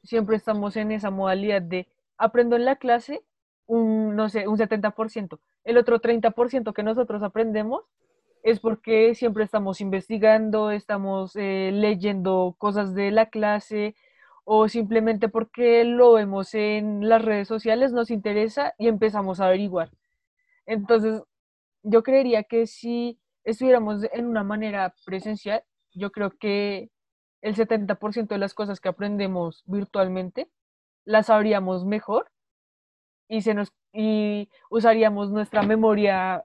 siempre 0.03 0.37
estamos 0.37 0.77
en 0.77 0.93
esa 0.93 1.11
modalidad 1.11 1.63
de 1.63 1.89
aprendo 2.17 2.57
en 2.57 2.65
la 2.65 2.77
clase 2.77 3.23
un, 3.67 4.17
no 4.17 4.29
sé, 4.29 4.49
un 4.49 4.59
70%. 4.59 5.39
El 5.65 5.77
otro 5.77 6.01
30% 6.01 6.73
que 6.73 6.83
nosotros 6.83 7.23
aprendemos 7.23 7.83
es 8.43 8.61
porque 8.61 9.15
siempre 9.15 9.45
estamos 9.45 9.81
investigando, 9.81 10.71
estamos 10.71 11.37
eh, 11.37 11.71
leyendo 11.73 12.57
cosas 12.59 12.95
de 12.95 13.11
la 13.11 13.27
clase 13.27 13.95
o 14.45 14.69
simplemente 14.69 15.29
porque 15.29 15.85
lo 15.85 16.13
vemos 16.15 16.55
en 16.55 17.09
las 17.09 17.25
redes 17.25 17.47
sociales, 17.47 17.93
nos 17.93 18.11
interesa 18.11 18.75
y 18.79 18.89
empezamos 18.89 19.41
a 19.41 19.47
averiguar. 19.47 19.91
Entonces, 20.67 21.23
yo 21.83 22.03
creería 22.03 22.43
que 22.45 22.67
si 22.67 23.21
estuviéramos 23.45 24.05
en 24.13 24.27
una 24.27 24.43
manera 24.43 24.95
presencial, 25.05 25.63
yo 25.95 26.11
creo 26.13 26.31
que 26.31 26.91
el 27.41 27.57
70% 27.57 28.29
de 28.29 28.39
las 28.39 28.55
cosas 28.55 28.81
que 28.81 28.89
aprendemos 28.89 29.65
virtualmente 29.67 30.49
las 31.05 31.27
sabríamos 31.27 31.85
mejor 31.85 32.31
y, 33.29 33.43
se 33.43 33.55
nos, 33.55 33.73
y 33.93 34.49
usaríamos 34.71 35.31
nuestra 35.31 35.63
memoria 35.63 36.45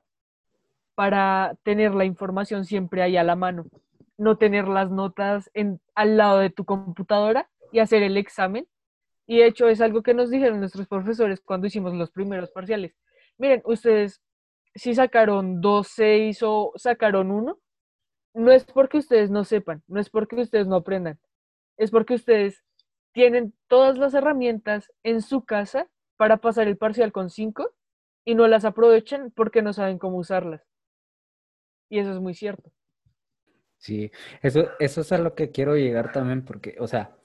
para 0.95 1.56
tener 1.64 1.93
la 1.93 2.06
información 2.06 2.66
siempre 2.66 3.04
ahí 3.04 3.18
a 3.18 3.24
la 3.24 3.36
mano, 3.36 3.66
no 4.18 4.38
tener 4.38 4.68
las 4.68 4.89
notas 4.89 5.52
en, 5.54 5.80
al 5.93 6.18
lado 6.18 6.39
de 6.39 6.50
tu 6.50 6.66
computadora 6.66 7.50
y 7.72 7.80
hacer 7.80 8.02
el 8.02 8.18
examen. 8.18 8.68
Y 9.28 9.38
de 9.38 9.48
hecho 9.48 9.68
es 9.68 9.82
algo 9.82 10.02
que 10.02 10.14
nos 10.14 10.32
dijeron 10.32 10.60
nuestros 10.60 10.88
profesores 10.88 11.41
cuando 11.41 11.68
hicimos 11.68 11.93
los 11.93 12.10
primeros 12.10 12.50
parciales. 12.50 12.95
Miren, 13.38 13.62
ustedes 13.66 14.22
si 14.74 14.93
sacaron 14.93 15.60
2, 15.60 15.88
6 15.88 16.39
o 16.43 16.72
sacaron 16.76 17.32
1, 17.32 17.60
no 18.38 18.52
es 18.52 18.66
porque 18.66 19.00
ustedes 19.00 19.32
no 19.32 19.44
sepan, 19.44 19.84
no 19.88 20.00
es 20.00 20.10
porque 20.10 20.36
ustedes 20.36 20.68
no 20.68 20.76
aprendan, 20.76 21.20
es 21.76 21.90
porque 21.90 22.14
ustedes 22.14 22.64
tienen 23.12 23.54
todas 23.68 23.98
las 23.98 24.14
herramientas 24.14 24.92
en 25.04 25.24
su 25.24 25.44
casa 25.44 25.90
para 26.18 26.38
pasar 26.38 26.68
el 26.68 26.78
parcial 26.78 27.12
con 27.12 27.32
cinco 27.32 27.74
y 28.24 28.36
no 28.36 28.48
las 28.48 28.64
aprovechan 28.64 29.32
porque 29.32 29.64
no 29.64 29.74
saben 29.74 29.98
cómo 29.98 30.18
usarlas. 30.18 30.62
Y 31.90 31.98
eso 31.98 32.12
es 32.12 32.20
muy 32.20 32.36
cierto. 32.36 32.72
Sí, 33.78 34.12
eso, 34.44 34.70
eso 34.80 35.02
es 35.02 35.12
a 35.12 35.18
lo 35.18 35.34
que 35.34 35.50
quiero 35.50 35.76
llegar 35.76 36.12
también, 36.12 36.46
porque, 36.46 36.76
o 36.80 36.88
sea, 36.88 37.16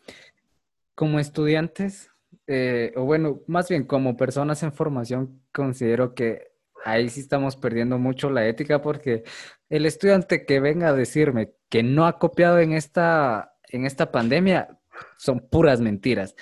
como 0.94 1.18
estudiantes, 1.18 2.10
eh, 2.46 2.92
o 2.96 3.04
bueno, 3.04 3.42
más 3.46 3.68
bien 3.68 3.84
como 3.84 4.16
personas 4.16 4.62
en 4.62 4.72
formación, 4.72 5.42
considero 5.52 6.14
que 6.14 6.51
ahí 6.84 7.08
sí 7.08 7.20
estamos 7.20 7.56
perdiendo 7.56 7.98
mucho 7.98 8.30
la 8.30 8.46
ética 8.46 8.80
porque 8.82 9.24
el 9.68 9.86
estudiante 9.86 10.44
que 10.44 10.60
venga 10.60 10.88
a 10.88 10.94
decirme 10.94 11.52
que 11.68 11.82
no 11.82 12.06
ha 12.06 12.18
copiado 12.18 12.58
en 12.58 12.72
esta, 12.72 13.54
en 13.68 13.86
esta 13.86 14.12
pandemia 14.12 14.78
son 15.16 15.40
puras 15.40 15.80
mentiras. 15.80 16.34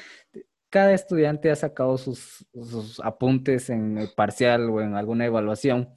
Cada 0.70 0.93
estudiante 0.93 1.51
ha 1.51 1.57
sacado 1.57 1.99
sus, 1.99 2.47
apuntes 3.03 3.70
en 3.70 3.99
el 3.99 4.11
parcial 4.14 4.70
o 4.70 4.80
en 4.80 4.95
alguna 4.95 5.26
evaluación 5.26 5.91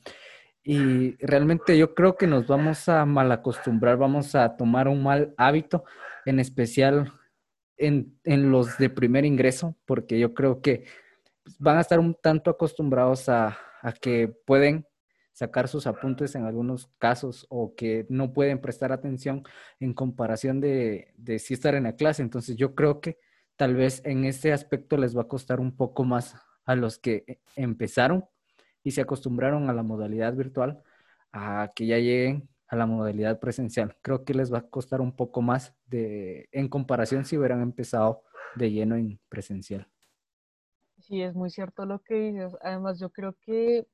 y 0.63 1.15
realmente 1.17 1.77
yo 1.77 1.93
creo 1.93 2.15
que 2.15 2.27
nos 2.27 2.47
vamos 2.47 2.87
a 2.87 3.05
malacostumbrar, 3.05 3.97
vamos 3.97 4.33
a 4.33 4.55
tomar 4.55 4.87
un 4.87 5.03
mal 5.03 5.33
hábito, 5.37 5.83
en 6.25 6.39
especial 6.39 7.11
en, 7.77 8.17
en 8.23 8.49
los 8.49 8.77
de 8.77 8.89
primer 8.89 9.25
ingreso, 9.25 9.75
porque 9.85 10.17
yo 10.17 10.33
creo 10.33 10.61
que 10.61 10.85
van 11.59 11.77
a 11.77 11.81
estar 11.81 11.99
un 11.99 12.15
tanto 12.15 12.49
acostumbrados 12.49 13.27
a, 13.27 13.57
a 13.84 13.91
que 13.91 14.27
pueden 14.27 14.88
sacar 15.34 15.67
sus 15.67 15.86
apuntes 15.86 16.36
en 16.36 16.45
algunos 16.45 16.88
casos 16.97 17.45
o 17.49 17.75
que 17.75 18.05
no 18.09 18.34
pueden 18.34 18.61
prestar 18.61 18.91
atención 18.91 19.43
en 19.79 19.93
comparación 19.93 20.61
de, 20.61 21.13
de 21.17 21.38
si 21.39 21.53
estar 21.53 21.75
en 21.75 21.84
la 21.84 21.95
clase. 21.95 22.21
Entonces 22.21 22.55
yo 22.55 22.73
creo 22.73 23.01
que 23.01 23.19
tal 23.55 23.75
vez 23.75 24.01
en 24.05 24.25
ese 24.25 24.53
aspecto 24.53 24.97
les 24.97 25.15
va 25.15 25.23
a 25.23 25.27
costar 25.27 25.59
un 25.59 25.75
poco 25.75 26.03
más 26.03 26.36
a 26.65 26.75
los 26.75 26.97
que 26.97 27.39
empezaron 27.55 28.25
y 28.84 28.91
se 28.91 29.01
acostumbraron 29.01 29.69
a 29.69 29.73
la 29.73 29.84
modalidad 29.84 30.34
virtual 30.34 30.81
a 31.31 31.71
que 31.75 31.88
ya 31.88 31.97
lleguen 31.97 32.49
a 32.67 32.75
la 32.75 32.86
modalidad 32.86 33.39
presencial. 33.39 33.95
Creo 34.01 34.23
que 34.23 34.34
les 34.34 34.53
va 34.53 34.59
a 34.59 34.69
costar 34.69 35.01
un 35.01 35.15
poco 35.15 35.41
más 35.41 35.75
de, 35.86 36.47
en 36.51 36.67
comparación 36.69 37.25
si 37.25 37.38
hubieran 37.38 37.61
empezado 37.61 38.23
de 38.55 38.71
lleno 38.71 38.95
en 38.95 39.19
presencial. 39.29 39.92
Sí, 41.14 41.22
es 41.22 41.36
muy 41.36 41.51
cierto 41.51 41.86
lo 41.86 41.99
que 41.99 42.16
dices. 42.16 42.57
Además, 42.64 42.97
yo 42.97 43.11
creo 43.11 43.36
que 43.45 43.86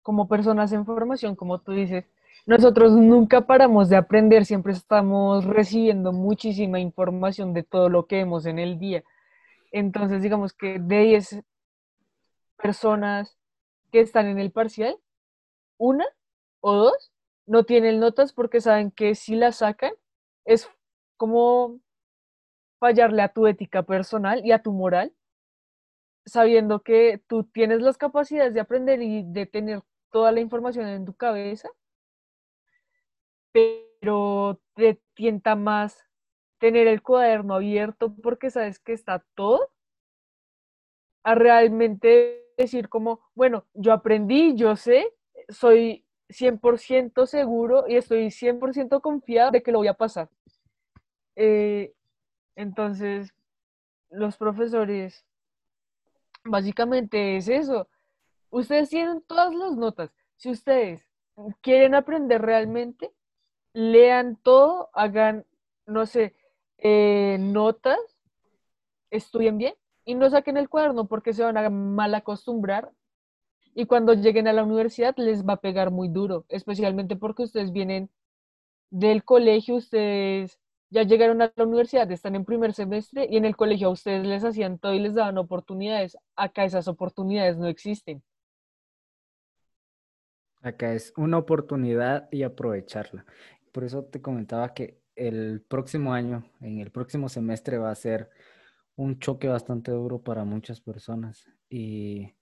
como 0.00 0.26
personas 0.26 0.72
en 0.72 0.86
formación, 0.86 1.36
como 1.36 1.60
tú 1.60 1.72
dices, 1.72 2.06
nosotros 2.46 2.92
nunca 2.92 3.46
paramos 3.46 3.90
de 3.90 3.96
aprender, 3.96 4.46
siempre 4.46 4.72
estamos 4.72 5.44
recibiendo 5.44 6.14
muchísima 6.14 6.80
información 6.80 7.52
de 7.52 7.62
todo 7.62 7.90
lo 7.90 8.06
que 8.06 8.16
vemos 8.16 8.46
en 8.46 8.58
el 8.58 8.78
día. 8.78 9.04
Entonces, 9.70 10.22
digamos 10.22 10.54
que 10.54 10.78
de 10.78 11.00
10 11.00 11.42
personas 12.56 13.36
que 13.92 14.00
están 14.00 14.28
en 14.28 14.38
el 14.38 14.50
parcial, 14.50 14.96
una 15.76 16.06
o 16.60 16.72
dos 16.72 17.12
no 17.44 17.64
tienen 17.64 18.00
notas 18.00 18.32
porque 18.32 18.62
saben 18.62 18.90
que 18.90 19.14
si 19.14 19.36
las 19.36 19.56
sacan 19.56 19.92
es 20.46 20.70
como 21.18 21.80
fallarle 22.78 23.22
a 23.22 23.28
tu 23.28 23.46
ética 23.46 23.82
personal 23.82 24.44
y 24.44 24.52
a 24.52 24.62
tu 24.62 24.72
moral, 24.72 25.12
sabiendo 26.24 26.82
que 26.82 27.22
tú 27.26 27.44
tienes 27.44 27.80
las 27.80 27.98
capacidades 27.98 28.54
de 28.54 28.60
aprender 28.60 29.00
y 29.02 29.22
de 29.24 29.46
tener 29.46 29.82
toda 30.10 30.32
la 30.32 30.40
información 30.40 30.86
en 30.86 31.04
tu 31.04 31.14
cabeza, 31.14 31.68
pero 33.52 34.60
te 34.74 35.00
tienta 35.14 35.56
más 35.56 36.04
tener 36.58 36.86
el 36.86 37.02
cuaderno 37.02 37.54
abierto 37.54 38.14
porque 38.22 38.50
sabes 38.50 38.78
que 38.78 38.92
está 38.92 39.24
todo, 39.34 39.70
a 41.22 41.34
realmente 41.34 42.46
decir 42.56 42.88
como, 42.88 43.20
bueno, 43.34 43.66
yo 43.74 43.92
aprendí, 43.92 44.54
yo 44.54 44.76
sé, 44.76 45.12
soy 45.48 46.04
100% 46.28 47.26
seguro 47.26 47.84
y 47.88 47.96
estoy 47.96 48.30
100% 48.30 49.00
confiado 49.00 49.50
de 49.50 49.62
que 49.62 49.72
lo 49.72 49.78
voy 49.78 49.88
a 49.88 49.94
pasar. 49.94 50.28
Eh, 51.34 51.95
entonces, 52.56 53.34
los 54.10 54.36
profesores, 54.36 55.24
básicamente 56.44 57.36
es 57.36 57.48
eso. 57.48 57.88
Ustedes 58.50 58.88
tienen 58.88 59.22
todas 59.22 59.54
las 59.54 59.76
notas. 59.76 60.10
Si 60.36 60.50
ustedes 60.50 61.06
quieren 61.60 61.94
aprender 61.94 62.42
realmente, 62.42 63.12
lean 63.72 64.36
todo, 64.36 64.90
hagan, 64.94 65.44
no 65.86 66.06
sé, 66.06 66.34
eh, 66.78 67.36
notas, 67.38 67.98
estudien 69.10 69.58
bien 69.58 69.74
y 70.04 70.14
no 70.14 70.30
saquen 70.30 70.56
el 70.56 70.68
cuaderno 70.68 71.06
porque 71.06 71.32
se 71.32 71.42
van 71.44 71.56
a 71.56 71.68
mal 71.70 72.14
acostumbrar 72.14 72.90
y 73.74 73.86
cuando 73.86 74.14
lleguen 74.14 74.48
a 74.48 74.54
la 74.54 74.64
universidad 74.64 75.14
les 75.18 75.44
va 75.46 75.54
a 75.54 75.60
pegar 75.60 75.90
muy 75.90 76.08
duro, 76.08 76.46
especialmente 76.48 77.16
porque 77.16 77.42
ustedes 77.42 77.72
vienen 77.72 78.08
del 78.90 79.24
colegio, 79.24 79.76
ustedes 79.76 80.58
ya 80.90 81.02
llegaron 81.02 81.42
a 81.42 81.52
la 81.54 81.64
universidad, 81.64 82.10
están 82.10 82.34
en 82.34 82.44
primer 82.44 82.72
semestre 82.72 83.26
y 83.28 83.36
en 83.36 83.44
el 83.44 83.56
colegio 83.56 83.88
a 83.88 83.92
ustedes 83.92 84.26
les 84.26 84.44
hacían 84.44 84.78
todo 84.78 84.94
y 84.94 85.00
les 85.00 85.14
daban 85.14 85.38
oportunidades. 85.38 86.16
Acá 86.36 86.64
esas 86.64 86.88
oportunidades 86.88 87.56
no 87.56 87.66
existen. 87.66 88.22
Acá 90.62 90.92
es 90.94 91.12
una 91.16 91.38
oportunidad 91.38 92.28
y 92.30 92.42
aprovecharla. 92.42 93.24
Por 93.72 93.84
eso 93.84 94.04
te 94.04 94.20
comentaba 94.20 94.74
que 94.74 95.00
el 95.14 95.62
próximo 95.62 96.12
año, 96.12 96.50
en 96.60 96.78
el 96.78 96.90
próximo 96.90 97.28
semestre, 97.28 97.78
va 97.78 97.90
a 97.90 97.94
ser 97.94 98.30
un 98.96 99.18
choque 99.18 99.48
bastante 99.48 99.90
duro 99.90 100.22
para 100.22 100.44
muchas 100.44 100.80
personas. 100.80 101.46
Y 101.68 102.34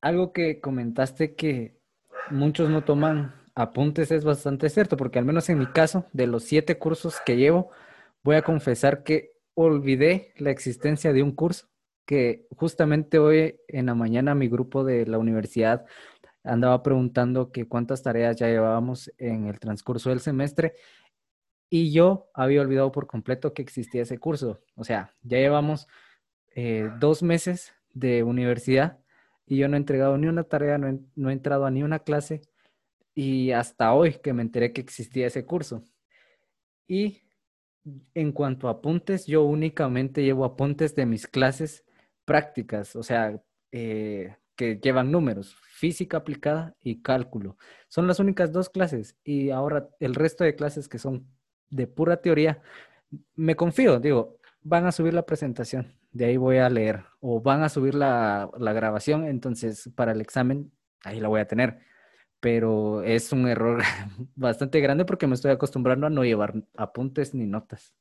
algo 0.00 0.32
que 0.32 0.60
comentaste 0.60 1.34
que 1.34 1.78
muchos 2.30 2.70
no 2.70 2.84
toman 2.84 3.34
apuntes 3.56 4.12
es 4.12 4.24
bastante 4.24 4.68
cierto, 4.68 4.96
porque 4.96 5.18
al 5.18 5.24
menos 5.24 5.48
en 5.48 5.58
mi 5.58 5.66
caso, 5.66 6.06
de 6.12 6.28
los 6.28 6.44
siete 6.44 6.78
cursos 6.78 7.16
que 7.24 7.36
llevo, 7.36 7.70
voy 8.22 8.36
a 8.36 8.42
confesar 8.42 9.02
que 9.02 9.32
olvidé 9.54 10.32
la 10.36 10.50
existencia 10.50 11.12
de 11.12 11.22
un 11.22 11.32
curso 11.32 11.68
que 12.04 12.46
justamente 12.56 13.18
hoy 13.18 13.58
en 13.66 13.86
la 13.86 13.94
mañana 13.94 14.34
mi 14.34 14.48
grupo 14.48 14.84
de 14.84 15.06
la 15.06 15.18
universidad 15.18 15.86
andaba 16.44 16.82
preguntando 16.82 17.50
que 17.50 17.66
cuántas 17.66 18.02
tareas 18.02 18.36
ya 18.36 18.46
llevábamos 18.46 19.12
en 19.18 19.46
el 19.46 19.58
transcurso 19.58 20.10
del 20.10 20.20
semestre 20.20 20.74
y 21.68 21.92
yo 21.92 22.30
había 22.34 22.60
olvidado 22.60 22.92
por 22.92 23.08
completo 23.08 23.52
que 23.52 23.62
existía 23.62 24.02
ese 24.02 24.18
curso. 24.18 24.60
O 24.76 24.84
sea, 24.84 25.10
ya 25.22 25.38
llevamos 25.38 25.88
eh, 26.54 26.88
dos 27.00 27.24
meses 27.24 27.74
de 27.92 28.22
universidad 28.22 29.00
y 29.46 29.56
yo 29.56 29.66
no 29.68 29.76
he 29.76 29.78
entregado 29.78 30.16
ni 30.18 30.28
una 30.28 30.44
tarea, 30.44 30.78
no 30.78 30.88
he, 30.88 31.00
no 31.16 31.30
he 31.30 31.32
entrado 31.32 31.66
a 31.66 31.70
ni 31.72 31.82
una 31.82 32.00
clase 32.00 32.42
y 33.16 33.50
hasta 33.52 33.94
hoy 33.94 34.18
que 34.22 34.32
me 34.34 34.42
enteré 34.42 34.72
que 34.72 34.82
existía 34.82 35.26
ese 35.26 35.46
curso. 35.46 35.82
Y 36.86 37.22
en 38.14 38.30
cuanto 38.32 38.68
a 38.68 38.72
apuntes, 38.72 39.26
yo 39.26 39.42
únicamente 39.42 40.22
llevo 40.22 40.44
apuntes 40.44 40.94
de 40.94 41.06
mis 41.06 41.26
clases 41.26 41.84
prácticas, 42.24 42.94
o 42.94 43.02
sea, 43.02 43.42
eh, 43.72 44.36
que 44.54 44.78
llevan 44.82 45.10
números, 45.10 45.56
física 45.62 46.18
aplicada 46.18 46.76
y 46.80 47.00
cálculo. 47.02 47.56
Son 47.88 48.06
las 48.06 48.20
únicas 48.20 48.52
dos 48.52 48.68
clases 48.68 49.16
y 49.24 49.50
ahora 49.50 49.88
el 49.98 50.14
resto 50.14 50.44
de 50.44 50.54
clases 50.54 50.86
que 50.86 50.98
son 50.98 51.26
de 51.70 51.86
pura 51.86 52.18
teoría, 52.20 52.62
me 53.34 53.56
confío, 53.56 53.98
digo, 53.98 54.38
van 54.60 54.86
a 54.86 54.92
subir 54.92 55.14
la 55.14 55.24
presentación, 55.24 55.94
de 56.12 56.26
ahí 56.26 56.36
voy 56.36 56.58
a 56.58 56.68
leer, 56.68 57.04
o 57.20 57.40
van 57.40 57.62
a 57.62 57.68
subir 57.70 57.94
la, 57.94 58.50
grabación, 58.58 59.24
entonces 59.24 59.90
para 59.94 60.12
el 60.12 60.20
examen 60.20 60.70
ahí 61.02 61.20
la 61.20 61.28
voy 61.28 61.40
a 61.40 61.46
tener. 61.46 61.80
Pero 62.46 63.02
es 63.02 63.32
un 63.32 63.48
error 63.48 63.82
bastante 64.36 64.78
grande 64.78 65.04
porque 65.04 65.26
me 65.26 65.34
estoy 65.34 65.50
acostumbrando 65.50 66.06
a 66.06 66.10
no 66.10 66.22
llevar 66.22 66.54
apuntes 66.76 67.34
ni 67.34 67.44
notas. 67.44 67.92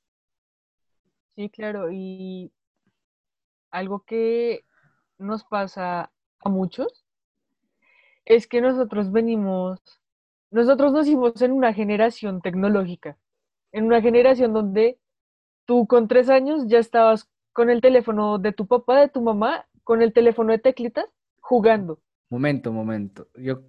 Sí, 1.36 1.50
claro, 1.50 1.92
y 1.92 2.52
algo 3.72 4.02
que 4.02 4.64
nos 5.18 5.44
pasa 5.46 6.12
a 6.42 6.50
muchos 6.50 7.08
es 8.24 8.46
que 8.46 8.62
nosotros 8.62 9.12
venimos, 9.12 9.82
nosotros 10.52 10.94
nacimos 10.94 11.42
en 11.42 11.52
una 11.52 11.74
generación 11.74 12.40
tecnológica 12.40 13.18
en 13.72 13.86
una 13.86 14.00
generación 14.00 14.54
donde 14.54 15.00
tú 15.66 15.88
con 15.88 16.08
tres 16.08 16.30
años 16.30 16.68
ya 16.68 16.78
estabas 16.78 17.28
con 17.52 17.72
el 17.72 17.82
teléfono 17.82 18.38
de 18.38 18.52
tu 18.52 18.68
papá, 18.68 19.00
de 19.00 19.10
tu 19.10 19.22
mamá, 19.22 19.66
con 19.84 20.04
el 20.04 20.14
teléfono 20.14 20.52
de 20.52 20.60
teclitas, 20.60 21.08
jugando. 21.42 22.00
Momento, 22.30 22.72
momento. 22.72 23.28
Yo, 23.34 23.64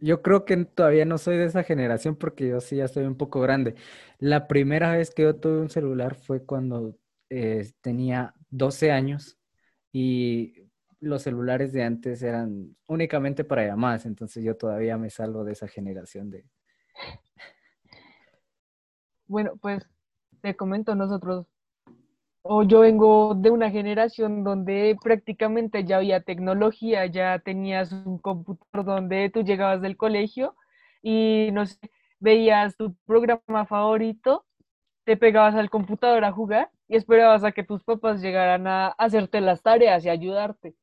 yo 0.00 0.22
creo 0.22 0.44
que 0.44 0.56
todavía 0.64 1.04
no 1.04 1.18
soy 1.18 1.36
de 1.36 1.46
esa 1.46 1.62
generación 1.64 2.16
porque 2.16 2.48
yo 2.48 2.60
sí 2.60 2.76
ya 2.76 2.84
estoy 2.84 3.04
un 3.04 3.16
poco 3.16 3.40
grande. 3.40 3.74
La 4.18 4.48
primera 4.48 4.92
vez 4.92 5.10
que 5.14 5.22
yo 5.22 5.36
tuve 5.36 5.60
un 5.60 5.70
celular 5.70 6.14
fue 6.14 6.44
cuando 6.44 6.96
eh, 7.30 7.70
tenía 7.80 8.34
12 8.50 8.90
años 8.92 9.38
y 9.92 10.54
los 11.00 11.22
celulares 11.22 11.72
de 11.72 11.82
antes 11.84 12.22
eran 12.22 12.76
únicamente 12.86 13.44
para 13.44 13.66
llamadas, 13.66 14.06
entonces 14.06 14.44
yo 14.44 14.56
todavía 14.56 14.98
me 14.98 15.10
salgo 15.10 15.44
de 15.44 15.52
esa 15.52 15.66
generación 15.68 16.30
de, 16.30 16.44
bueno, 19.26 19.56
pues 19.56 19.88
te 20.42 20.56
comento 20.56 20.94
nosotros, 20.94 21.46
o 22.42 22.62
yo 22.62 22.80
vengo 22.80 23.34
de 23.34 23.50
una 23.50 23.70
generación 23.70 24.44
donde 24.44 24.96
prácticamente 25.02 25.84
ya 25.84 25.98
había 25.98 26.22
tecnología, 26.22 27.06
ya 27.06 27.38
tenías 27.40 27.92
un 27.92 28.18
computador 28.18 28.84
donde 28.84 29.30
tú 29.30 29.42
llegabas 29.42 29.82
del 29.82 29.96
colegio 29.96 30.56
y 31.02 31.50
no 31.52 31.66
sé, 31.66 31.78
veías 32.18 32.76
tu 32.76 32.94
programa 33.06 33.66
favorito, 33.66 34.46
te 35.04 35.16
pegabas 35.16 35.54
al 35.56 35.70
computador 35.70 36.24
a 36.24 36.32
jugar 36.32 36.70
y 36.88 36.96
esperabas 36.96 37.44
a 37.44 37.52
que 37.52 37.64
tus 37.64 37.84
papás 37.84 38.22
llegaran 38.22 38.66
a 38.66 38.88
hacerte 38.88 39.40
las 39.40 39.62
tareas 39.62 40.04
y 40.04 40.08
ayudarte. 40.10 40.74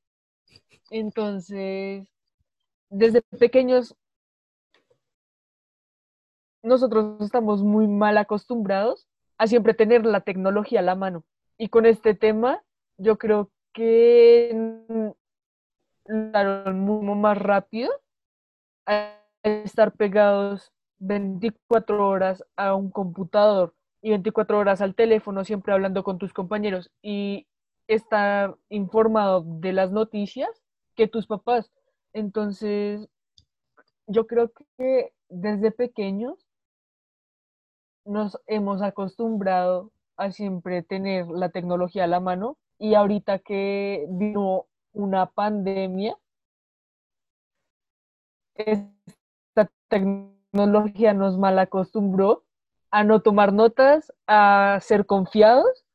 Entonces, 0.89 2.07
desde 2.89 3.21
pequeños 3.39 3.95
nosotros 6.63 7.19
estamos 7.21 7.63
muy 7.63 7.87
mal 7.87 8.17
acostumbrados 8.17 9.07
a 9.39 9.47
siempre 9.47 9.73
tener 9.73 10.05
la 10.05 10.21
tecnología 10.21 10.79
a 10.81 10.83
la 10.83 10.95
mano. 10.95 11.23
Y 11.57 11.69
con 11.69 11.85
este 11.85 12.13
tema, 12.13 12.63
yo 12.97 13.17
creo 13.17 13.49
que 13.73 14.51
mucho 16.07 17.15
más 17.15 17.37
rápido 17.37 17.91
a 18.85 19.19
estar 19.43 19.91
pegados 19.93 20.71
24 20.99 22.07
horas 22.07 22.43
a 22.55 22.75
un 22.75 22.91
computador 22.91 23.73
y 24.01 24.09
24 24.09 24.57
horas 24.57 24.81
al 24.81 24.95
teléfono, 24.95 25.43
siempre 25.43 25.73
hablando 25.73 26.03
con 26.03 26.17
tus 26.17 26.33
compañeros 26.33 26.91
y 27.01 27.47
estar 27.87 28.55
informado 28.69 29.43
de 29.45 29.73
las 29.73 29.91
noticias 29.91 30.49
que 30.95 31.07
tus 31.07 31.27
papás. 31.27 31.71
Entonces, 32.13 33.09
yo 34.07 34.27
creo 34.27 34.51
que 34.77 35.13
desde 35.29 35.71
pequeños 35.71 36.47
nos 38.05 38.39
hemos 38.47 38.81
acostumbrado 38.81 39.91
a 40.17 40.31
siempre 40.31 40.83
tener 40.83 41.27
la 41.27 41.49
tecnología 41.49 42.05
a 42.05 42.07
la 42.07 42.19
mano 42.19 42.57
y 42.79 42.95
ahorita 42.95 43.39
que 43.39 44.05
vino 44.09 44.67
una 44.93 45.27
pandemia, 45.27 46.17
esta 48.55 49.71
tecnología 49.87 51.13
nos 51.13 51.37
mal 51.37 51.59
acostumbró 51.59 52.43
a 52.91 53.03
no 53.03 53.21
tomar 53.21 53.53
notas, 53.53 54.13
a 54.27 54.79
ser 54.81 55.05
confiados 55.05 55.85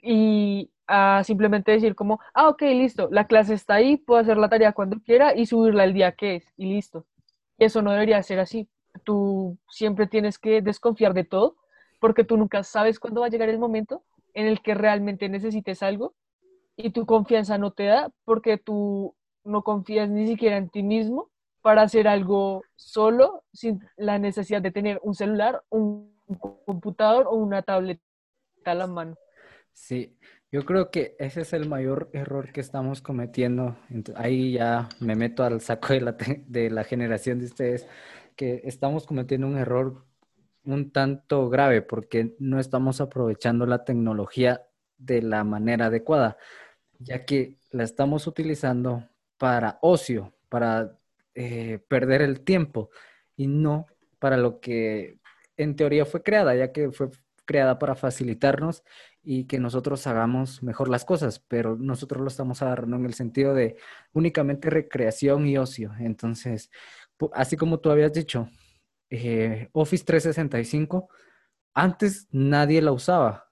y 0.00 0.70
a 0.86 1.22
simplemente 1.24 1.72
decir 1.72 1.94
como, 1.94 2.20
ah, 2.34 2.48
ok, 2.48 2.62
listo, 2.62 3.08
la 3.10 3.26
clase 3.26 3.54
está 3.54 3.74
ahí, 3.74 3.96
puedo 3.96 4.20
hacer 4.20 4.38
la 4.38 4.48
tarea 4.48 4.72
cuando 4.72 5.00
quiera 5.00 5.36
y 5.36 5.46
subirla 5.46 5.84
el 5.84 5.94
día 5.94 6.12
que 6.12 6.36
es 6.36 6.52
y 6.56 6.66
listo. 6.66 7.06
Eso 7.58 7.82
no 7.82 7.92
debería 7.92 8.22
ser 8.22 8.40
así 8.40 8.68
tú 8.98 9.58
siempre 9.68 10.06
tienes 10.06 10.38
que 10.38 10.62
desconfiar 10.62 11.14
de 11.14 11.24
todo 11.24 11.56
porque 11.98 12.24
tú 12.24 12.36
nunca 12.36 12.62
sabes 12.62 12.98
cuándo 12.98 13.20
va 13.20 13.26
a 13.26 13.30
llegar 13.30 13.48
el 13.48 13.58
momento 13.58 14.04
en 14.34 14.46
el 14.46 14.60
que 14.62 14.74
realmente 14.74 15.28
necesites 15.28 15.82
algo 15.82 16.14
y 16.76 16.90
tu 16.90 17.06
confianza 17.06 17.58
no 17.58 17.72
te 17.72 17.84
da 17.84 18.10
porque 18.24 18.56
tú 18.56 19.14
no 19.44 19.62
confías 19.62 20.08
ni 20.08 20.26
siquiera 20.26 20.56
en 20.56 20.68
ti 20.68 20.82
mismo 20.82 21.30
para 21.62 21.82
hacer 21.82 22.06
algo 22.06 22.62
solo 22.76 23.44
sin 23.52 23.80
la 23.96 24.18
necesidad 24.18 24.62
de 24.62 24.70
tener 24.70 25.00
un 25.02 25.14
celular, 25.14 25.62
un 25.70 26.14
computador 26.64 27.26
o 27.28 27.34
una 27.34 27.62
tableta 27.62 28.00
a 28.64 28.74
la 28.74 28.86
mano. 28.86 29.16
Sí, 29.72 30.16
yo 30.50 30.64
creo 30.64 30.90
que 30.90 31.16
ese 31.18 31.42
es 31.42 31.52
el 31.52 31.68
mayor 31.68 32.10
error 32.12 32.52
que 32.52 32.60
estamos 32.60 33.00
cometiendo. 33.00 33.76
Ahí 34.16 34.52
ya 34.52 34.88
me 35.00 35.14
meto 35.14 35.44
al 35.44 35.60
saco 35.60 35.92
de 35.92 36.00
la, 36.00 36.16
de 36.46 36.70
la 36.70 36.84
generación 36.84 37.38
de 37.38 37.46
ustedes 37.46 37.86
que 38.36 38.62
estamos 38.64 39.06
cometiendo 39.06 39.46
un 39.46 39.58
error 39.58 40.04
un 40.68 40.90
tanto 40.90 41.48
grave 41.48 41.82
porque 41.82 42.34
no 42.38 42.60
estamos 42.60 43.00
aprovechando 43.00 43.66
la 43.66 43.84
tecnología 43.84 44.66
de 44.98 45.22
la 45.22 45.44
manera 45.44 45.86
adecuada, 45.86 46.36
ya 46.98 47.24
que 47.24 47.56
la 47.70 47.84
estamos 47.84 48.26
utilizando 48.26 49.08
para 49.38 49.78
ocio, 49.82 50.34
para 50.48 50.98
eh, 51.34 51.78
perder 51.88 52.22
el 52.22 52.40
tiempo 52.40 52.90
y 53.36 53.46
no 53.46 53.86
para 54.18 54.36
lo 54.36 54.60
que 54.60 55.18
en 55.56 55.76
teoría 55.76 56.04
fue 56.04 56.22
creada, 56.22 56.54
ya 56.54 56.72
que 56.72 56.90
fue 56.90 57.10
creada 57.44 57.78
para 57.78 57.94
facilitarnos 57.94 58.82
y 59.22 59.44
que 59.44 59.58
nosotros 59.58 60.06
hagamos 60.06 60.62
mejor 60.62 60.88
las 60.88 61.04
cosas, 61.04 61.38
pero 61.38 61.76
nosotros 61.76 62.20
lo 62.20 62.28
estamos 62.28 62.60
agarrando 62.60 62.96
en 62.96 63.06
el 63.06 63.14
sentido 63.14 63.54
de 63.54 63.76
únicamente 64.12 64.68
recreación 64.68 65.46
y 65.46 65.56
ocio. 65.56 65.92
Entonces, 65.98 66.70
así 67.32 67.56
como 67.56 67.80
tú 67.80 67.90
habías 67.90 68.12
dicho, 68.12 68.48
eh, 69.10 69.68
Office 69.72 70.04
365, 70.04 71.08
antes 71.74 72.28
nadie 72.30 72.82
la 72.82 72.92
usaba. 72.92 73.50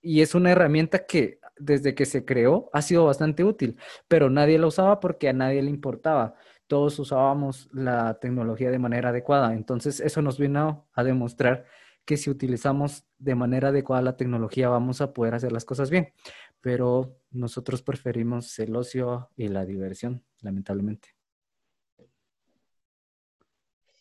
Y 0.00 0.20
es 0.22 0.34
una 0.34 0.52
herramienta 0.52 1.06
que 1.06 1.40
desde 1.58 1.94
que 1.94 2.06
se 2.06 2.24
creó 2.24 2.70
ha 2.72 2.82
sido 2.82 3.06
bastante 3.06 3.44
útil, 3.44 3.76
pero 4.08 4.30
nadie 4.30 4.58
la 4.58 4.66
usaba 4.66 5.00
porque 5.00 5.28
a 5.28 5.32
nadie 5.32 5.62
le 5.62 5.70
importaba. 5.70 6.34
Todos 6.66 6.98
usábamos 6.98 7.68
la 7.72 8.18
tecnología 8.20 8.70
de 8.70 8.78
manera 8.78 9.10
adecuada. 9.10 9.54
Entonces, 9.54 10.00
eso 10.00 10.22
nos 10.22 10.38
vino 10.38 10.88
a 10.92 11.04
demostrar 11.04 11.66
que 12.04 12.16
si 12.16 12.30
utilizamos 12.30 13.04
de 13.18 13.34
manera 13.34 13.68
adecuada 13.68 14.02
la 14.02 14.16
tecnología 14.16 14.68
vamos 14.68 15.00
a 15.00 15.12
poder 15.12 15.34
hacer 15.34 15.52
las 15.52 15.64
cosas 15.64 15.90
bien. 15.90 16.12
Pero 16.60 17.18
nosotros 17.30 17.82
preferimos 17.82 18.58
el 18.58 18.74
ocio 18.76 19.30
y 19.36 19.48
la 19.48 19.64
diversión, 19.64 20.24
lamentablemente. 20.40 21.10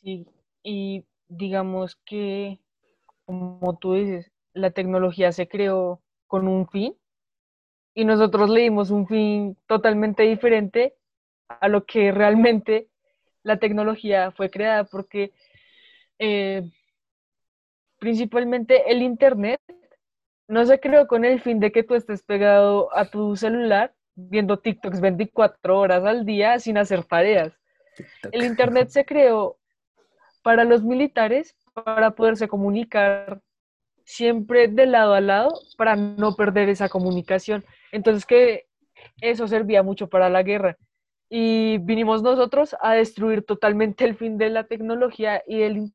Sí, 0.01 0.27
y 0.65 1.05
digamos 1.27 1.95
que, 2.05 2.59
como 3.25 3.77
tú 3.79 3.93
dices, 3.93 4.31
la 4.53 4.71
tecnología 4.71 5.31
se 5.31 5.47
creó 5.47 6.01
con 6.27 6.47
un 6.47 6.67
fin 6.67 6.97
y 7.93 8.03
nosotros 8.03 8.49
le 8.49 8.61
dimos 8.61 8.89
un 8.89 9.07
fin 9.07 9.57
totalmente 9.67 10.23
diferente 10.23 10.95
a 11.47 11.67
lo 11.67 11.85
que 11.85 12.11
realmente 12.11 12.89
la 13.43 13.57
tecnología 13.59 14.31
fue 14.31 14.49
creada, 14.49 14.85
porque 14.85 15.31
eh, 16.17 16.63
principalmente 17.99 18.91
el 18.91 19.03
Internet 19.03 19.61
no 20.47 20.65
se 20.65 20.79
creó 20.79 21.05
con 21.07 21.25
el 21.25 21.41
fin 21.41 21.59
de 21.59 21.71
que 21.71 21.83
tú 21.83 21.93
estés 21.93 22.23
pegado 22.23 22.89
a 22.97 23.05
tu 23.05 23.35
celular 23.35 23.93
viendo 24.15 24.57
TikToks 24.57 24.99
24 24.99 25.79
horas 25.79 26.03
al 26.05 26.25
día 26.25 26.57
sin 26.57 26.79
hacer 26.79 27.03
tareas. 27.03 27.53
El 28.31 28.43
Internet 28.43 28.89
se 28.89 29.05
creó 29.05 29.59
para 30.45 30.63
los 30.63 30.83
militares 30.83 31.55
para 31.73 32.11
poderse 32.11 32.47
comunicar 32.47 33.41
siempre 34.03 34.67
de 34.67 34.85
lado 34.85 35.15
a 35.15 35.19
lado 35.19 35.49
para 35.75 35.95
no 35.95 36.35
perder 36.35 36.69
esa 36.69 36.87
comunicación. 36.87 37.65
Entonces 37.91 38.27
que 38.27 38.67
eso 39.21 39.47
servía 39.47 39.81
mucho 39.81 40.07
para 40.07 40.29
la 40.29 40.43
guerra. 40.43 40.77
Y 41.31 41.79
vinimos 41.79 42.21
nosotros 42.21 42.75
a 42.79 42.93
destruir 42.93 43.43
totalmente 43.43 44.05
el 44.05 44.15
fin 44.15 44.37
de 44.37 44.51
la 44.51 44.65
tecnología 44.65 45.41
y 45.47 45.63
el 45.63 45.91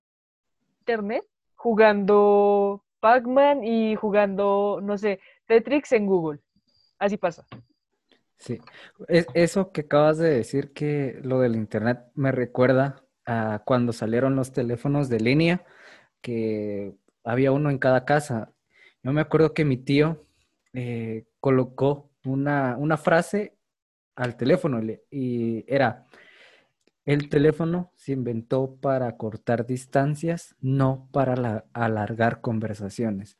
Internet 0.80 1.22
jugando 1.54 2.84
Pac-Man 2.98 3.62
y 3.62 3.94
jugando, 3.94 4.80
no 4.82 4.98
sé, 4.98 5.20
Tetris 5.46 5.92
en 5.92 6.06
Google. 6.06 6.40
Así 6.98 7.16
pasa. 7.18 7.46
Sí, 8.36 8.58
eso 9.06 9.70
que 9.70 9.82
acabas 9.82 10.18
de 10.18 10.30
decir 10.30 10.72
que 10.72 11.20
lo 11.22 11.38
del 11.38 11.54
Internet 11.54 12.00
me 12.16 12.32
recuerda 12.32 13.04
a 13.30 13.62
cuando 13.64 13.92
salieron 13.92 14.34
los 14.34 14.52
teléfonos 14.52 15.08
de 15.08 15.20
línea, 15.20 15.64
que 16.20 16.94
había 17.22 17.52
uno 17.52 17.70
en 17.70 17.78
cada 17.78 18.04
casa. 18.04 18.52
Yo 19.04 19.12
me 19.12 19.20
acuerdo 19.20 19.54
que 19.54 19.64
mi 19.64 19.76
tío 19.76 20.26
eh, 20.72 21.26
colocó 21.38 22.10
una, 22.24 22.76
una 22.76 22.96
frase 22.96 23.54
al 24.16 24.36
teléfono 24.36 24.80
y 25.10 25.64
era, 25.72 26.06
el 27.06 27.28
teléfono 27.28 27.92
se 27.96 28.12
inventó 28.12 28.76
para 28.80 29.16
cortar 29.16 29.64
distancias, 29.64 30.56
no 30.60 31.08
para 31.12 31.64
alargar 31.72 32.40
conversaciones. 32.40 33.38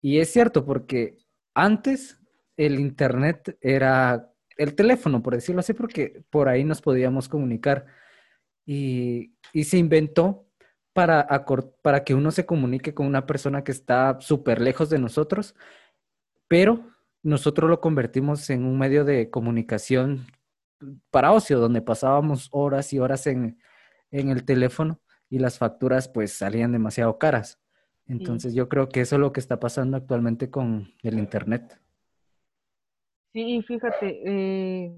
Y 0.00 0.20
es 0.20 0.32
cierto 0.32 0.64
porque 0.64 1.18
antes 1.52 2.20
el 2.56 2.78
Internet 2.78 3.58
era 3.60 4.30
el 4.56 4.74
teléfono, 4.74 5.22
por 5.22 5.34
decirlo 5.34 5.60
así, 5.60 5.74
porque 5.74 6.22
por 6.30 6.48
ahí 6.48 6.64
nos 6.64 6.80
podíamos 6.80 7.28
comunicar. 7.28 7.86
Y, 8.66 9.32
y 9.52 9.64
se 9.64 9.78
inventó 9.78 10.46
para, 10.92 11.44
para 11.82 12.04
que 12.04 12.14
uno 12.14 12.30
se 12.30 12.46
comunique 12.46 12.94
con 12.94 13.06
una 13.06 13.26
persona 13.26 13.62
que 13.62 13.70
está 13.70 14.18
súper 14.20 14.62
lejos 14.62 14.88
de 14.88 14.98
nosotros, 14.98 15.54
pero 16.48 16.90
nosotros 17.22 17.68
lo 17.68 17.82
convertimos 17.82 18.48
en 18.48 18.64
un 18.64 18.78
medio 18.78 19.04
de 19.04 19.28
comunicación 19.28 20.26
para 21.10 21.32
ocio, 21.32 21.58
donde 21.58 21.82
pasábamos 21.82 22.48
horas 22.50 22.94
y 22.94 22.98
horas 22.98 23.26
en, 23.26 23.58
el 24.10 24.44
teléfono 24.44 25.00
y 25.28 25.38
las 25.38 25.58
facturas 25.58 26.08
pues 26.08 26.32
salían 26.32 26.72
demasiado 26.72 27.18
caras. 27.18 27.60
Entonces 28.06 28.54
yo 28.54 28.70
creo 28.70 28.88
que 28.88 29.02
eso 29.02 29.16
es 29.16 29.20
lo 29.20 29.32
que 29.32 29.40
está 29.40 29.60
pasando 29.60 29.98
actualmente 29.98 30.48
con 30.48 30.94
el 31.02 31.18
Internet. 31.18 31.78
Sí, 33.34 33.60
fíjate, 33.66 34.22
eh, 34.24 34.96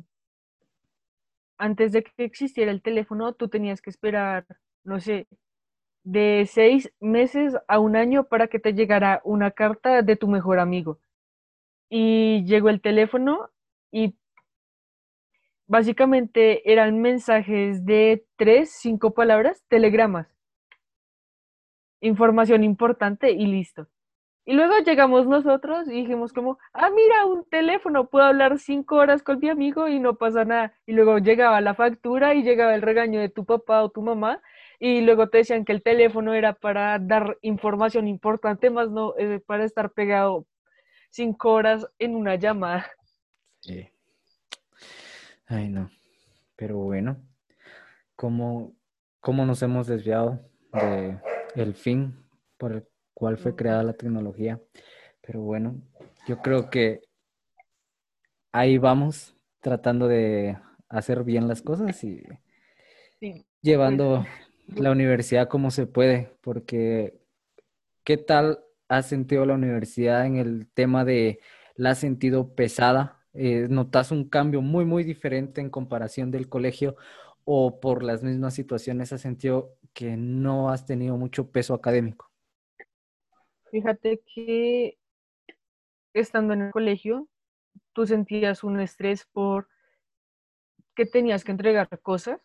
antes 1.58 1.92
de 1.92 2.04
que 2.04 2.24
existiera 2.24 2.70
el 2.70 2.82
teléfono, 2.82 3.34
tú 3.34 3.48
tenías 3.48 3.82
que 3.82 3.90
esperar, 3.90 4.46
no 4.84 5.00
sé, 5.00 5.26
de 6.04 6.48
seis 6.50 6.92
meses 7.00 7.56
a 7.68 7.78
un 7.80 7.96
año 7.96 8.24
para 8.24 8.48
que 8.48 8.58
te 8.58 8.72
llegara 8.72 9.20
una 9.24 9.50
carta 9.50 10.02
de 10.02 10.16
tu 10.16 10.28
mejor 10.28 10.58
amigo. 10.58 11.00
Y 11.90 12.44
llegó 12.44 12.70
el 12.70 12.80
teléfono 12.80 13.50
y 13.90 14.16
básicamente 15.66 16.70
eran 16.70 17.00
mensajes 17.00 17.84
de 17.84 18.24
tres, 18.36 18.72
cinco 18.72 19.12
palabras, 19.12 19.62
telegramas. 19.68 20.28
Información 22.00 22.64
importante 22.64 23.32
y 23.32 23.46
listo. 23.46 23.88
Y 24.48 24.54
luego 24.54 24.78
llegamos 24.78 25.26
nosotros 25.26 25.88
y 25.88 25.90
dijimos 25.90 26.32
como, 26.32 26.58
ah, 26.72 26.88
mira, 26.88 27.26
un 27.26 27.44
teléfono, 27.50 28.08
puedo 28.08 28.24
hablar 28.24 28.58
cinco 28.58 28.96
horas 28.96 29.22
con 29.22 29.40
mi 29.40 29.50
amigo 29.50 29.88
y 29.88 30.00
no 30.00 30.14
pasa 30.14 30.46
nada. 30.46 30.72
Y 30.86 30.92
luego 30.92 31.18
llegaba 31.18 31.60
la 31.60 31.74
factura 31.74 32.34
y 32.34 32.42
llegaba 32.42 32.74
el 32.74 32.80
regaño 32.80 33.20
de 33.20 33.28
tu 33.28 33.44
papá 33.44 33.82
o 33.82 33.90
tu 33.90 34.00
mamá 34.00 34.40
y 34.78 35.02
luego 35.02 35.28
te 35.28 35.36
decían 35.36 35.66
que 35.66 35.72
el 35.72 35.82
teléfono 35.82 36.32
era 36.32 36.54
para 36.54 36.98
dar 36.98 37.36
información 37.42 38.08
importante, 38.08 38.70
más 38.70 38.90
no 38.90 39.12
eh, 39.18 39.38
para 39.46 39.66
estar 39.66 39.90
pegado 39.90 40.46
cinco 41.10 41.52
horas 41.52 41.86
en 41.98 42.16
una 42.16 42.36
llamada. 42.36 42.90
Sí. 43.60 43.86
Ay, 45.46 45.68
no. 45.68 45.90
Pero 46.56 46.78
bueno, 46.78 47.18
¿cómo, 48.16 48.72
cómo 49.20 49.44
nos 49.44 49.60
hemos 49.60 49.86
desviado 49.88 50.40
de 50.72 51.18
el 51.54 51.74
fin 51.74 52.24
por 52.56 52.72
el 52.72 52.88
cual 53.18 53.36
fue 53.36 53.56
creada 53.56 53.82
la 53.82 53.94
tecnología? 53.94 54.60
Pero 55.20 55.40
bueno, 55.40 55.82
yo 56.28 56.38
creo 56.38 56.70
que 56.70 57.00
ahí 58.52 58.78
vamos 58.78 59.34
tratando 59.60 60.06
de 60.06 60.56
hacer 60.88 61.24
bien 61.24 61.48
las 61.48 61.60
cosas 61.62 62.02
y 62.04 62.22
llevando 63.60 64.24
pues, 64.66 64.78
la 64.78 64.92
universidad 64.92 65.48
como 65.48 65.72
se 65.72 65.86
puede, 65.86 66.36
porque 66.40 67.18
¿qué 68.04 68.16
tal 68.16 68.60
ha 68.88 69.02
sentido 69.02 69.44
la 69.44 69.54
universidad 69.54 70.24
en 70.24 70.36
el 70.36 70.68
tema 70.72 71.04
de 71.04 71.40
la 71.74 71.94
sentido 71.96 72.54
pesada 72.54 73.18
eh, 73.34 73.66
¿Notas 73.68 74.10
un 74.10 74.28
cambio 74.28 74.62
muy, 74.62 74.84
muy 74.84 75.04
diferente 75.04 75.60
en 75.60 75.70
comparación 75.70 76.30
del 76.30 76.48
colegio 76.48 76.96
o 77.44 77.78
por 77.80 78.02
las 78.02 78.22
mismas 78.22 78.54
situaciones 78.54 79.12
has 79.12 79.20
sentido 79.20 79.76
que 79.92 80.16
no 80.16 80.70
has 80.70 80.86
tenido 80.86 81.16
mucho 81.16 81.50
peso 81.50 81.74
académico? 81.74 82.27
Fíjate 83.70 84.22
que 84.34 84.98
estando 86.14 86.54
en 86.54 86.62
el 86.62 86.70
colegio, 86.72 87.28
tú 87.92 88.06
sentías 88.06 88.64
un 88.64 88.80
estrés 88.80 89.26
por 89.26 89.68
que 90.94 91.06
tenías 91.06 91.44
que 91.44 91.52
entregar 91.52 91.88
cosas 92.00 92.40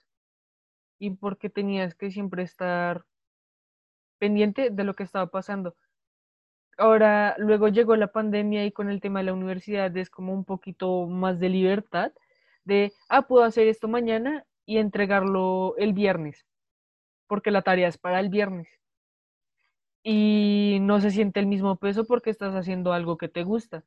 y 1.00 1.12
porque 1.12 1.50
tenías 1.50 1.96
que 1.96 2.12
siempre 2.12 2.44
estar 2.44 3.06
pendiente 4.20 4.70
de 4.70 4.84
lo 4.84 4.96
que 4.96 5.04
estaba 5.04 5.28
pasando. 5.28 5.76
Ahora, 6.78 7.36
luego 7.38 7.68
llegó 7.68 7.96
la 7.96 8.12
pandemia 8.12 8.66
y 8.66 8.72
con 8.72 8.90
el 8.90 9.02
tema 9.02 9.20
de 9.20 9.26
la 9.26 9.34
universidad 9.34 9.96
es 9.96 10.10
como 10.10 10.34
un 10.34 10.44
poquito 10.44 11.08
más 11.08 11.40
de 11.40 11.50
libertad, 11.50 12.12
de, 12.64 12.94
ah, 13.10 13.24
puedo 13.24 13.44
hacer 13.44 13.68
esto 13.68 13.88
mañana 13.88 14.46
y 14.66 14.78
entregarlo 14.78 15.76
el 15.78 15.94
viernes, 15.94 16.46
porque 17.28 17.52
la 17.52 17.62
tarea 17.62 17.88
es 17.88 17.98
para 17.98 18.20
el 18.20 18.30
viernes. 18.30 18.68
Y 20.04 20.80
no 20.82 21.00
se 21.02 21.12
siente 21.12 21.40
el 21.40 21.48
mismo 21.48 21.78
peso 21.78 22.06
porque 22.06 22.30
estás 22.30 22.54
haciendo 22.56 22.94
algo 22.94 23.18
que 23.18 23.28
te 23.30 23.44
gusta. 23.44 23.84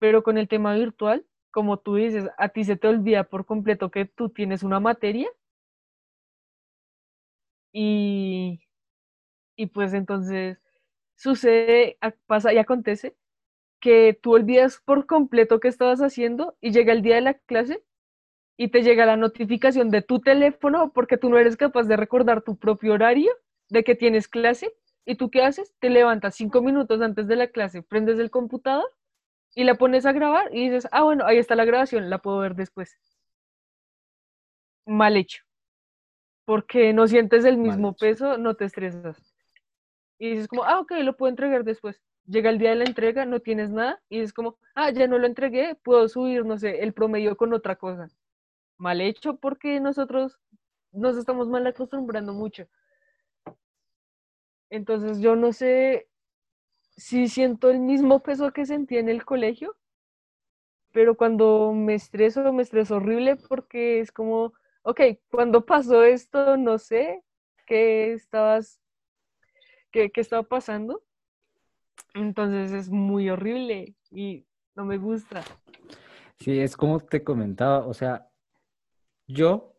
Pero 0.00 0.22
con 0.22 0.38
el 0.38 0.48
tema 0.48 0.74
virtual, 0.74 1.26
como 1.50 1.78
tú 1.78 1.96
dices, 1.96 2.30
a 2.38 2.50
ti 2.50 2.64
se 2.64 2.76
te 2.76 2.88
olvida 2.88 3.24
por 3.24 3.46
completo 3.46 3.90
que 3.90 4.06
tú 4.06 4.30
tienes 4.30 4.62
una 4.62 4.80
materia 4.80 5.28
y, 7.72 8.60
y 9.56 9.66
pues 9.66 9.94
entonces 9.94 10.58
sucede, 11.16 11.98
pasa 12.26 12.52
y 12.52 12.58
acontece 12.58 13.16
que 13.80 14.18
tú 14.20 14.34
olvidas 14.34 14.80
por 14.84 15.06
completo 15.06 15.60
qué 15.60 15.68
estabas 15.68 16.00
haciendo 16.00 16.56
y 16.60 16.72
llega 16.72 16.92
el 16.92 17.02
día 17.02 17.16
de 17.16 17.20
la 17.22 17.34
clase 17.34 17.84
y 18.58 18.68
te 18.68 18.82
llega 18.82 19.06
la 19.06 19.16
notificación 19.16 19.90
de 19.90 20.02
tu 20.02 20.20
teléfono 20.20 20.92
porque 20.94 21.18
tú 21.18 21.30
no 21.30 21.38
eres 21.38 21.56
capaz 21.56 21.84
de 21.84 21.96
recordar 21.96 22.42
tu 22.42 22.56
propio 22.58 22.94
horario 22.94 23.32
de 23.70 23.84
que 23.84 23.94
tienes 23.96 24.28
clase 24.28 24.74
y 25.04 25.16
tú 25.16 25.30
qué 25.30 25.42
haces? 25.42 25.74
Te 25.78 25.90
levantas 25.90 26.34
cinco 26.34 26.62
minutos 26.62 27.00
antes 27.00 27.26
de 27.28 27.36
la 27.36 27.48
clase, 27.48 27.82
prendes 27.82 28.18
el 28.18 28.30
computador 28.30 28.90
y 29.54 29.64
la 29.64 29.76
pones 29.76 30.06
a 30.06 30.12
grabar 30.12 30.48
y 30.52 30.64
dices, 30.68 30.88
ah, 30.92 31.02
bueno, 31.02 31.24
ahí 31.26 31.38
está 31.38 31.54
la 31.54 31.64
grabación, 31.64 32.10
la 32.10 32.18
puedo 32.18 32.38
ver 32.38 32.54
después. 32.54 32.98
Mal 34.86 35.16
hecho. 35.16 35.42
Porque 36.44 36.92
no 36.92 37.06
sientes 37.06 37.44
el 37.44 37.56
mismo 37.56 37.94
peso, 37.94 38.36
no 38.36 38.54
te 38.54 38.66
estresas 38.66 39.34
y 40.18 40.30
dices 40.30 40.48
como, 40.48 40.64
ah, 40.64 40.80
ok, 40.80 40.92
lo 41.02 41.16
puedo 41.16 41.30
entregar 41.30 41.64
después. 41.64 42.00
llega 42.26 42.50
el 42.50 42.58
día 42.58 42.70
de 42.70 42.76
la 42.76 42.84
entrega, 42.84 43.26
no 43.26 43.40
tienes 43.40 43.70
nada 43.70 44.00
y 44.08 44.20
es 44.20 44.32
como, 44.32 44.56
ah, 44.74 44.90
ya 44.90 45.06
no 45.06 45.18
lo 45.18 45.26
entregué, 45.26 45.74
puedo 45.74 46.08
subir, 46.08 46.44
no 46.46 46.58
sé, 46.58 46.82
el 46.82 46.94
promedio 46.94 47.36
con 47.36 47.52
otra 47.52 47.76
cosa. 47.76 48.08
Mal 48.78 49.00
hecho 49.00 49.36
porque 49.36 49.80
nosotros 49.80 50.38
nos 50.92 51.16
estamos 51.16 51.48
mal 51.48 51.66
acostumbrando 51.66 52.32
mucho. 52.32 52.66
Entonces 54.74 55.20
yo 55.20 55.36
no 55.36 55.52
sé 55.52 56.08
si 56.96 57.28
siento 57.28 57.70
el 57.70 57.78
mismo 57.78 58.24
peso 58.24 58.52
que 58.52 58.66
sentí 58.66 58.96
en 58.96 59.08
el 59.08 59.24
colegio, 59.24 59.76
pero 60.90 61.16
cuando 61.16 61.72
me 61.72 61.94
estreso, 61.94 62.52
me 62.52 62.62
estreso 62.62 62.96
horrible 62.96 63.36
porque 63.36 64.00
es 64.00 64.10
como, 64.10 64.52
ok, 64.82 65.00
cuando 65.30 65.64
pasó 65.64 66.02
esto, 66.02 66.56
no 66.56 66.78
sé 66.78 67.22
qué 67.66 68.14
estabas, 68.14 68.80
qué, 69.92 70.10
qué 70.10 70.20
estaba 70.20 70.42
pasando. 70.42 71.04
Entonces 72.12 72.72
es 72.72 72.90
muy 72.90 73.30
horrible 73.30 73.94
y 74.10 74.44
no 74.74 74.84
me 74.84 74.98
gusta. 74.98 75.44
Sí, 76.40 76.58
es 76.58 76.76
como 76.76 76.98
te 76.98 77.22
comentaba, 77.22 77.86
o 77.86 77.94
sea, 77.94 78.28
yo 79.28 79.76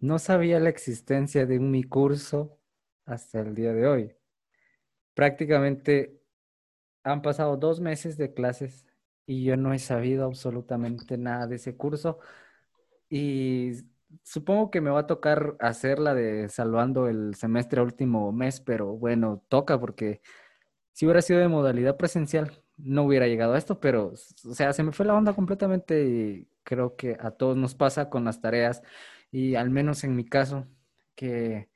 no 0.00 0.18
sabía 0.18 0.58
la 0.58 0.70
existencia 0.70 1.46
de 1.46 1.60
mi 1.60 1.84
curso 1.84 2.58
hasta 3.06 3.40
el 3.40 3.54
día 3.54 3.72
de 3.72 3.86
hoy. 3.86 4.16
Prácticamente 5.14 6.20
han 7.04 7.22
pasado 7.22 7.56
dos 7.56 7.80
meses 7.80 8.16
de 8.16 8.34
clases 8.34 8.86
y 9.26 9.44
yo 9.44 9.56
no 9.56 9.72
he 9.72 9.78
sabido 9.78 10.24
absolutamente 10.26 11.18
nada 11.18 11.46
de 11.46 11.56
ese 11.56 11.76
curso. 11.76 12.18
Y 13.08 13.72
supongo 14.22 14.70
que 14.70 14.80
me 14.80 14.90
va 14.90 15.00
a 15.00 15.06
tocar 15.06 15.56
hacer 15.60 15.98
la 15.98 16.14
de 16.14 16.48
salvando 16.48 17.08
el 17.08 17.34
semestre 17.34 17.80
último 17.82 18.32
mes, 18.32 18.60
pero 18.60 18.96
bueno, 18.96 19.44
toca 19.48 19.78
porque 19.80 20.20
si 20.92 21.06
hubiera 21.06 21.22
sido 21.22 21.40
de 21.40 21.48
modalidad 21.48 21.96
presencial, 21.96 22.62
no 22.76 23.04
hubiera 23.04 23.26
llegado 23.28 23.54
a 23.54 23.58
esto, 23.58 23.80
pero, 23.80 24.08
o 24.44 24.54
sea, 24.54 24.72
se 24.72 24.82
me 24.82 24.92
fue 24.92 25.06
la 25.06 25.14
onda 25.14 25.34
completamente 25.34 26.04
y 26.04 26.48
creo 26.64 26.96
que 26.96 27.16
a 27.20 27.30
todos 27.32 27.56
nos 27.56 27.74
pasa 27.74 28.10
con 28.10 28.24
las 28.24 28.40
tareas 28.40 28.82
y 29.30 29.54
al 29.56 29.70
menos 29.70 30.04
en 30.04 30.16
mi 30.16 30.24
caso, 30.24 30.66
que 31.14 31.68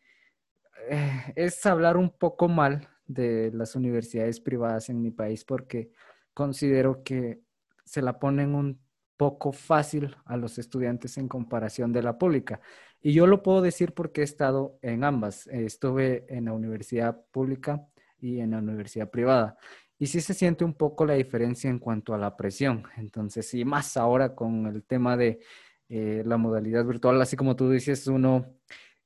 eh, 0.90 1.32
es 1.36 1.64
hablar 1.66 1.96
un 1.96 2.10
poco 2.10 2.48
mal 2.48 2.88
de 3.08 3.50
las 3.52 3.74
universidades 3.74 4.38
privadas 4.38 4.88
en 4.90 5.02
mi 5.02 5.10
país 5.10 5.44
porque 5.44 5.90
considero 6.34 7.02
que 7.02 7.40
se 7.84 8.02
la 8.02 8.20
ponen 8.20 8.54
un 8.54 8.80
poco 9.16 9.50
fácil 9.50 10.14
a 10.26 10.36
los 10.36 10.58
estudiantes 10.58 11.18
en 11.18 11.26
comparación 11.26 11.92
de 11.92 12.02
la 12.02 12.18
pública. 12.18 12.60
Y 13.00 13.12
yo 13.12 13.26
lo 13.26 13.42
puedo 13.42 13.62
decir 13.62 13.92
porque 13.94 14.20
he 14.20 14.24
estado 14.24 14.78
en 14.82 15.02
ambas. 15.02 15.46
Estuve 15.48 16.26
en 16.28 16.44
la 16.44 16.52
universidad 16.52 17.20
pública 17.32 17.84
y 18.20 18.38
en 18.40 18.52
la 18.52 18.58
universidad 18.58 19.10
privada. 19.10 19.56
Y 19.98 20.06
sí 20.06 20.20
se 20.20 20.34
siente 20.34 20.64
un 20.64 20.74
poco 20.74 21.04
la 21.04 21.14
diferencia 21.14 21.68
en 21.68 21.78
cuanto 21.78 22.14
a 22.14 22.18
la 22.18 22.36
presión. 22.36 22.84
Entonces, 22.96 23.48
sí, 23.48 23.64
más 23.64 23.96
ahora 23.96 24.34
con 24.34 24.66
el 24.66 24.84
tema 24.84 25.16
de 25.16 25.40
eh, 25.88 26.22
la 26.24 26.36
modalidad 26.36 26.84
virtual, 26.84 27.20
así 27.20 27.36
como 27.36 27.56
tú 27.56 27.70
dices, 27.70 28.06
uno 28.06 28.46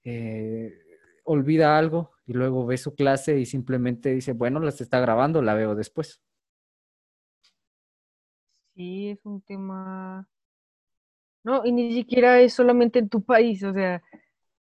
eh, 0.05 0.79
olvida 1.25 1.79
algo 1.79 2.13
y 2.33 2.35
luego 2.35 2.65
ve 2.65 2.79
su 2.79 2.95
clase 2.95 3.39
y 3.39 3.45
simplemente 3.45 4.09
dice, 4.15 4.33
bueno, 4.33 4.59
la 4.59 4.71
está 4.71 5.01
grabando, 5.01 5.43
la 5.43 5.53
veo 5.53 5.75
después. 5.75 6.23
Sí, 8.75 9.11
es 9.11 9.21
un 9.27 9.43
tema... 9.43 10.27
No, 11.45 11.67
y 11.67 11.73
ni 11.73 11.93
siquiera 11.93 12.41
es 12.41 12.55
solamente 12.55 13.01
en 13.01 13.11
tu 13.11 13.23
país, 13.23 13.63
o 13.65 13.73
sea, 13.75 14.03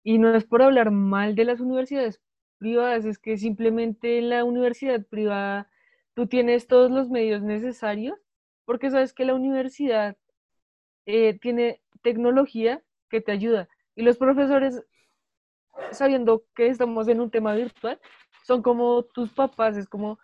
y 0.02 0.18
no 0.18 0.34
es 0.34 0.44
por 0.44 0.62
hablar 0.62 0.90
mal 0.90 1.36
de 1.36 1.44
las 1.44 1.60
universidades 1.60 2.20
privadas, 2.58 3.04
es 3.04 3.18
que 3.18 3.36
simplemente 3.36 4.18
en 4.18 4.30
la 4.30 4.42
universidad 4.42 5.06
privada 5.06 5.70
tú 6.14 6.26
tienes 6.26 6.66
todos 6.66 6.90
los 6.90 7.10
medios 7.10 7.42
necesarios, 7.42 8.18
porque 8.64 8.90
sabes 8.90 9.12
que 9.12 9.24
la 9.24 9.34
universidad 9.34 10.16
eh, 11.06 11.38
tiene 11.38 11.80
tecnología 12.02 12.82
que 13.08 13.20
te 13.20 13.30
ayuda. 13.30 13.68
Y 13.94 14.02
los 14.02 14.16
profesores, 14.16 14.82
sabiendo 15.90 16.44
que 16.54 16.68
estamos 16.68 17.08
en 17.08 17.20
un 17.20 17.30
tema 17.30 17.54
virtual, 17.54 18.00
son 18.44 18.62
como 18.62 19.04
tus 19.04 19.32
papás, 19.32 19.76
es 19.76 19.88
como, 19.88 20.18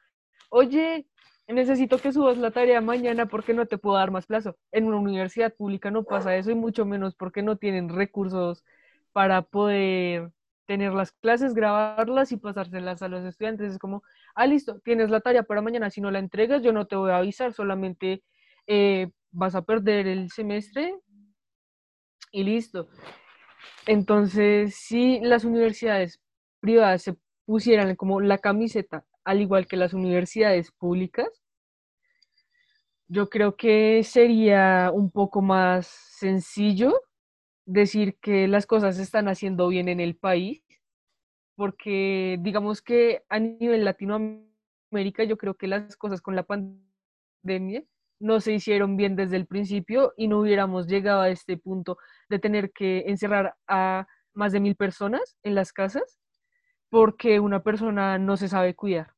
oye, 0.51 1.07
necesito 1.47 1.99
que 1.99 2.13
subas 2.13 2.39
la 2.39 2.51
tarea 2.51 2.81
mañana 2.81 3.27
porque 3.27 3.55
no 3.55 3.67
te 3.67 3.79
puedo 3.79 3.97
dar 3.97 4.11
más 4.11 4.27
plazo. 4.27 4.57
En 4.73 4.87
una 4.87 4.99
universidad 4.99 5.55
pública 5.55 5.91
no 5.91 6.05
pasa 6.05 6.37
eso 6.37 6.51
y 6.51 6.55
mucho 6.55 6.85
menos 6.85 7.15
porque 7.15 7.43
no 7.43 7.57
tienen 7.57 7.89
recursos 7.89 8.65
para 9.13 9.43
poder 9.43 10.31
tener 10.67 10.93
las 10.93 11.13
clases, 11.13 11.55
grabarlas 11.55 12.31
y 12.31 12.37
pasárselas 12.37 13.01
a 13.01 13.09
los 13.09 13.25
estudiantes. 13.25 13.73
Es 13.73 13.79
como, 13.79 14.03
ah, 14.35 14.47
listo, 14.47 14.81
tienes 14.81 15.09
la 15.09 15.21
tarea 15.21 15.43
para 15.43 15.63
mañana, 15.63 15.91
si 15.91 16.01
no 16.03 16.11
la 16.11 16.19
entregas 16.19 16.63
yo 16.63 16.73
no 16.73 16.87
te 16.87 16.97
voy 16.97 17.11
a 17.11 17.17
avisar, 17.17 17.55
solamente 17.55 18.23
eh, 18.67 19.11
vas 19.31 19.55
a 19.55 19.63
perder 19.63 20.07
el 20.07 20.31
semestre 20.31 20.95
y 22.31 22.45
listo. 22.45 22.89
Entonces, 23.87 24.75
si 24.77 25.21
las 25.21 25.45
universidades 25.45 26.21
privadas 26.61 27.03
se 27.03 27.17
pusieran 27.47 27.97
como 27.97 28.21
la 28.21 28.39
camiseta 28.39 29.07
al 29.25 29.41
igual 29.41 29.67
que 29.67 29.77
las 29.77 29.93
universidades 29.93 30.73
públicas, 30.73 31.29
yo 33.09 33.29
creo 33.29 33.57
que 33.57 34.03
sería 34.05 34.91
un 34.93 35.11
poco 35.11 35.41
más 35.41 35.87
sencillo 35.87 37.01
decir 37.65 38.17
que 38.21 38.49
las 38.49 38.67
cosas 38.67 38.97
se 38.97 39.03
están 39.03 39.29
haciendo 39.29 39.69
bien 39.69 39.89
en 39.89 40.01
el 40.01 40.17
país, 40.17 40.63
porque 41.57 42.39
digamos 42.41 42.83
que 42.83 43.25
a 43.29 43.39
nivel 43.39 43.85
Latinoamérica 43.85 45.25
yo 45.27 45.37
creo 45.37 45.55
que 45.55 45.69
las 45.69 45.97
cosas 45.97 46.21
con 46.21 46.37
la 46.37 46.45
pandemia 46.45 47.85
no 48.21 48.41
se 48.41 48.53
hicieron 48.53 48.97
bien 48.97 49.17
desde 49.17 49.37
el 49.37 49.47
principio 49.47 50.13
y 50.17 50.29
no 50.29 50.41
hubiéramos 50.41 50.87
llegado 50.87 51.21
a 51.21 51.31
este 51.31 51.57
punto 51.57 51.99
de 52.29 52.39
tener 52.39 52.73
que 52.73 53.05
encerrar 53.07 53.55
a 53.67 54.07
más 54.35 54.53
de 54.53 54.61
mil 54.61 54.77
personas 54.77 55.37
en 55.43 55.55
las 55.55 55.73
casas 55.73 56.19
porque 56.91 57.41
una 57.41 57.63
persona 57.63 58.19
no 58.19 58.37
se 58.37 58.49
sabe 58.49 58.75
cuidar. 58.75 59.15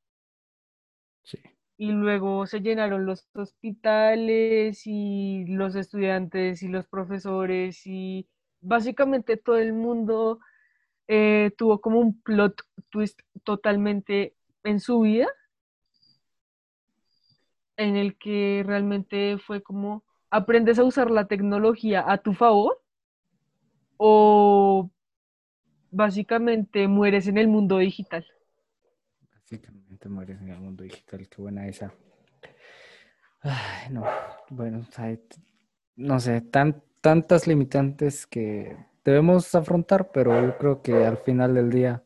Y 1.76 1.92
luego 1.92 2.46
se 2.46 2.60
llenaron 2.60 3.06
los 3.06 3.28
hospitales 3.34 4.82
y 4.86 5.44
los 5.46 5.76
estudiantes 5.76 6.62
y 6.62 6.68
los 6.68 6.86
profesores 6.86 7.86
y 7.86 8.28
básicamente 8.60 9.36
todo 9.36 9.56
el 9.56 9.72
mundo 9.72 10.40
eh, 11.08 11.52
tuvo 11.56 11.80
como 11.80 12.00
un 12.00 12.20
plot 12.20 12.60
twist 12.90 13.20
totalmente 13.44 14.36
en 14.64 14.80
su 14.80 15.00
vida, 15.00 15.28
en 17.80 17.96
el 17.96 18.16
que 18.16 18.62
realmente 18.66 19.38
fue 19.38 19.62
como 19.62 20.04
aprendes 20.30 20.78
a 20.78 20.84
usar 20.84 21.10
la 21.10 21.26
tecnología 21.26 22.04
a 22.06 22.18
tu 22.18 22.34
favor 22.34 22.80
o 23.96 24.90
básicamente 25.90 26.86
mueres 26.88 27.26
en 27.26 27.38
el 27.38 27.48
mundo 27.48 27.78
digital. 27.78 28.26
Básicamente 29.32 30.08
mueres 30.08 30.40
en 30.40 30.50
el 30.50 30.60
mundo 30.60 30.84
digital, 30.84 31.26
qué 31.28 31.42
buena 31.42 31.66
esa. 31.66 31.92
No, 33.90 34.04
bueno, 34.50 34.86
no 35.96 36.20
sé, 36.20 36.40
tan, 36.42 36.82
tantas 37.00 37.46
limitantes 37.46 38.26
que 38.26 38.76
debemos 39.04 39.54
afrontar, 39.54 40.10
pero 40.12 40.46
yo 40.46 40.58
creo 40.58 40.82
que 40.82 41.06
al 41.06 41.16
final 41.16 41.54
del 41.54 41.70
día 41.70 42.04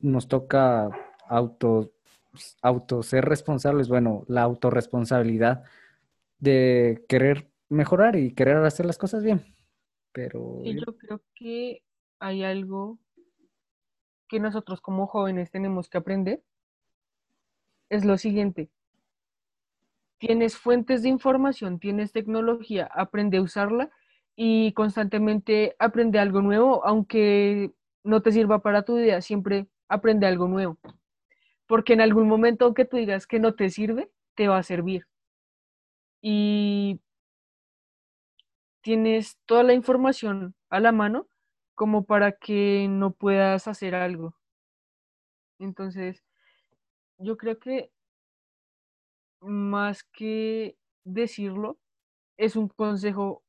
nos 0.00 0.26
toca 0.26 0.90
auto, 1.28 1.92
auto 2.62 3.02
ser 3.02 3.24
responsables, 3.24 3.88
bueno, 3.88 4.24
la 4.28 4.42
autorresponsabilidad 4.42 5.64
de 6.38 7.04
querer 7.08 7.50
mejorar 7.68 8.16
y 8.16 8.34
querer 8.34 8.58
hacer 8.58 8.86
las 8.86 8.98
cosas 8.98 9.22
bien. 9.22 9.56
Pero 10.12 10.62
yo 10.64 10.96
creo 10.98 11.20
que 11.34 11.82
hay 12.18 12.42
algo 12.42 12.98
que 14.28 14.40
nosotros 14.40 14.80
como 14.80 15.06
jóvenes 15.06 15.50
tenemos 15.50 15.88
que 15.88 15.98
aprender 15.98 16.42
es 17.88 18.04
lo 18.04 18.18
siguiente. 18.18 18.70
Tienes 20.18 20.56
fuentes 20.56 21.02
de 21.02 21.08
información, 21.08 21.78
tienes 21.78 22.12
tecnología, 22.12 22.90
aprende 22.92 23.38
a 23.38 23.42
usarla 23.42 23.90
y 24.34 24.72
constantemente 24.72 25.76
aprende 25.78 26.18
algo 26.18 26.42
nuevo, 26.42 26.84
aunque 26.84 27.72
no 28.02 28.20
te 28.20 28.32
sirva 28.32 28.60
para 28.60 28.82
tu 28.82 28.98
idea, 28.98 29.20
siempre 29.20 29.68
aprende 29.88 30.26
algo 30.26 30.48
nuevo. 30.48 30.78
Porque 31.68 31.92
en 31.92 32.00
algún 32.00 32.26
momento, 32.26 32.64
aunque 32.64 32.84
tú 32.84 32.96
digas 32.96 33.28
que 33.28 33.38
no 33.38 33.54
te 33.54 33.70
sirve, 33.70 34.10
te 34.34 34.48
va 34.48 34.58
a 34.58 34.62
servir. 34.64 35.06
Y 36.20 37.00
tienes 38.82 39.38
toda 39.46 39.62
la 39.62 39.74
información 39.74 40.54
a 40.70 40.80
la 40.80 40.92
mano 40.92 41.28
como 41.76 42.04
para 42.04 42.32
que 42.32 42.88
no 42.88 43.12
puedas 43.12 43.68
hacer 43.68 43.94
algo. 43.94 44.34
Entonces, 45.60 46.24
yo 47.18 47.36
creo 47.36 47.58
que 47.58 47.92
más 49.40 50.04
que 50.04 50.76
decirlo, 51.04 51.78
es 52.36 52.56
un 52.56 52.68
consejo 52.68 53.42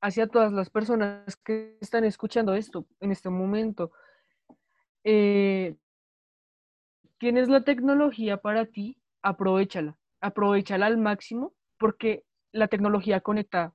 hacia 0.00 0.28
todas 0.28 0.52
las 0.52 0.70
personas 0.70 1.36
que 1.36 1.76
están 1.80 2.04
escuchando 2.04 2.54
esto 2.54 2.86
en 3.00 3.12
este 3.12 3.28
momento. 3.28 3.92
Eh, 5.04 5.76
tienes 7.18 7.48
la 7.48 7.62
tecnología 7.64 8.38
para 8.38 8.66
ti, 8.66 8.98
aprovechala. 9.22 9.98
aprovechala 10.20 10.86
al 10.86 10.98
máximo 10.98 11.54
porque 11.78 12.24
la 12.52 12.68
tecnología 12.68 13.20
conecta 13.20 13.74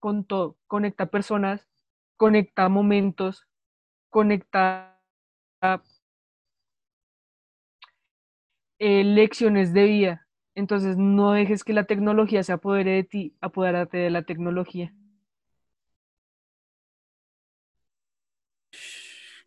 con 0.00 0.24
todo, 0.24 0.56
conecta 0.66 1.06
personas, 1.06 1.68
conecta 2.16 2.68
momentos, 2.68 3.46
conecta 4.10 5.00
eh, 8.78 9.04
lecciones 9.04 9.72
de 9.72 9.84
vida. 9.84 10.26
Entonces 10.54 10.96
no 10.96 11.32
dejes 11.32 11.64
que 11.64 11.72
la 11.72 11.84
tecnología 11.84 12.42
se 12.42 12.52
apodere 12.52 12.92
de 12.92 13.04
ti, 13.04 13.36
apodérate 13.40 13.98
de 13.98 14.10
la 14.10 14.22
tecnología. 14.22 14.92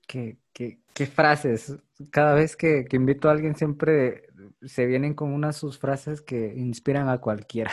Qué, 0.08 0.38
qué, 0.54 1.06
frases. 1.06 1.78
Cada 2.10 2.34
vez 2.34 2.56
que, 2.56 2.86
invito 2.91 3.30
a 3.30 3.34
alguien 3.34 3.56
siempre 3.56 4.24
se 4.64 4.86
vienen 4.86 5.14
con 5.14 5.34
unas 5.34 5.56
sus 5.58 5.78
frases 5.80 6.22
que 6.22 6.54
inspiran 6.56 7.10
a 7.10 7.20
cualquiera. 7.20 7.72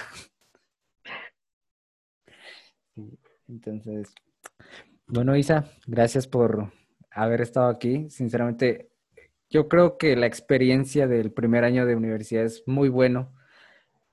Entonces, 3.48 4.14
bueno, 5.06 5.36
Isa, 5.36 5.70
gracias 5.86 6.26
por 6.26 6.72
haber 7.10 7.40
estado 7.40 7.68
aquí. 7.68 8.10
Sinceramente, 8.10 8.90
yo 9.50 9.68
creo 9.68 9.96
que 9.96 10.16
la 10.16 10.26
experiencia 10.26 11.06
del 11.06 11.32
primer 11.32 11.64
año 11.64 11.86
de 11.86 11.96
universidad 11.96 12.44
es 12.44 12.62
muy 12.66 12.88
bueno. 12.88 13.32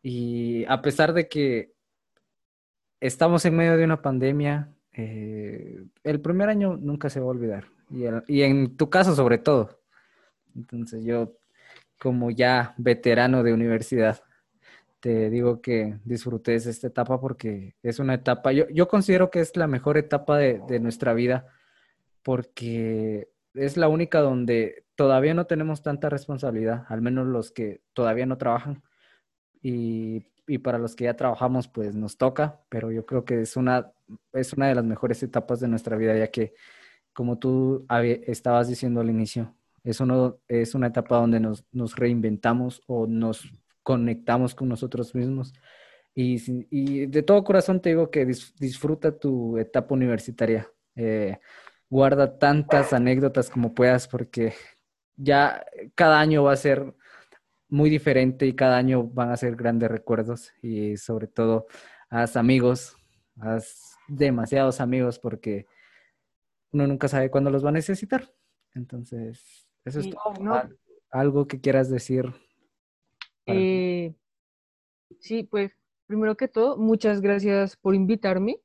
Y 0.02 0.66
a 0.66 0.82
pesar 0.82 1.14
de 1.14 1.28
que 1.28 1.74
estamos 3.00 3.44
en 3.46 3.56
medio 3.56 3.76
de 3.78 3.84
una 3.84 4.02
pandemia, 4.02 4.74
eh, 4.94 5.84
el 6.04 6.22
primer 6.22 6.50
año 6.50 6.78
nunca 6.78 7.10
se 7.10 7.20
va 7.20 7.26
a 7.26 7.30
olvidar. 7.30 7.66
Y 8.28 8.42
en 8.42 8.78
tu 8.78 8.90
caso, 8.90 9.16
sobre 9.16 9.38
todo. 9.38 9.80
Entonces, 10.56 11.04
yo, 11.06 11.38
como 12.00 12.32
ya 12.32 12.74
veterano 12.78 13.44
de 13.44 13.54
universidad, 13.54 14.22
te 15.00 15.30
digo 15.30 15.62
que 15.62 16.00
disfrutes 16.04 16.66
esta 16.66 16.88
etapa 16.88 17.20
porque 17.22 17.76
es 17.84 18.00
una 18.00 18.16
etapa, 18.16 18.52
yo, 18.54 18.68
yo 18.70 18.88
considero 18.88 19.30
que 19.30 19.40
es 19.42 19.56
la 19.56 19.68
mejor 19.68 19.98
etapa 19.98 20.38
de, 20.38 20.62
de, 20.68 20.80
nuestra 20.80 21.14
vida 21.14 21.46
porque 22.24 23.30
es 23.54 23.78
la 23.78 23.88
única 23.88 24.22
donde 24.22 24.86
todavía 24.96 25.34
no 25.34 25.46
tenemos 25.46 25.84
tanta 25.84 26.10
responsabilidad, 26.10 26.86
al 26.90 27.02
menos 27.02 27.28
los 27.28 27.52
que 27.52 27.82
todavía 27.94 28.26
no 28.26 28.38
trabajan. 28.38 28.84
Y, 29.62 30.26
y, 30.48 30.60
para 30.60 30.78
los 30.80 30.96
que 30.96 31.06
ya 31.06 31.16
trabajamos, 31.16 31.68
pues 31.68 31.96
nos 31.96 32.18
toca, 32.18 32.62
pero 32.70 32.92
yo 32.92 33.06
creo 33.06 33.26
que 33.26 33.42
es 33.42 33.56
una, 33.58 33.92
es 34.34 34.54
una 34.54 34.68
de 34.68 34.76
las 34.76 34.86
mejores 34.86 35.22
etapas 35.24 35.60
de 35.60 35.68
nuestra 35.68 35.98
vida, 35.98 36.18
ya 36.18 36.30
que, 36.32 36.54
como 37.14 37.40
tú 37.40 37.86
estabas 38.28 38.68
diciendo 38.68 39.02
al 39.02 39.10
inicio, 39.10 39.56
es, 39.86 40.00
uno, 40.00 40.40
es 40.48 40.76
una 40.76 40.88
etapa 40.88 41.18
donde 41.18 41.40
nos, 41.40 41.64
nos 41.72 41.96
reinventamos 41.96 42.82
o 42.88 43.06
nos 43.06 43.48
conectamos 43.84 44.56
con 44.56 44.68
nosotros 44.68 45.14
mismos. 45.14 45.54
Y, 46.16 46.42
y 46.72 47.06
de 47.06 47.22
todo 47.24 47.44
corazón 47.44 47.82
te 47.82 47.90
digo 47.90 48.10
que 48.10 48.26
disfruta 48.26 49.18
tu 49.18 49.58
etapa 49.60 49.94
universitaria. 49.94 50.68
Eh, 50.96 51.38
guarda 51.90 52.40
tantas 52.40 52.94
anécdotas 52.94 53.50
como 53.50 53.76
puedas 53.76 54.08
porque 54.08 54.54
ya 55.16 55.64
cada 55.94 56.20
año 56.20 56.44
va 56.44 56.54
a 56.54 56.58
ser 56.58 56.96
muy 57.70 57.90
diferente 57.90 58.48
y 58.48 58.56
cada 58.56 58.78
año 58.78 59.04
van 59.04 59.32
a 59.32 59.38
ser 59.38 59.56
grandes 59.56 59.92
recuerdos 59.92 60.52
y 60.62 60.98
sobre 60.98 61.28
todo 61.28 61.68
haz 62.10 62.38
amigos, 62.38 62.98
haz 63.40 63.98
demasiados 64.08 64.82
amigos 64.82 65.20
porque 65.20 65.68
uno 66.72 66.88
nunca 66.88 67.08
sabe 67.08 67.30
cuándo 67.30 67.52
los 67.52 67.64
va 67.64 67.70
a 67.70 67.74
necesitar. 67.74 68.34
Entonces, 68.74 69.65
eso 69.86 70.00
es 70.00 70.10
algo 71.12 71.48
que 71.48 71.62
quieras 71.62 71.90
decir 71.90 72.34
eh, 73.48 74.16
sí, 75.20 75.44
pues 75.44 75.72
primero 76.08 76.36
que 76.36 76.48
todo, 76.48 76.78
muchas 76.78 77.22
gracias 77.22 77.76
por 77.78 77.96
invitarme. 77.96 78.60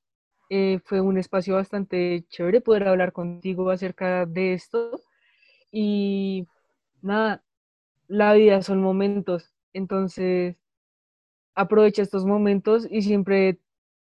Eh, 0.49 0.81
fue 0.85 1.01
un 1.01 1.19
espacio 1.19 1.55
bastante 1.55 2.25
chévere 2.29 2.61
poder 2.61 2.89
hablar 2.89 3.13
contigo 3.13 3.71
acerca 3.71 4.27
de 4.27 4.55
esto. 4.55 5.01
Y 5.71 6.49
nada, 7.03 7.45
la 8.09 8.35
vida 8.35 8.63
son 8.63 8.81
momentos. 8.83 9.55
Entonces, 9.73 10.57
aprovecha 11.55 12.03
estos 12.03 12.25
momentos 12.25 12.87
y 12.91 13.03
siempre 13.03 13.61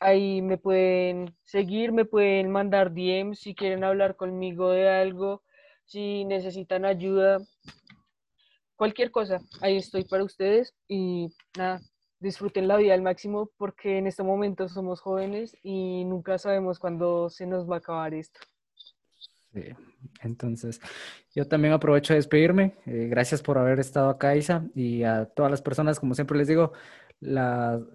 ahí 0.00 0.42
me 0.42 0.58
pueden 0.58 1.34
seguir, 1.44 1.92
me 1.92 2.04
pueden 2.04 2.50
mandar 2.50 2.92
DMs 2.92 3.40
si 3.40 3.54
quieren 3.54 3.82
hablar 3.82 4.16
conmigo 4.16 4.70
de 4.70 4.88
algo, 4.88 5.42
si 5.86 6.24
necesitan 6.24 6.84
ayuda, 6.84 7.38
cualquier 8.76 9.10
cosa, 9.10 9.40
ahí 9.60 9.76
estoy 9.76 10.04
para 10.04 10.22
ustedes 10.22 10.74
y 10.86 11.28
nada, 11.56 11.80
disfruten 12.20 12.68
la 12.68 12.76
vida 12.76 12.94
al 12.94 13.02
máximo 13.02 13.50
porque 13.56 13.98
en 13.98 14.06
este 14.06 14.22
momento 14.22 14.68
somos 14.68 15.00
jóvenes 15.00 15.56
y 15.62 16.04
nunca 16.04 16.38
sabemos 16.38 16.78
cuándo 16.78 17.30
se 17.30 17.46
nos 17.46 17.68
va 17.68 17.76
a 17.76 17.78
acabar 17.78 18.14
esto. 18.14 18.40
Sí. 19.53 19.62
Entonces, 20.22 20.80
yo 21.34 21.46
también 21.46 21.74
aprovecho 21.74 22.12
de 22.12 22.18
despedirme. 22.18 22.76
Eh, 22.86 23.09
gracias 23.11 23.42
por 23.42 23.59
haber 23.59 23.80
estado 23.80 24.11
acá, 24.11 24.36
Isa, 24.36 24.66
y 24.74 25.03
a 25.03 25.26
todas 25.26 25.51
las 25.51 25.62
personas, 25.62 25.99
como 25.99 26.14
siempre 26.14 26.38
les 26.38 26.49
digo, 26.49 26.72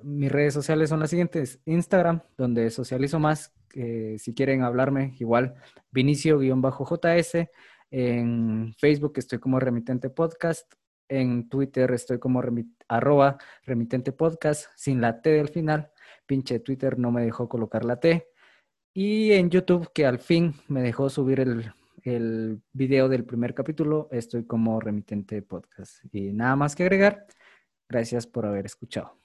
mis 0.04 0.32
redes 0.32 0.54
sociales 0.54 0.89
son 0.89 0.99
las 0.99 1.10
siguientes. 1.10 1.62
Instagram, 1.66 2.22
donde 2.38 2.70
socializo 2.70 3.20
más. 3.20 3.54
si 3.74 4.34
quieren 4.36 4.62
hablarme, 4.62 5.16
igual, 5.20 5.56
Vinicio-JS. 5.91 7.49
En 7.89 8.74
Facebook 8.80 9.14
estoy 9.18 9.39
como 9.39 9.60
Remitente 9.60 10.10
Podcast. 10.10 10.74
En 11.08 11.47
Twitter 11.47 11.91
estoy 11.91 12.20
como 12.20 12.41
arroba 12.88 13.38
Remitente 13.64 14.12
Podcast, 14.12 14.68
sin 14.76 14.99
la 14.99 15.22
T 15.22 15.30
del 15.30 15.49
final. 15.49 15.91
Pinche 16.26 16.60
Twitter 16.60 16.97
no 16.97 17.12
me 17.12 17.24
dejó 17.24 17.47
colocar 17.47 17.86
la 17.86 17.99
T. 17.99 18.32
Y 18.94 19.32
en 19.32 19.50
YouTube, 19.50 19.91
que 19.91 20.06
al 20.06 20.20
fin 20.20 20.54
me 20.68 20.82
dejó 20.82 21.10
subir 21.10 21.39
el, 21.39 21.74
el 22.04 22.62
video 22.74 23.10
del 23.10 23.26
primer 23.26 23.56
capítulo, 23.56 24.08
estoy 24.12 24.46
como 24.46 24.80
Remitente 24.80 25.41
Podcast. 25.41 26.04
Y 26.12 26.32
nada 26.34 26.56
más 26.56 26.76
que 26.76 26.84
agregar. 26.84 27.26
Gracias 27.89 28.28
por 28.28 28.46
haber 28.46 28.66
escuchado. 28.66 29.22